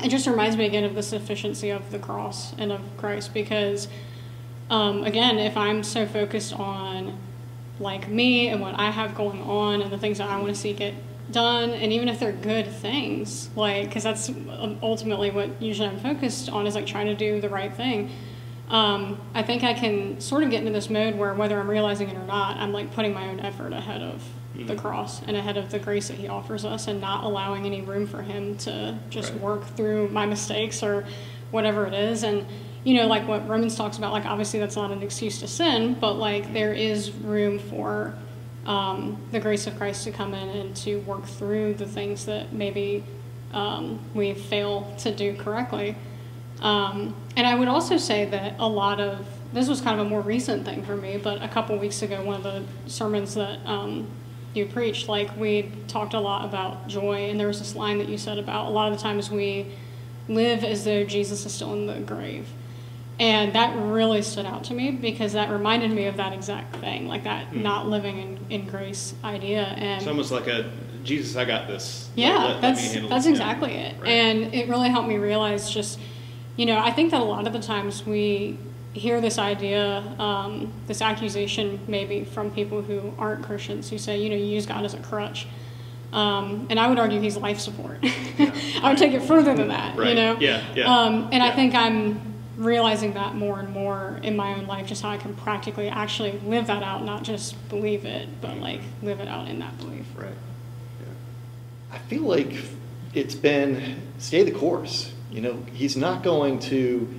It 0.04 0.10
just 0.10 0.28
reminds 0.28 0.58
me 0.58 0.66
again 0.66 0.84
of 0.84 0.96
the 0.96 1.04
sufficiency 1.04 1.70
of 1.70 1.92
the 1.92 2.00
cross 2.00 2.54
and 2.58 2.72
of 2.72 2.82
Christ 2.98 3.34
because 3.34 3.88
um, 4.70 5.04
again, 5.04 5.38
if 5.38 5.56
I'm 5.56 5.84
so 5.84 6.06
focused 6.06 6.54
on 6.54 7.18
like 7.80 8.08
me 8.08 8.50
and 8.50 8.62
what 8.62 8.78
I 8.80 8.90
have 8.90 9.16
going 9.16 9.42
on 9.44 9.82
and 9.82 9.92
the 9.92 9.98
things 9.98 10.18
that 10.18 10.30
I 10.30 10.38
want 10.38 10.50
to 10.50 10.56
see 10.56 10.74
get 10.74 10.94
done, 11.32 11.72
and 11.72 11.92
even 11.92 12.08
if 12.10 12.20
they're 12.20 12.32
good 12.32 12.68
things, 12.68 13.50
like 13.56 13.86
because 13.88 14.04
that's 14.04 14.32
ultimately 14.82 15.32
what 15.32 15.62
usually 15.62 15.90
I'm 15.90 16.00
focused 16.00 16.50
on 16.50 16.68
is 16.68 16.76
like 16.76 16.86
trying 16.86 17.08
to 17.08 17.16
do 17.16 17.42
the 17.42 17.50
right 17.50 17.74
thing. 17.74 18.12
Um, 18.70 19.20
I 19.34 19.44
think 19.44 19.64
I 19.64 19.74
can 19.74 20.20
sort 20.20 20.44
of 20.44 20.50
get 20.50 20.60
into 20.62 20.72
this 20.72 20.90
mode 20.90 21.16
where 21.16 21.34
whether 21.34 21.60
I'm 21.60 21.70
realizing 21.70 22.10
it 22.10 22.16
or 22.18 22.26
not, 22.26 22.58
I'm 22.58 22.74
like 22.74 22.92
putting 22.94 23.14
my 23.14 23.28
own 23.30 23.40
effort 23.40 23.74
ahead 23.74 24.02
of 24.02 24.24
the 24.56 24.74
Mhm. 24.74 24.78
cross 24.78 25.22
and 25.28 25.36
ahead 25.36 25.58
of 25.58 25.70
the 25.70 25.80
grace 25.80 26.08
that 26.08 26.18
He 26.18 26.28
offers 26.28 26.64
us, 26.66 26.88
and 26.88 27.02
not 27.02 27.24
allowing 27.24 27.66
any 27.66 27.82
room 27.82 28.08
for 28.08 28.22
Him 28.22 28.56
to 28.60 28.96
just 29.10 29.34
Right. 29.34 29.42
work 29.42 29.66
through 29.76 30.10
my 30.10 30.26
mistakes 30.26 30.82
or 30.82 31.04
whatever 31.52 31.86
it 31.86 31.94
is. 31.94 32.24
And 32.24 32.46
you 32.84 32.94
know, 32.94 33.08
like 33.08 33.28
what 33.28 33.48
Romans 33.50 33.76
talks 33.76 33.98
about, 33.98 34.14
like 34.14 34.26
obviously 34.28 34.60
that's 34.60 34.76
not 34.76 34.92
an 34.92 35.02
excuse 35.02 35.40
to 35.40 35.48
sin, 35.48 35.96
but 36.00 36.14
like 36.14 36.54
there 36.54 36.72
is 36.72 37.12
room 37.12 37.58
for 37.58 38.14
um, 38.65 39.17
the 39.32 39.39
grace 39.39 39.67
of 39.67 39.78
Christ 39.78 40.04
to 40.06 40.12
come 40.12 40.34
in 40.34 40.49
and 40.49 40.75
to 40.78 40.97
work 41.01 41.25
through 41.25 41.75
the 41.75 41.86
things 41.86 42.25
that 42.25 42.54
maybe 42.54 43.04
um, 43.54 43.99
we 44.13 44.34
fail 44.34 44.93
to 44.99 45.13
do 45.13 45.36
correctly. 45.36 45.95
Um, 46.62 47.15
and 47.36 47.45
I 47.45 47.56
would 47.56 47.67
also 47.67 47.97
say 47.97 48.25
that 48.25 48.56
a 48.60 48.67
lot 48.67 48.99
of 48.99 49.25
this 49.54 49.69
was 49.69 49.82
kind 49.82 49.99
of 49.99 50.06
a 50.06 50.10
more 50.10 50.21
recent 50.21 50.65
thing 50.65 50.84
for 50.84 50.97
me, 50.97 51.17
but 51.17 51.41
a 51.41 51.47
couple 51.47 51.78
weeks 51.78 52.01
ago, 52.01 52.23
one 52.23 52.36
of 52.36 52.43
the 52.43 52.63
sermons 52.89 53.36
that 53.36 53.60
um, 53.65 54.08
you 54.54 54.65
preached, 54.65 55.08
like 55.08 55.36
we 55.38 55.71
talked 55.88 56.13
a 56.13 56.19
lot 56.19 56.45
about 56.45 56.88
joy, 56.88 57.30
and 57.30 57.39
there 57.39 57.47
was 57.47 57.60
this 57.60 57.75
line 57.75 57.97
that 57.99 58.10
you 58.10 58.17
said 58.17 58.38
about 58.38 58.67
a 58.67 58.69
lot 58.69 58.91
of 58.91 58.97
the 58.97 59.04
times 59.04 59.30
we 59.30 59.67
live 60.28 60.63
as 60.63 60.84
though 60.84 61.04
Jesus 61.04 61.45
is 61.45 61.54
still 61.54 61.73
in 61.73 61.88
the 61.88 61.99
grave. 61.99 62.47
And 63.19 63.54
that 63.54 63.75
really 63.78 64.21
stood 64.21 64.45
out 64.45 64.65
to 64.65 64.73
me 64.73 64.91
because 64.91 65.34
that 65.34 65.49
reminded 65.49 65.91
me 65.91 66.05
of 66.07 66.18
that 66.18 66.34
exact 66.34 66.76
thing, 66.78 67.07
like 67.07 67.24
that 67.24 67.47
Hmm. 67.47 67.61
not 67.63 67.88
living 67.88 68.18
in, 68.18 68.39
in 68.49 68.68
grace 68.68 69.13
idea. 69.24 69.63
And 69.63 69.99
It's 70.01 70.07
almost 70.07 70.32
like 70.32 70.47
a 70.47 70.70
Jesus, 71.03 71.36
I 71.36 71.45
got 71.45 71.68
this. 71.68 72.09
Yeah, 72.16 72.34
let- 72.38 72.49
let 72.55 72.61
that's 72.61 72.91
handle 72.93 73.09
that's. 73.09 73.26
Yeah. 73.26 73.32
exactly 73.32 73.74
it. 73.74 73.95
Right. 73.99 74.09
And 74.09 74.53
it 74.55 74.68
really 74.68 74.89
helped 74.89 75.07
me 75.07 75.18
realize 75.18 75.70
just, 75.70 75.99
you 76.57 76.66
know, 76.66 76.78
I 76.78 76.91
think 76.91 77.11
that 77.11 77.22
a 77.22 77.24
lot 77.24 77.45
of 77.47 77.53
the 77.53 77.59
times 77.59 78.05
we 78.05 78.57
hear 78.93 79.22
this 79.22 79.38
idea, 79.38 80.03
um, 80.20 80.72
this 80.88 81.01
accusation 81.01 81.80
maybe 81.88 82.24
from 82.24 82.49
people 82.51 82.82
who 82.82 83.13
aren't 83.20 83.43
Christians 83.43 83.89
who 83.89 83.97
say, 83.97 84.18
you 84.20 84.30
know, 84.30 84.36
you 84.36 84.45
use 84.45 84.66
God 84.66 84.84
as 84.84 84.93
a 84.93 84.97
crutch. 84.99 85.47
Um, 86.11 86.68
and 86.70 86.80
I 86.80 86.88
would 86.88 86.97
argue 86.97 87.20
he's 87.22 87.38
life 87.38 87.59
support. 87.59 87.99
I 88.03 88.89
would 88.89 88.97
take 88.97 89.13
it 89.13 89.22
further 89.22 89.53
than 89.55 89.68
that, 89.68 89.95
you 89.97 90.16
know? 90.16 90.38
Yeah, 90.39 90.61
yeah. 90.76 90.86
Um, 90.86 91.30
and 91.32 91.43
I 91.43 91.51
think 91.51 91.76
I'm 91.76 92.22
realizing 92.58 93.14
that 93.14 93.36
more 93.36 93.60
and 93.60 93.70
more 93.70 94.20
in 94.24 94.36
my 94.36 94.53
own 94.53 94.68
life, 94.68 94.88
just 94.88 95.01
how 95.01 95.10
I 95.10 95.18
can 95.18 95.36
practically 95.36 95.89
actually 95.89 96.39
live 96.45 96.68
that 96.68 96.84
out, 96.84 97.03
not 97.03 97.24
just 97.24 97.70
believe 97.70 98.06
it, 98.06 98.30
but 98.41 98.58
like 98.58 98.82
live 99.01 99.20
it 99.20 99.28
out 99.28 99.47
in 99.47 99.60
that 99.60 99.78
belief. 99.78 100.06
Right. 100.16 100.30
I 101.91 101.97
feel 101.97 102.24
like 102.24 102.53
it's 103.14 103.36
been 103.36 104.01
stay 104.18 104.43
the 104.43 104.51
course. 104.51 105.12
You 105.32 105.41
know, 105.41 105.64
he's 105.74 105.97
not 105.97 106.24
going 106.24 106.60
to 106.60 107.14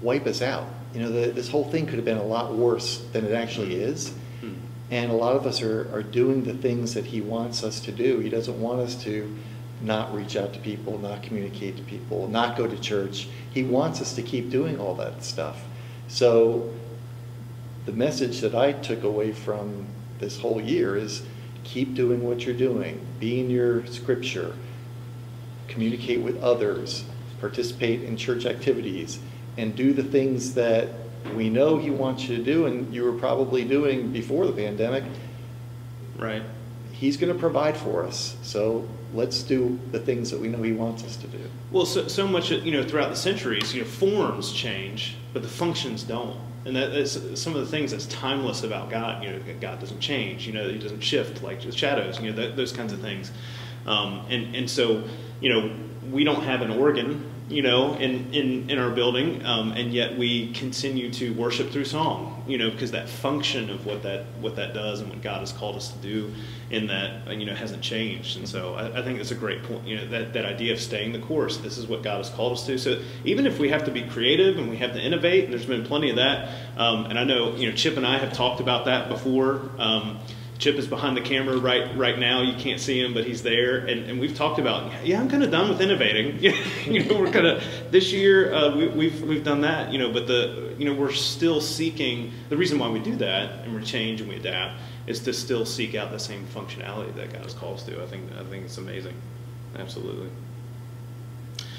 wipe 0.00 0.26
us 0.26 0.42
out. 0.42 0.66
You 0.94 1.00
know, 1.00 1.10
the, 1.10 1.30
this 1.30 1.48
whole 1.48 1.64
thing 1.64 1.86
could 1.86 1.96
have 1.96 2.04
been 2.04 2.18
a 2.18 2.24
lot 2.24 2.54
worse 2.54 2.98
than 3.12 3.24
it 3.24 3.32
actually 3.32 3.76
is. 3.76 4.12
Hmm. 4.40 4.54
And 4.90 5.10
a 5.10 5.14
lot 5.14 5.36
of 5.36 5.46
us 5.46 5.62
are, 5.62 5.94
are 5.94 6.02
doing 6.02 6.44
the 6.44 6.54
things 6.54 6.94
that 6.94 7.06
he 7.06 7.20
wants 7.20 7.62
us 7.64 7.80
to 7.80 7.92
do. 7.92 8.18
He 8.18 8.28
doesn't 8.28 8.60
want 8.60 8.80
us 8.80 9.02
to 9.04 9.34
not 9.82 10.14
reach 10.14 10.36
out 10.36 10.52
to 10.52 10.58
people, 10.60 10.98
not 10.98 11.22
communicate 11.22 11.76
to 11.76 11.82
people, 11.82 12.28
not 12.28 12.56
go 12.56 12.66
to 12.66 12.78
church. 12.78 13.28
He 13.52 13.62
wants 13.62 14.00
us 14.00 14.14
to 14.14 14.22
keep 14.22 14.50
doing 14.50 14.78
all 14.78 14.94
that 14.96 15.24
stuff. 15.24 15.62
So 16.08 16.72
the 17.86 17.92
message 17.92 18.40
that 18.40 18.54
I 18.54 18.72
took 18.72 19.02
away 19.02 19.32
from 19.32 19.86
this 20.18 20.38
whole 20.38 20.60
year 20.60 20.96
is 20.96 21.22
keep 21.64 21.94
doing 21.94 22.22
what 22.22 22.44
you're 22.44 22.54
doing, 22.54 23.04
be 23.18 23.40
in 23.40 23.50
your 23.50 23.86
scripture, 23.86 24.54
communicate 25.68 26.20
with 26.20 26.40
others, 26.42 27.04
participate 27.40 28.02
in 28.02 28.16
church 28.16 28.46
activities, 28.46 29.18
and 29.56 29.74
do 29.74 29.92
the 29.92 30.02
things 30.02 30.54
that 30.54 30.90
we 31.34 31.50
know 31.50 31.78
He 31.78 31.90
wants 31.90 32.28
you 32.28 32.36
to 32.36 32.42
do 32.42 32.66
and 32.66 32.92
you 32.94 33.04
were 33.04 33.18
probably 33.18 33.64
doing 33.64 34.12
before 34.12 34.46
the 34.46 34.52
pandemic. 34.52 35.04
Right. 36.16 36.42
He's 37.02 37.16
going 37.16 37.32
to 37.32 37.38
provide 37.38 37.76
for 37.76 38.04
us. 38.04 38.36
So 38.42 38.88
let's 39.12 39.42
do 39.42 39.76
the 39.90 39.98
things 39.98 40.30
that 40.30 40.38
we 40.38 40.46
know 40.46 40.62
He 40.62 40.70
wants 40.70 41.02
us 41.02 41.16
to 41.16 41.26
do. 41.26 41.40
Well, 41.72 41.84
so, 41.84 42.06
so 42.06 42.28
much, 42.28 42.52
you 42.52 42.70
know, 42.70 42.84
throughout 42.84 43.10
the 43.10 43.16
centuries, 43.16 43.74
you 43.74 43.82
know, 43.82 43.88
forms 43.88 44.52
change, 44.52 45.16
but 45.32 45.42
the 45.42 45.48
functions 45.48 46.04
don't. 46.04 46.38
And 46.64 46.76
that, 46.76 46.92
that's 46.92 47.40
some 47.40 47.56
of 47.56 47.60
the 47.60 47.66
things 47.66 47.90
that's 47.90 48.06
timeless 48.06 48.62
about 48.62 48.88
God. 48.88 49.24
You 49.24 49.30
know, 49.32 49.40
God 49.60 49.80
doesn't 49.80 49.98
change. 49.98 50.46
You 50.46 50.52
know, 50.52 50.68
He 50.68 50.78
doesn't 50.78 51.00
shift 51.00 51.42
like 51.42 51.60
shadows. 51.72 52.20
You 52.20 52.32
know, 52.32 52.54
those 52.54 52.70
kinds 52.70 52.92
of 52.92 53.00
things. 53.00 53.32
Um, 53.84 54.24
and 54.30 54.54
and 54.54 54.70
so, 54.70 55.02
you 55.40 55.48
know, 55.52 55.74
we 56.08 56.22
don't 56.22 56.44
have 56.44 56.62
an 56.62 56.70
organ 56.70 57.31
you 57.48 57.62
know, 57.62 57.94
in, 57.94 58.32
in, 58.32 58.70
in 58.70 58.78
our 58.78 58.90
building, 58.90 59.44
um, 59.44 59.72
and 59.72 59.92
yet 59.92 60.16
we 60.16 60.52
continue 60.52 61.10
to 61.12 61.34
worship 61.34 61.70
through 61.70 61.84
song, 61.84 62.44
you 62.46 62.56
know, 62.56 62.70
because 62.70 62.92
that 62.92 63.08
function 63.08 63.68
of 63.68 63.84
what 63.84 64.02
that 64.04 64.24
what 64.40 64.56
that 64.56 64.72
does 64.72 65.00
and 65.00 65.10
what 65.10 65.20
God 65.22 65.40
has 65.40 65.52
called 65.52 65.76
us 65.76 65.92
to 65.92 65.98
do 65.98 66.32
in 66.70 66.86
that, 66.86 67.28
uh, 67.28 67.32
you 67.32 67.44
know, 67.44 67.54
hasn't 67.54 67.82
changed. 67.82 68.38
And 68.38 68.48
so 68.48 68.74
I, 68.74 69.00
I 69.00 69.02
think 69.02 69.20
it's 69.20 69.32
a 69.32 69.34
great 69.34 69.62
point, 69.64 69.86
you 69.86 69.96
know, 69.96 70.08
that, 70.08 70.32
that 70.32 70.46
idea 70.46 70.72
of 70.72 70.80
staying 70.80 71.12
the 71.12 71.18
course. 71.18 71.58
This 71.58 71.76
is 71.76 71.86
what 71.86 72.02
God 72.02 72.18
has 72.18 72.30
called 72.30 72.52
us 72.52 72.64
to. 72.66 72.78
So 72.78 73.02
even 73.24 73.46
if 73.46 73.58
we 73.58 73.68
have 73.68 73.84
to 73.84 73.90
be 73.90 74.02
creative 74.02 74.56
and 74.56 74.70
we 74.70 74.78
have 74.78 74.92
to 74.94 75.00
innovate, 75.00 75.44
and 75.44 75.52
there's 75.52 75.66
been 75.66 75.84
plenty 75.84 76.10
of 76.10 76.16
that, 76.16 76.48
um, 76.78 77.06
and 77.06 77.18
I 77.18 77.24
know, 77.24 77.54
you 77.56 77.68
know, 77.68 77.76
Chip 77.76 77.96
and 77.96 78.06
I 78.06 78.18
have 78.18 78.32
talked 78.32 78.60
about 78.60 78.86
that 78.86 79.08
before. 79.08 79.68
Um, 79.78 80.18
Chip 80.62 80.76
is 80.76 80.86
behind 80.86 81.16
the 81.16 81.20
camera 81.20 81.56
right 81.56 81.96
right 81.96 82.16
now. 82.16 82.40
You 82.40 82.54
can't 82.54 82.78
see 82.78 83.00
him, 83.00 83.14
but 83.14 83.24
he's 83.24 83.42
there. 83.42 83.78
And, 83.78 84.08
and 84.08 84.20
we've 84.20 84.36
talked 84.36 84.60
about, 84.60 85.04
yeah, 85.04 85.20
I'm 85.20 85.28
kind 85.28 85.42
of 85.42 85.50
done 85.50 85.68
with 85.68 85.80
innovating. 85.80 86.38
you 86.84 87.04
know, 87.04 87.18
we're 87.18 87.32
kind 87.32 87.48
of 87.48 87.64
this 87.90 88.12
year 88.12 88.54
uh, 88.54 88.76
we, 88.76 88.86
we've 88.86 89.22
we've 89.22 89.42
done 89.42 89.62
that. 89.62 89.92
You 89.92 89.98
know, 89.98 90.12
but 90.12 90.28
the 90.28 90.72
you 90.78 90.84
know 90.84 90.94
we're 90.94 91.10
still 91.10 91.60
seeking. 91.60 92.30
The 92.48 92.56
reason 92.56 92.78
why 92.78 92.88
we 92.88 93.00
do 93.00 93.16
that 93.16 93.64
and 93.64 93.74
we 93.74 93.82
change 93.82 94.20
and 94.20 94.30
we 94.30 94.36
adapt 94.36 94.80
is 95.08 95.18
to 95.20 95.32
still 95.32 95.66
seek 95.66 95.96
out 95.96 96.12
the 96.12 96.20
same 96.20 96.46
functionality 96.46 97.12
that 97.16 97.32
called 97.56 97.78
us 97.78 97.82
to. 97.86 98.00
I 98.00 98.06
think 98.06 98.30
I 98.38 98.44
think 98.44 98.66
it's 98.66 98.78
amazing. 98.78 99.14
Absolutely. 99.76 100.30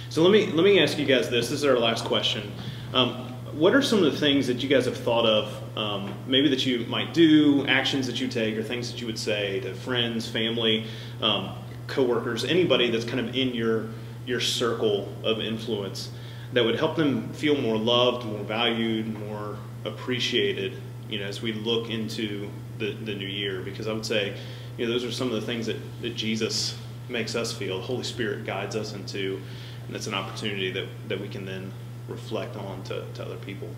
So 0.10 0.24
let 0.24 0.32
me 0.34 0.48
let 0.48 0.66
me 0.66 0.84
ask 0.84 0.98
you 0.98 1.06
guys 1.06 1.30
this. 1.30 1.48
This 1.48 1.60
is 1.60 1.64
our 1.64 1.80
last 1.80 2.04
question. 2.04 2.52
Um, 2.94 3.33
what 3.54 3.76
are 3.76 3.82
some 3.82 4.04
of 4.04 4.12
the 4.12 4.18
things 4.18 4.48
that 4.48 4.64
you 4.64 4.70
guys 4.70 4.86
have 4.86 4.98
thought 4.98 5.26
of, 5.26 5.78
um, 5.78 6.14
maybe 6.28 6.50
that 6.50 6.66
you 6.66 6.86
might 6.88 7.14
do, 7.14 7.66
actions 7.68 8.08
that 8.08 8.20
you 8.20 8.28
take, 8.28 8.58
or 8.58 8.64
things 8.64 8.92
that 8.92 9.00
you 9.00 9.08
would 9.08 9.20
say 9.20 9.60
to 9.62 9.74
friends, 9.74 10.28
family, 10.28 10.86
um, 11.22 11.56
coworkers, 11.88 12.44
anybody 12.44 12.90
that's 12.90 13.06
kind 13.06 13.20
of 13.20 13.36
in 13.36 13.54
your 13.54 13.90
your 14.26 14.40
circle 14.40 15.14
of 15.24 15.42
influence 15.42 16.10
that 16.54 16.64
would 16.64 16.76
help 16.76 16.96
them 16.96 17.28
feel 17.34 17.60
more 17.60 17.78
loved, 17.78 18.26
more 18.26 18.44
valued, 18.44 19.08
more 19.28 19.58
appreciated, 19.86 20.78
you 21.10 21.20
know, 21.20 21.26
as 21.26 21.42
we 21.42 21.52
look 21.52 21.90
into 21.90 22.50
the, 22.78 22.94
the 22.94 23.14
new 23.14 23.28
year. 23.28 23.62
Because 23.62 23.88
I 23.88 23.94
would 23.94 24.06
say, 24.06 24.36
you 24.78 24.86
know, 24.86 24.92
those 24.92 25.04
are 25.04 25.12
some 25.12 25.28
of 25.28 25.34
the 25.34 25.42
things 25.42 25.66
that, 25.66 25.78
that 26.02 26.16
Jesus 26.16 26.78
makes 27.10 27.36
us 27.36 27.52
feel, 27.52 27.80
the 27.80 27.86
Holy 27.86 28.04
Spirit 28.04 28.46
guides 28.46 28.76
us 28.76 28.94
into, 28.94 29.42
and 29.88 29.96
it's 29.96 30.08
an 30.08 30.14
opportunity 30.14 30.72
that, 30.72 30.88
that 31.10 31.20
we 31.20 31.28
can 31.28 31.46
then 31.46 31.72
reflect 32.08 32.56
on 32.56 32.84
to, 32.84 33.04
to 33.14 33.26
other 33.26 33.38
people. 33.38 33.70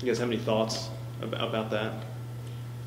You 0.00 0.06
guys 0.06 0.18
have 0.18 0.28
any 0.28 0.38
thoughts 0.38 0.88
about, 1.20 1.48
about 1.48 1.70
that? 1.70 1.92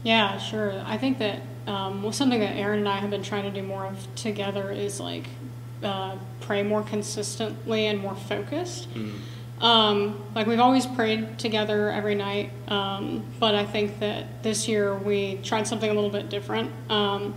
Yeah, 0.04 0.38
sure. 0.38 0.82
I 0.86 0.98
think 0.98 1.18
that 1.20 1.42
um, 1.68 2.04
well, 2.04 2.12
something 2.12 2.40
that 2.40 2.56
Aaron 2.56 2.80
and 2.80 2.90
I 2.90 2.98
have 2.98 3.10
been 3.10 3.24
trying 3.24 3.44
to 3.44 3.62
do 3.62 3.66
more 3.66 3.86
of 3.86 4.08
together 4.16 4.72
is 4.72 5.00
like 5.00 5.28
uh, 5.84 6.16
pray 6.42 6.64
more 6.64 6.84
consistently 6.84 7.88
and 7.88 8.00
more 8.00 8.16
focused. 8.16 8.94
Mm. 8.94 9.20
Um, 9.62 10.24
like 10.36 10.48
we've 10.48 10.60
always 10.60 10.86
prayed 10.86 11.40
together 11.40 11.90
every 11.90 12.16
night, 12.16 12.52
um, 12.68 13.24
but 13.40 13.56
I 13.56 13.66
think 13.66 14.00
that 14.00 14.44
this 14.44 14.68
year 14.68 14.96
we 14.96 15.40
tried 15.44 15.66
something 15.66 15.90
a 15.90 15.94
little 15.94 16.10
bit 16.10 16.30
different. 16.30 16.72
Um, 16.90 17.34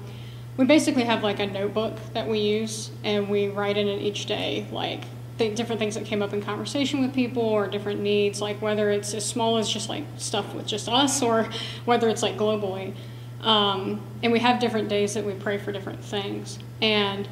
we 0.57 0.66
basically 0.66 1.05
have 1.05 1.22
like 1.22 1.39
a 1.39 1.47
notebook 1.47 1.97
that 2.14 2.29
we 2.29 2.41
use, 2.41 2.91
and 3.05 3.29
we 3.29 3.49
write 3.49 3.76
in 3.76 3.87
it 3.87 4.03
each 4.03 4.26
day, 4.26 4.66
like 4.72 5.05
th- 5.39 5.57
different 5.57 5.78
things 5.78 5.95
that 5.95 6.05
came 6.05 6.22
up 6.22 6.32
in 6.32 6.43
conversation 6.43 7.01
with 7.01 7.14
people 7.14 7.43
or 7.43 7.66
different 7.68 8.01
needs, 8.01 8.41
like 8.41 8.61
whether 8.61 8.91
it's 8.91 9.14
as 9.14 9.24
small 9.24 9.57
as 9.57 9.68
just 9.68 9.89
like 9.89 10.05
stuff 10.16 10.55
with 10.55 10.66
just 10.66 10.89
us 10.89 11.22
or 11.22 11.49
whether 11.84 12.09
it's 12.09 12.22
like 12.22 12.36
globally. 12.36 12.95
Um, 13.41 14.01
and 14.22 14.32
we 14.32 14.41
have 14.41 14.61
different 14.61 14.89
days 14.89 15.14
that 15.14 15.24
we 15.24 15.32
pray 15.34 15.59
for 15.59 15.72
different 15.72 16.03
things. 16.05 16.59
And, 16.82 17.28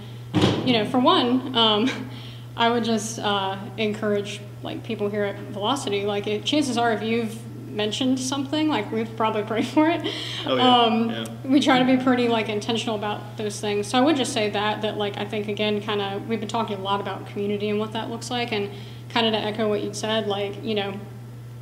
you 0.65 0.73
know, 0.73 0.85
for 0.85 0.99
one, 0.99 1.57
um, 1.57 1.91
I 2.57 2.71
would 2.71 2.85
just 2.85 3.19
uh, 3.19 3.59
encourage 3.77 4.41
like 4.63 4.83
people 4.83 5.11
here 5.11 5.25
at 5.25 5.39
Velocity, 5.51 6.05
like 6.05 6.27
it, 6.27 6.45
chances 6.45 6.79
are 6.79 6.93
if 6.93 7.03
you've 7.03 7.39
mentioned 7.77 8.19
something, 8.19 8.69
like 8.69 8.91
we've 8.91 9.15
probably 9.17 9.43
prayed 9.45 9.67
for 9.77 9.89
it. 9.89 10.01
Oh, 10.47 10.57
yeah. 10.57 10.83
Um, 10.83 11.11
yeah. 11.11 11.27
We 11.45 11.61
try 11.61 11.79
to 11.79 11.85
be 11.85 12.03
pretty 12.03 12.27
like 12.29 12.49
intentional 12.49 12.97
about 12.97 13.37
those 13.37 13.61
things. 13.61 13.87
So 13.87 13.99
I 13.99 14.01
would 14.01 14.17
just 14.17 14.33
say 14.33 14.51
that 14.51 14.83
that 14.83 14.97
like 14.97 15.17
I 15.19 15.25
think 15.25 15.49
again, 15.49 15.81
kind 15.83 16.01
of 16.01 16.27
we've 16.29 16.41
been 16.41 16.49
talking 16.49 16.79
a 16.79 16.81
lot 16.81 17.01
about 17.01 17.27
community 17.27 17.69
and 17.69 17.79
what 17.79 17.93
that 17.93 18.11
looks 18.11 18.31
like, 18.31 18.53
and 18.53 18.71
kind 19.11 19.27
of 19.27 19.33
to 19.35 19.39
echo 19.39 19.69
what 19.69 19.83
you 19.85 19.93
said, 19.95 20.27
like 20.27 20.65
you 20.65 20.75
know, 20.75 20.99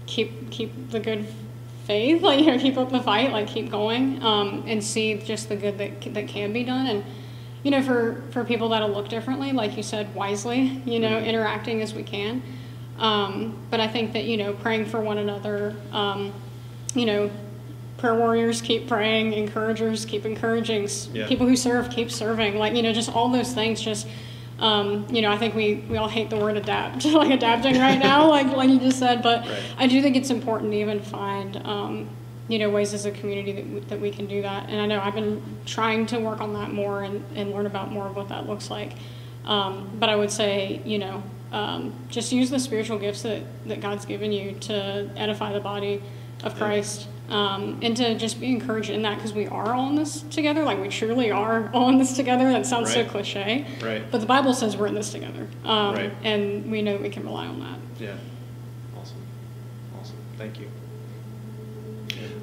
keep 0.07 0.51
keep 0.51 0.91
the 0.91 1.01
good 1.01 1.27
faith, 1.87 2.23
like 2.29 2.41
you 2.41 2.47
know, 2.47 2.59
keep 2.59 2.79
up 2.79 2.91
the 2.91 3.01
fight, 3.03 3.33
like 3.33 3.49
keep 3.49 3.71
going, 3.71 4.23
um, 4.23 4.65
and 4.67 4.83
see 4.83 5.19
just 5.19 5.49
the 5.49 5.57
good 5.57 5.77
that 5.79 6.15
that 6.15 6.29
can 6.29 6.53
be 6.53 6.65
done 6.65 6.87
and. 6.87 7.05
You 7.63 7.71
know, 7.71 7.81
for, 7.81 8.23
for 8.31 8.45
people 8.45 8.69
that'll 8.69 8.91
look 8.91 9.09
differently, 9.09 9.53
like 9.53 9.79
you 9.79 9.83
said, 9.83 10.15
wisely, 10.15 10.83
you 10.85 10.99
know, 11.01 11.13
Mm-hmm. 11.17 11.25
interacting 11.25 11.81
as 11.81 11.95
we 11.95 12.03
can. 12.03 12.43
Um, 12.99 13.57
but 13.71 13.81
I 13.81 13.89
think 13.89 14.13
that, 14.13 14.25
you 14.25 14.37
know, 14.37 14.53
praying 14.53 14.87
for 14.87 15.01
one 15.01 15.19
another, 15.19 15.75
um, 15.93 16.33
you 16.95 17.07
know, 17.07 17.31
prayer 17.99 18.15
warriors 18.15 18.61
keep 18.61 18.87
praying, 18.87 19.33
encouragers 19.33 20.05
keep 20.05 20.25
encouraging, 20.25 20.89
Yeah. 21.13 21.27
people 21.27 21.47
who 21.47 21.57
serve 21.57 21.91
keep 21.91 22.11
serving. 22.11 22.57
Like, 22.57 22.75
you 22.75 22.83
know, 22.83 22.93
just 22.93 23.15
all 23.15 23.29
those 23.31 23.53
things 23.53 23.81
just, 23.81 24.07
um, 24.61 25.07
you 25.11 25.23
know, 25.23 25.33
I 25.33 25.39
think 25.39 25.55
we, 25.55 25.77
we 25.89 25.97
all 25.97 26.09
hate 26.09 26.31
the 26.31 26.37
word 26.37 26.57
adapt, 26.57 27.05
like 27.21 27.31
adapting 27.31 27.79
right 27.79 27.99
now, 27.99 28.29
like, 28.31 28.47
like 28.49 28.71
you 28.71 28.79
just 28.79 28.99
said. 28.99 29.23
But 29.23 29.41
Right. 29.47 29.63
I 29.79 29.87
do 29.87 30.01
think 30.01 30.17
it's 30.17 30.31
important 30.31 30.71
to 30.73 30.79
even 30.79 31.01
find, 31.01 31.57
um, 31.67 32.09
you 32.47 32.59
know, 32.59 32.69
ways 32.71 32.93
as 32.95 33.07
a 33.07 33.11
community 33.11 33.53
that 33.53 33.67
we, 33.67 33.81
that 33.81 34.01
we 34.01 34.11
can 34.11 34.27
do 34.27 34.43
that. 34.43 34.69
And 34.69 34.81
I 34.81 34.87
know 34.87 35.01
I've 35.01 35.15
been 35.15 35.43
trying 35.67 36.07
to 36.07 36.19
work 36.21 36.41
on 36.41 36.53
that 36.55 36.71
more 36.73 37.03
and, 37.03 37.25
and 37.35 37.53
learn 37.53 37.67
about 37.67 37.91
more 37.91 38.07
of 38.07 38.15
what 38.17 38.29
that 38.29 38.47
looks 38.47 38.71
like. 38.71 38.93
Um, 39.47 39.91
but 39.99 40.09
I 40.09 40.17
would 40.17 40.31
say, 40.31 40.81
you 40.85 40.99
know, 40.99 41.23
um, 41.55 41.95
just 42.09 42.33
use 42.33 42.51
the 42.51 42.59
spiritual 42.59 42.99
gifts 42.99 43.23
that, 43.23 43.43
that 43.67 43.81
God's 43.81 44.05
given 44.05 44.33
you 44.33 44.53
to 44.63 45.09
edify 45.17 45.53
the 45.53 45.61
body 45.61 46.03
of 46.43 46.57
Christ. 46.57 47.07
Um, 47.29 47.79
and 47.81 47.97
to 47.97 48.17
just 48.17 48.39
be 48.39 48.51
encouraged 48.51 48.91
in 48.91 49.01
that 49.03 49.15
because 49.15 49.33
we 49.33 49.47
are 49.47 49.73
all 49.73 49.89
in 49.89 49.95
this 49.95 50.21
together. 50.23 50.63
Like 50.63 50.79
we 50.79 50.89
truly 50.89 51.31
are 51.31 51.71
all 51.75 51.89
in 51.89 51.97
this 51.97 52.17
together. 52.17 52.51
That 52.53 52.67
sounds 52.67 52.93
so 52.93 53.05
cliche. 53.07 53.67
Right. 53.81 54.03
But 54.11 54.21
the 54.21 54.27
Bible 54.27 54.53
says 54.53 54.77
we're 54.77 54.89
in 54.89 54.95
this 54.95 55.11
together. 55.11 55.49
Um, 55.65 55.95
Right. 55.95 56.13
And 56.23 56.71
we 56.71 56.83
know 56.83 56.99
we 56.99 57.09
can 57.09 57.25
rely 57.25 57.47
on 57.47 57.61
that. 57.61 57.79
Yeah. 57.99 58.17
Awesome. 59.01 59.17
Awesome. 59.99 60.17
Thank 60.37 60.61
you. 60.61 60.69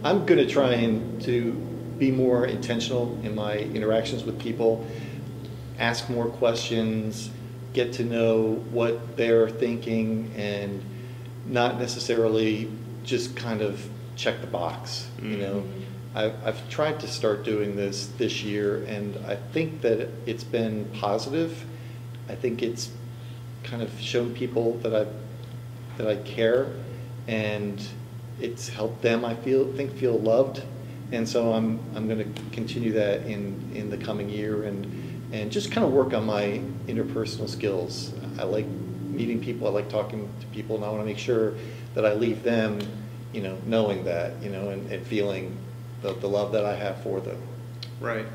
I'm 0.04 0.26
going 0.26 0.40
to 0.40 0.52
try 0.52 0.74
and 0.74 1.22
to 1.24 1.52
be 2.00 2.10
more 2.10 2.48
intentional 2.48 3.20
in 3.24 3.36
my 3.36 3.58
interactions 3.58 4.24
with 4.24 4.40
people, 4.40 4.88
ask 5.78 6.10
more 6.10 6.26
questions, 6.26 7.30
get 7.74 7.94
to 7.94 8.04
know 8.04 8.54
what 8.72 9.18
they're 9.18 9.50
thinking, 9.50 10.32
and 10.36 10.84
not 11.46 11.80
necessarily 11.80 12.70
just 13.04 13.36
kind 13.36 13.62
of 13.62 13.88
check 14.16 14.42
the 14.42 14.48
box. 14.48 15.08
You 15.22 15.38
know, 15.38 15.56
mm-hmm. 15.62 16.18
I've, 16.18 16.46
I've 16.46 16.70
tried 16.70 17.00
to 17.00 17.08
start 17.08 17.44
doing 17.44 17.76
this 17.76 18.08
this 18.18 18.44
year, 18.44 18.84
and 18.86 19.18
I 19.26 19.36
think 19.36 19.82
that 19.82 20.10
it's 20.26 20.44
been 20.44 20.86
positive. 20.94 21.66
I 22.30 22.36
think 22.36 22.62
it's 22.62 22.92
kind 23.64 23.82
of 23.82 24.00
shown 24.00 24.34
people 24.34 24.78
that 24.80 24.96
I 24.96 25.06
that 25.98 26.08
I 26.08 26.16
care, 26.24 26.68
and 27.28 27.82
it's 28.40 28.70
helped 28.70 29.02
them. 29.04 29.24
I 29.24 29.36
feel 29.36 29.72
think 29.74 29.96
feel 29.98 30.18
loved, 30.18 30.64
And 31.12 31.28
so 31.28 31.54
I'm, 31.54 31.80
I'm 31.96 32.08
going 32.08 32.34
to 32.34 32.42
continue 32.52 32.94
that 32.94 33.24
in, 33.24 33.72
in 33.76 33.90
the 33.90 33.98
coming 33.98 34.30
year 34.30 34.64
and, 34.64 34.86
and 35.32 35.52
just 35.52 35.72
kind 35.72 35.86
of 35.86 35.94
work 35.94 36.14
on 36.14 36.26
my 36.26 36.62
interpersonal 36.88 37.50
skills. 37.50 38.14
I 38.38 38.44
like 38.44 38.66
meeting 38.66 39.42
people, 39.42 39.68
I 39.68 39.72
like 39.72 39.90
talking 39.90 40.30
to 40.40 40.48
people, 40.48 40.76
and 40.76 40.86
I 40.86 40.90
want 40.90 41.02
to 41.02 41.06
make 41.06 41.18
sure 41.18 41.54
that 41.96 42.06
I 42.06 42.14
leave 42.14 42.44
them, 42.44 42.80
you 43.34 43.42
know, 43.42 43.58
knowing 43.66 44.06
that, 44.06 44.42
you 44.42 44.50
know, 44.50 44.70
and, 44.70 44.92
and 44.92 45.06
feeling 45.06 45.58
the, 46.02 46.14
the 46.14 46.28
love 46.28 46.54
that 46.54 46.66
I 46.66 46.76
have 46.76 47.02
for 47.04 47.20
them. 47.20 47.42
Right. 48.00 48.26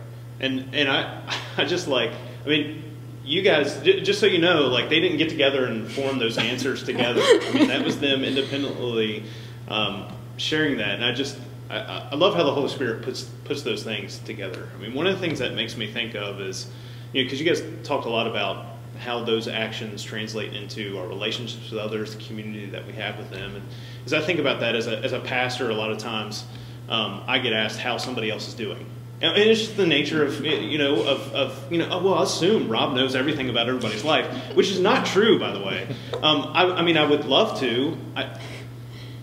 And 0.41 0.75
and 0.75 0.89
I 0.89 1.23
I 1.57 1.65
just 1.65 1.89
like 1.89 2.13
I 2.45 2.49
mean 2.49 2.83
you 3.25 3.43
guys 3.43 3.81
just 3.83 4.21
so 4.21 4.27
you 4.27 4.39
know 4.39 4.69
like 4.69 4.89
they 4.89 5.01
didn't 5.01 5.19
get 5.19 5.29
together 5.29 5.67
and 5.67 5.91
form 5.91 6.19
those 6.19 6.39
answers 6.39 6.85
together. 6.85 7.21
I 7.23 7.51
mean 7.53 7.69
that 7.69 7.85
was 7.85 7.99
them 7.99 8.25
independently 8.25 9.25
um, 9.69 10.07
sharing 10.37 10.79
that 10.79 10.95
and 10.95 11.05
I 11.05 11.13
just 11.13 11.39
I, 11.69 12.09
I 12.13 12.15
love 12.15 12.35
how 12.35 12.45
the 12.45 12.53
Holy 12.53 12.69
Spirit 12.69 13.03
puts 13.03 13.25
puts 13.45 13.63
those 13.63 13.83
things 13.83 14.19
together. 14.21 14.69
I 14.77 14.81
mean 14.81 14.95
one 14.95 15.07
of 15.07 15.15
the 15.15 15.21
things 15.21 15.41
that 15.41 15.55
makes 15.55 15.77
me 15.77 15.91
think 15.91 16.15
of 16.15 16.41
is 16.41 16.71
you 17.17 17.23
know 17.23 17.27
because 17.27 17.41
you 17.41 17.47
guys 17.47 17.63
talked 17.83 18.05
a 18.05 18.11
lot 18.11 18.27
about 18.27 18.67
how 18.99 19.25
those 19.25 19.49
actions 19.49 20.03
translate 20.03 20.53
into 20.53 20.99
our 20.99 21.07
relationships 21.07 21.71
with 21.71 21.81
others, 21.81 22.15
the 22.15 22.23
community 22.23 22.67
that 22.67 22.87
we 22.87 22.93
have 22.93 23.19
with 23.19 23.31
them. 23.31 23.57
And 23.57 23.65
as 24.05 24.13
I 24.13 24.21
think 24.21 24.39
about 24.39 24.61
that 24.61 24.75
as 24.75 24.87
a, 24.87 24.99
as 24.99 25.13
a 25.13 25.21
pastor, 25.21 25.71
a 25.71 25.75
lot 25.75 25.91
of 25.91 25.99
times 25.99 26.45
um, 26.89 27.23
I 27.27 27.39
get 27.39 27.53
asked 27.53 27.79
how 27.79 27.97
somebody 27.97 28.31
else 28.31 28.49
is 28.49 28.55
doing. 28.55 28.85
And 29.23 29.37
it's 29.39 29.61
just 29.61 29.77
the 29.79 29.87
nature 29.87 30.23
of 30.25 30.45
you 30.45 30.77
know 30.77 31.07
of, 31.07 31.35
of 31.35 31.73
you 31.73 31.79
know 31.79 31.89
oh, 31.91 32.03
well 32.05 32.15
I 32.17 32.25
assume 32.25 32.69
Rob 32.69 32.95
knows 32.95 33.15
everything 33.15 33.49
about 33.49 33.67
everybody's 33.67 34.05
life, 34.05 34.27
which 34.55 34.71
is 34.71 34.79
not 34.79 35.07
true 35.07 35.39
by 35.39 35.53
the 35.53 35.61
way. 35.61 35.89
Um, 36.23 36.51
I, 36.53 36.65
I, 36.65 36.83
mean 36.83 36.99
I 36.99 37.07
would 37.07 37.25
love 37.25 37.59
to. 37.61 37.97
I, 38.15 38.39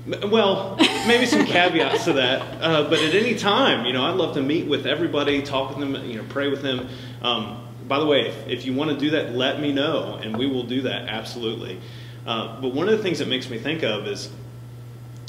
well, 0.07 0.77
maybe 1.07 1.27
some 1.27 1.45
caveats 1.45 2.05
to 2.05 2.13
that, 2.13 2.41
uh, 2.59 2.89
but 2.89 2.99
at 2.99 3.13
any 3.13 3.35
time, 3.35 3.85
you 3.85 3.93
know, 3.93 4.03
I'd 4.03 4.15
love 4.15 4.33
to 4.33 4.41
meet 4.41 4.67
with 4.67 4.87
everybody, 4.87 5.43
talk 5.43 5.69
with 5.69 5.79
them, 5.79 5.95
you 6.09 6.17
know, 6.17 6.25
pray 6.27 6.49
with 6.49 6.63
them. 6.63 6.89
Um, 7.21 7.62
by 7.87 7.99
the 7.99 8.05
way, 8.05 8.27
if, 8.27 8.47
if, 8.47 8.65
you 8.65 8.73
want 8.73 8.91
to 8.91 8.97
do 8.97 9.11
that, 9.11 9.33
let 9.33 9.59
me 9.59 9.71
know, 9.71 10.19
and 10.21 10.37
we 10.37 10.47
will 10.47 10.63
do 10.63 10.83
that 10.83 11.07
absolutely. 11.07 11.79
Uh, 12.25 12.59
but 12.61 12.73
one 12.73 12.87
of 12.87 12.97
the 12.97 13.03
things 13.03 13.19
that 13.19 13.27
makes 13.27 13.49
me 13.49 13.57
think 13.57 13.83
of 13.83 14.07
is 14.07 14.29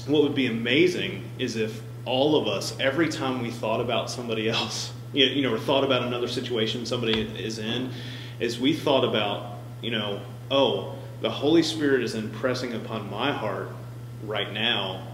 what 0.07 0.23
would 0.23 0.35
be 0.35 0.47
amazing 0.47 1.25
is 1.39 1.57
if 1.57 1.83
all 2.05 2.37
of 2.37 2.47
us, 2.47 2.79
every 2.79 3.09
time 3.09 3.43
we 3.43 3.51
thought 3.51 3.81
about 3.81 4.11
somebody 4.11 4.49
else, 4.51 4.93
you 5.13 5.43
know, 5.43 5.55
or 5.55 5.59
thought 5.59 5.85
about 5.85 6.03
another 6.03 6.29
situation 6.29 6.87
somebody 6.87 7.21
is 7.21 7.59
in, 7.59 7.91
is 8.41 8.59
we 8.59 8.73
thought 8.73 9.05
about, 9.05 9.59
you 9.81 9.91
know, 9.91 10.21
oh, 10.51 10.97
the 11.21 11.31
Holy 11.31 11.63
Spirit 11.63 12.03
is 12.03 12.15
impressing 12.15 12.75
upon 12.75 13.09
my 13.11 13.33
heart 13.33 13.69
right 14.25 14.53
now 14.53 15.14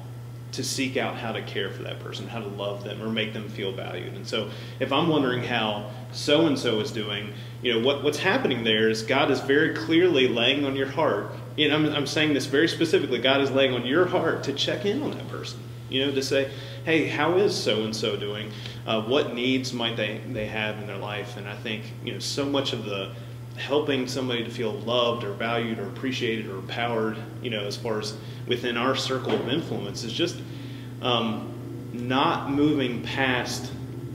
to 0.52 0.64
seek 0.64 0.96
out 0.96 1.16
how 1.16 1.32
to 1.32 1.42
care 1.42 1.70
for 1.70 1.82
that 1.82 2.00
person, 2.00 2.26
how 2.26 2.40
to 2.40 2.48
love 2.48 2.84
them, 2.84 3.02
or 3.02 3.08
make 3.08 3.32
them 3.32 3.48
feel 3.48 3.72
valued. 3.72 4.14
And 4.14 4.26
so, 4.26 4.50
if 4.80 4.92
I'm 4.92 5.08
wondering 5.08 5.44
how 5.44 5.90
so 6.12 6.46
and 6.46 6.58
so 6.58 6.80
is 6.80 6.90
doing, 6.90 7.32
you 7.62 7.74
know, 7.74 7.86
what, 7.86 8.02
what's 8.02 8.18
happening 8.18 8.64
there 8.64 8.88
is 8.88 9.02
God 9.02 9.30
is 9.30 9.40
very 9.40 9.74
clearly 9.74 10.28
laying 10.28 10.64
on 10.64 10.76
your 10.76 10.88
heart. 10.88 11.32
And 11.58 11.72
I'm, 11.72 11.86
I'm 11.94 12.06
saying 12.06 12.34
this 12.34 12.46
very 12.46 12.68
specifically 12.68 13.18
God 13.18 13.40
is 13.40 13.50
laying 13.50 13.74
on 13.74 13.86
your 13.86 14.06
heart 14.06 14.44
to 14.44 14.52
check 14.52 14.86
in 14.86 15.02
on 15.02 15.10
that 15.12 15.28
person, 15.28 15.60
you 15.88 16.04
know, 16.04 16.12
to 16.12 16.22
say, 16.22 16.50
hey, 16.84 17.06
how 17.06 17.36
is 17.36 17.54
so 17.56 17.84
and 17.84 17.94
so 17.94 18.16
doing? 18.16 18.50
Uh, 18.86 19.02
what 19.02 19.34
needs 19.34 19.72
might 19.72 19.96
they, 19.96 20.20
they 20.32 20.46
have 20.46 20.78
in 20.78 20.86
their 20.86 20.96
life? 20.96 21.36
And 21.36 21.46
I 21.46 21.56
think, 21.56 21.84
you 22.04 22.12
know, 22.12 22.18
so 22.18 22.46
much 22.46 22.72
of 22.72 22.84
the 22.84 23.12
helping 23.60 24.08
somebody 24.08 24.42
to 24.42 24.50
feel 24.50 24.72
loved 24.72 25.22
or 25.24 25.32
valued 25.32 25.78
or 25.78 25.86
appreciated 25.86 26.46
or 26.46 26.56
empowered, 26.56 27.16
you 27.42 27.50
know, 27.50 27.64
as 27.64 27.76
far 27.76 28.00
as 28.00 28.16
within 28.46 28.76
our 28.76 28.96
circle 28.96 29.32
of 29.32 29.48
influence 29.48 30.02
is 30.02 30.12
just 30.12 30.40
um, 31.02 31.52
not 31.92 32.50
moving 32.50 33.02
past 33.02 33.70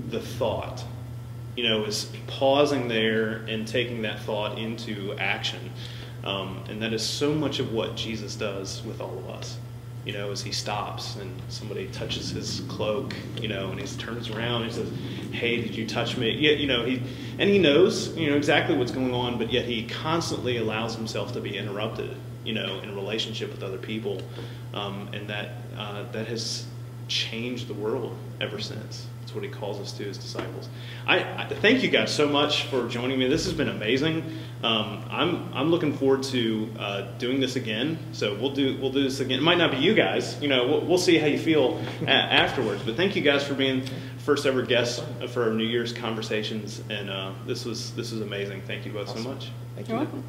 the 0.09 0.19
thought. 0.19 0.83
You 1.55 1.69
know, 1.69 1.85
is 1.85 2.11
pausing 2.27 2.89
there 2.89 3.45
and 3.47 3.65
taking 3.65 4.01
that 4.01 4.19
thought 4.23 4.57
into 4.57 5.15
action. 5.17 5.71
Um, 6.25 6.63
and 6.67 6.81
that 6.81 6.91
is 6.91 7.03
so 7.03 7.33
much 7.33 7.59
of 7.59 7.71
what 7.71 7.95
Jesus 7.95 8.35
does 8.35 8.83
with 8.83 8.99
all 8.99 9.17
of 9.17 9.29
us 9.29 9.57
you 10.05 10.13
know, 10.13 10.31
as 10.31 10.41
he 10.41 10.51
stops 10.51 11.15
and 11.15 11.41
somebody 11.49 11.87
touches 11.87 12.29
his 12.29 12.61
cloak, 12.67 13.15
you 13.41 13.47
know, 13.47 13.71
and 13.71 13.79
he 13.79 13.87
turns 13.97 14.29
around 14.29 14.61
and 14.61 14.71
he 14.71 14.77
says, 14.77 14.91
"Hey, 15.31 15.61
did 15.61 15.75
you 15.75 15.87
touch 15.87 16.15
me?" 16.15 16.31
Yeah, 16.31 16.51
you 16.51 16.67
know, 16.67 16.85
he 16.85 17.01
and 17.39 17.49
he 17.49 17.57
knows, 17.57 18.15
you 18.15 18.29
know, 18.29 18.37
exactly 18.37 18.77
what's 18.77 18.91
going 18.91 19.13
on, 19.13 19.37
but 19.37 19.51
yet 19.51 19.65
he 19.65 19.87
constantly 19.87 20.57
allows 20.57 20.95
himself 20.95 21.33
to 21.33 21.41
be 21.41 21.57
interrupted, 21.57 22.15
you 22.43 22.53
know, 22.53 22.79
in 22.81 22.95
relationship 22.95 23.51
with 23.51 23.63
other 23.63 23.79
people, 23.79 24.21
um, 24.73 25.09
and 25.11 25.27
that 25.27 25.55
uh, 25.75 26.03
that 26.11 26.27
has 26.27 26.65
changed 27.07 27.67
the 27.67 27.73
world 27.73 28.15
ever 28.39 28.59
since. 28.59 29.07
That's 29.35 29.43
what 29.43 29.53
he 29.53 29.59
calls 29.59 29.79
us 29.81 29.91
to 29.97 30.09
as 30.09 30.17
disciples. 30.17 30.69
I, 31.05 31.43
I, 31.43 31.47
thank 31.49 31.83
you 31.83 31.89
guys 31.89 32.13
so 32.13 32.27
much 32.27 32.63
for 32.67 32.87
joining 32.87 33.19
me. 33.19 33.27
This 33.27 33.43
has 33.45 33.53
been 33.53 33.67
amazing. 33.67 34.23
Um, 34.63 35.03
I'm 35.09 35.53
I'm 35.53 35.71
looking 35.71 35.97
forward 35.97 36.23
to 36.23 36.69
uh, 36.79 37.01
doing 37.17 37.41
this 37.41 37.57
again. 37.57 37.99
So 38.13 38.35
we'll 38.35 38.53
do 38.53 38.77
we'll 38.79 38.91
do 38.91 39.03
this 39.03 39.19
again. 39.19 39.39
It 39.39 39.43
might 39.43 39.57
not 39.57 39.71
be 39.71 39.77
you 39.77 39.93
guys. 39.93 40.41
You 40.41 40.47
know, 40.47 40.67
we'll, 40.67 40.81
we'll 40.81 40.97
see 40.97 41.17
how 41.17 41.27
you 41.27 41.37
feel 41.37 41.81
a- 42.03 42.09
afterwards. 42.09 42.83
But 42.83 42.95
thank 42.95 43.15
you 43.15 43.21
guys 43.21 43.45
for 43.45 43.55
being 43.55 43.83
first 44.19 44.45
ever 44.45 44.61
guests 44.61 45.03
for 45.29 45.43
our 45.43 45.51
New 45.51 45.65
Year's 45.65 45.91
conversations. 45.91 46.81
And 46.89 47.09
uh, 47.09 47.33
this 47.45 47.65
was 47.65 47.93
this 47.95 48.11
was 48.11 48.21
amazing. 48.21 48.61
Thank 48.61 48.85
you 48.85 48.93
both 48.93 49.09
awesome. 49.09 49.23
so 49.23 49.29
much. 49.29 49.51
Thank 49.75 49.89
you. 49.89 50.23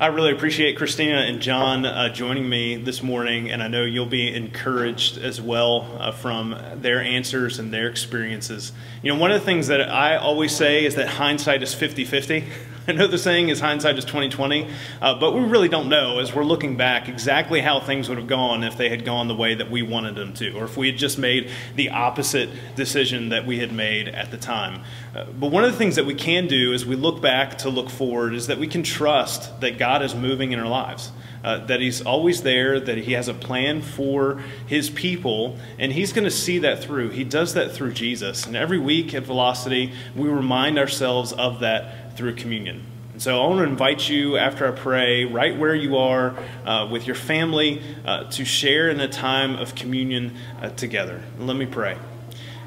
I 0.00 0.06
really 0.06 0.32
appreciate 0.32 0.78
Christina 0.78 1.16
and 1.16 1.42
John 1.42 1.84
uh, 1.84 2.08
joining 2.08 2.48
me 2.48 2.76
this 2.76 3.02
morning, 3.02 3.50
and 3.50 3.62
I 3.62 3.68
know 3.68 3.82
you'll 3.82 4.06
be 4.06 4.34
encouraged 4.34 5.18
as 5.18 5.42
well 5.42 5.94
uh, 6.00 6.10
from 6.10 6.56
their 6.76 7.02
answers 7.02 7.58
and 7.58 7.70
their 7.70 7.86
experiences. 7.86 8.72
You 9.02 9.12
know, 9.12 9.20
one 9.20 9.30
of 9.30 9.38
the 9.38 9.44
things 9.44 9.66
that 9.66 9.90
I 9.90 10.16
always 10.16 10.56
say 10.56 10.86
is 10.86 10.94
that 10.94 11.06
hindsight 11.06 11.62
is 11.62 11.74
50 11.74 12.06
50. 12.06 12.44
I 12.88 12.92
know 12.92 13.06
the 13.06 13.18
saying 13.18 13.50
is 13.50 13.60
hindsight 13.60 13.98
is 13.98 14.04
2020, 14.06 14.66
uh, 15.02 15.14
but 15.20 15.34
we 15.34 15.40
really 15.40 15.68
don't 15.68 15.90
know 15.90 16.18
as 16.18 16.34
we're 16.34 16.44
looking 16.44 16.76
back 16.76 17.08
exactly 17.08 17.60
how 17.60 17.78
things 17.78 18.08
would 18.08 18.16
have 18.16 18.26
gone 18.26 18.64
if 18.64 18.78
they 18.78 18.88
had 18.88 19.04
gone 19.04 19.28
the 19.28 19.34
way 19.34 19.54
that 19.54 19.70
we 19.70 19.82
wanted 19.82 20.14
them 20.14 20.32
to, 20.34 20.52
or 20.52 20.64
if 20.64 20.78
we 20.78 20.90
had 20.90 20.96
just 20.96 21.18
made 21.18 21.50
the 21.76 21.90
opposite 21.90 22.48
decision 22.76 23.28
that 23.28 23.46
we 23.46 23.58
had 23.58 23.70
made 23.70 24.08
at 24.08 24.30
the 24.30 24.38
time. 24.38 24.82
Uh, 25.14 25.26
but 25.26 25.48
one 25.48 25.62
of 25.62 25.70
the 25.70 25.76
things 25.76 25.96
that 25.96 26.06
we 26.06 26.14
can 26.14 26.46
do 26.46 26.72
as 26.72 26.86
we 26.86 26.96
look 26.96 27.20
back 27.20 27.58
to 27.58 27.68
look 27.68 27.90
forward 27.90 28.34
is 28.34 28.46
that 28.46 28.58
we 28.58 28.66
can 28.66 28.82
trust 28.82 29.60
that 29.60 29.76
God 29.76 30.02
is 30.02 30.14
moving 30.14 30.52
in 30.52 30.58
our 30.58 30.68
lives. 30.68 31.12
Uh, 31.42 31.64
that 31.64 31.80
he's 31.80 32.02
always 32.02 32.42
there, 32.42 32.78
that 32.78 32.98
he 32.98 33.14
has 33.14 33.26
a 33.26 33.32
plan 33.32 33.80
for 33.80 34.42
his 34.66 34.90
people, 34.90 35.56
and 35.78 35.90
he's 35.90 36.12
going 36.12 36.24
to 36.24 36.30
see 36.30 36.58
that 36.58 36.82
through. 36.84 37.08
He 37.08 37.24
does 37.24 37.54
that 37.54 37.72
through 37.72 37.94
Jesus. 37.94 38.44
And 38.44 38.54
every 38.54 38.78
week 38.78 39.14
at 39.14 39.22
Velocity, 39.22 39.94
we 40.14 40.28
remind 40.28 40.78
ourselves 40.78 41.32
of 41.32 41.60
that 41.60 41.99
through 42.16 42.34
communion. 42.34 42.84
And 43.12 43.22
so 43.22 43.42
I 43.42 43.46
want 43.46 43.58
to 43.58 43.64
invite 43.64 44.08
you, 44.08 44.36
after 44.38 44.66
I 44.66 44.70
pray, 44.70 45.24
right 45.24 45.56
where 45.56 45.74
you 45.74 45.98
are 45.98 46.34
uh, 46.64 46.88
with 46.90 47.06
your 47.06 47.16
family, 47.16 47.82
uh, 48.04 48.24
to 48.30 48.44
share 48.44 48.88
in 48.88 48.98
a 49.00 49.08
time 49.08 49.56
of 49.56 49.74
communion 49.74 50.36
uh, 50.62 50.70
together. 50.70 51.22
let 51.38 51.56
me 51.56 51.66
pray. 51.66 51.98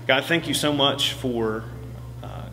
God, 0.05 0.25
thank 0.25 0.47
you 0.47 0.53
so 0.53 0.73
much 0.73 1.13
for 1.13 1.63
uh, 2.21 2.49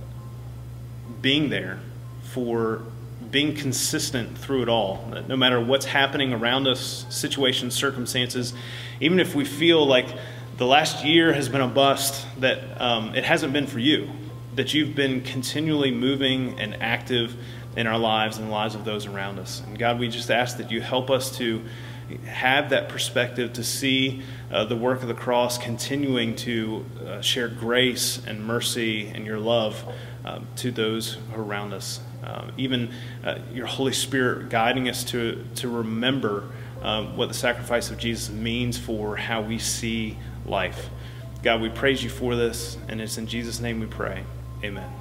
being 1.21 1.51
there, 1.51 1.81
for 2.23 2.83
being 3.31 3.55
consistent 3.55 4.39
through 4.39 4.63
it 4.63 4.69
all. 4.69 5.13
No 5.29 5.37
matter 5.37 5.61
what's 5.61 5.87
happening 5.87 6.33
around 6.33 6.67
us, 6.67 7.05
situations, 7.11 7.75
circumstances, 7.75 8.55
even 9.01 9.21
if 9.21 9.35
we 9.35 9.45
feel 9.45 9.87
like 9.87 10.07
the 10.57 10.67
last 10.67 11.05
year 11.05 11.33
has 11.33 11.49
been 11.49 11.61
a 11.61 11.69
bust, 11.69 12.25
that 12.39 12.81
um, 12.81 13.15
it 13.15 13.25
hasn't 13.25 13.53
been 13.53 13.67
for 13.67 13.79
you 13.79 14.11
that 14.57 14.75
you've 14.75 14.95
been 14.95 15.21
continually 15.23 15.91
moving 15.91 16.59
and 16.59 16.75
active 16.83 17.37
in 17.77 17.87
our 17.87 17.99
lives 17.99 18.39
and 18.39 18.49
the 18.49 18.51
lives 18.51 18.75
of 18.75 18.85
those 18.85 19.07
around 19.07 19.39
us. 19.39 19.63
And 19.67 19.79
God, 19.79 19.99
we 19.99 20.09
just 20.09 20.31
ask 20.31 20.57
that 20.59 20.71
you 20.71 20.81
help 20.81 21.11
us 21.11 21.37
to 21.39 21.63
have 22.27 22.71
that 22.71 22.89
perspective 22.89 23.53
to 23.53 23.63
see 23.63 24.23
uh, 24.51 24.65
the 24.65 24.77
work 24.77 25.03
of 25.03 25.09
the 25.09 25.15
cross 25.15 25.59
continuing 25.59 26.35
to 26.35 26.85
uh, 27.07 27.21
share 27.21 27.49
grace 27.49 28.21
and 28.27 28.45
mercy 28.45 29.07
and 29.09 29.25
your 29.25 29.39
love 29.39 29.85
um, 30.25 30.47
to 30.57 30.71
those 30.71 31.19
around 31.35 31.73
us. 31.73 32.01
Um, 32.23 32.53
even 32.59 32.93
uh, 33.25 33.39
your 33.53 33.67
Holy 33.67 33.93
Spirit 33.93 34.51
guiding 34.51 34.89
us 34.89 35.05
to, 35.05 35.45
to 35.57 35.69
remember 35.69 36.51
um, 36.83 37.17
what 37.17 37.29
the 37.29 37.35
sacrifice 37.35 37.91
of 37.91 37.99
Jesus 37.99 38.31
means 38.31 38.79
for 38.79 39.17
how 39.17 39.41
we 39.41 39.59
see 39.59 40.19
life. 40.45 40.91
God, 41.43 41.63
we 41.63 41.71
praise 41.71 42.05
you 42.05 42.11
for 42.11 42.37
this, 42.37 42.77
and 42.89 43.01
it's 43.01 43.17
in 43.17 43.27
Jesus' 43.27 43.61
name 43.61 43.81
we 43.81 43.87
pray. 43.87 44.25
Amen. 44.63 45.00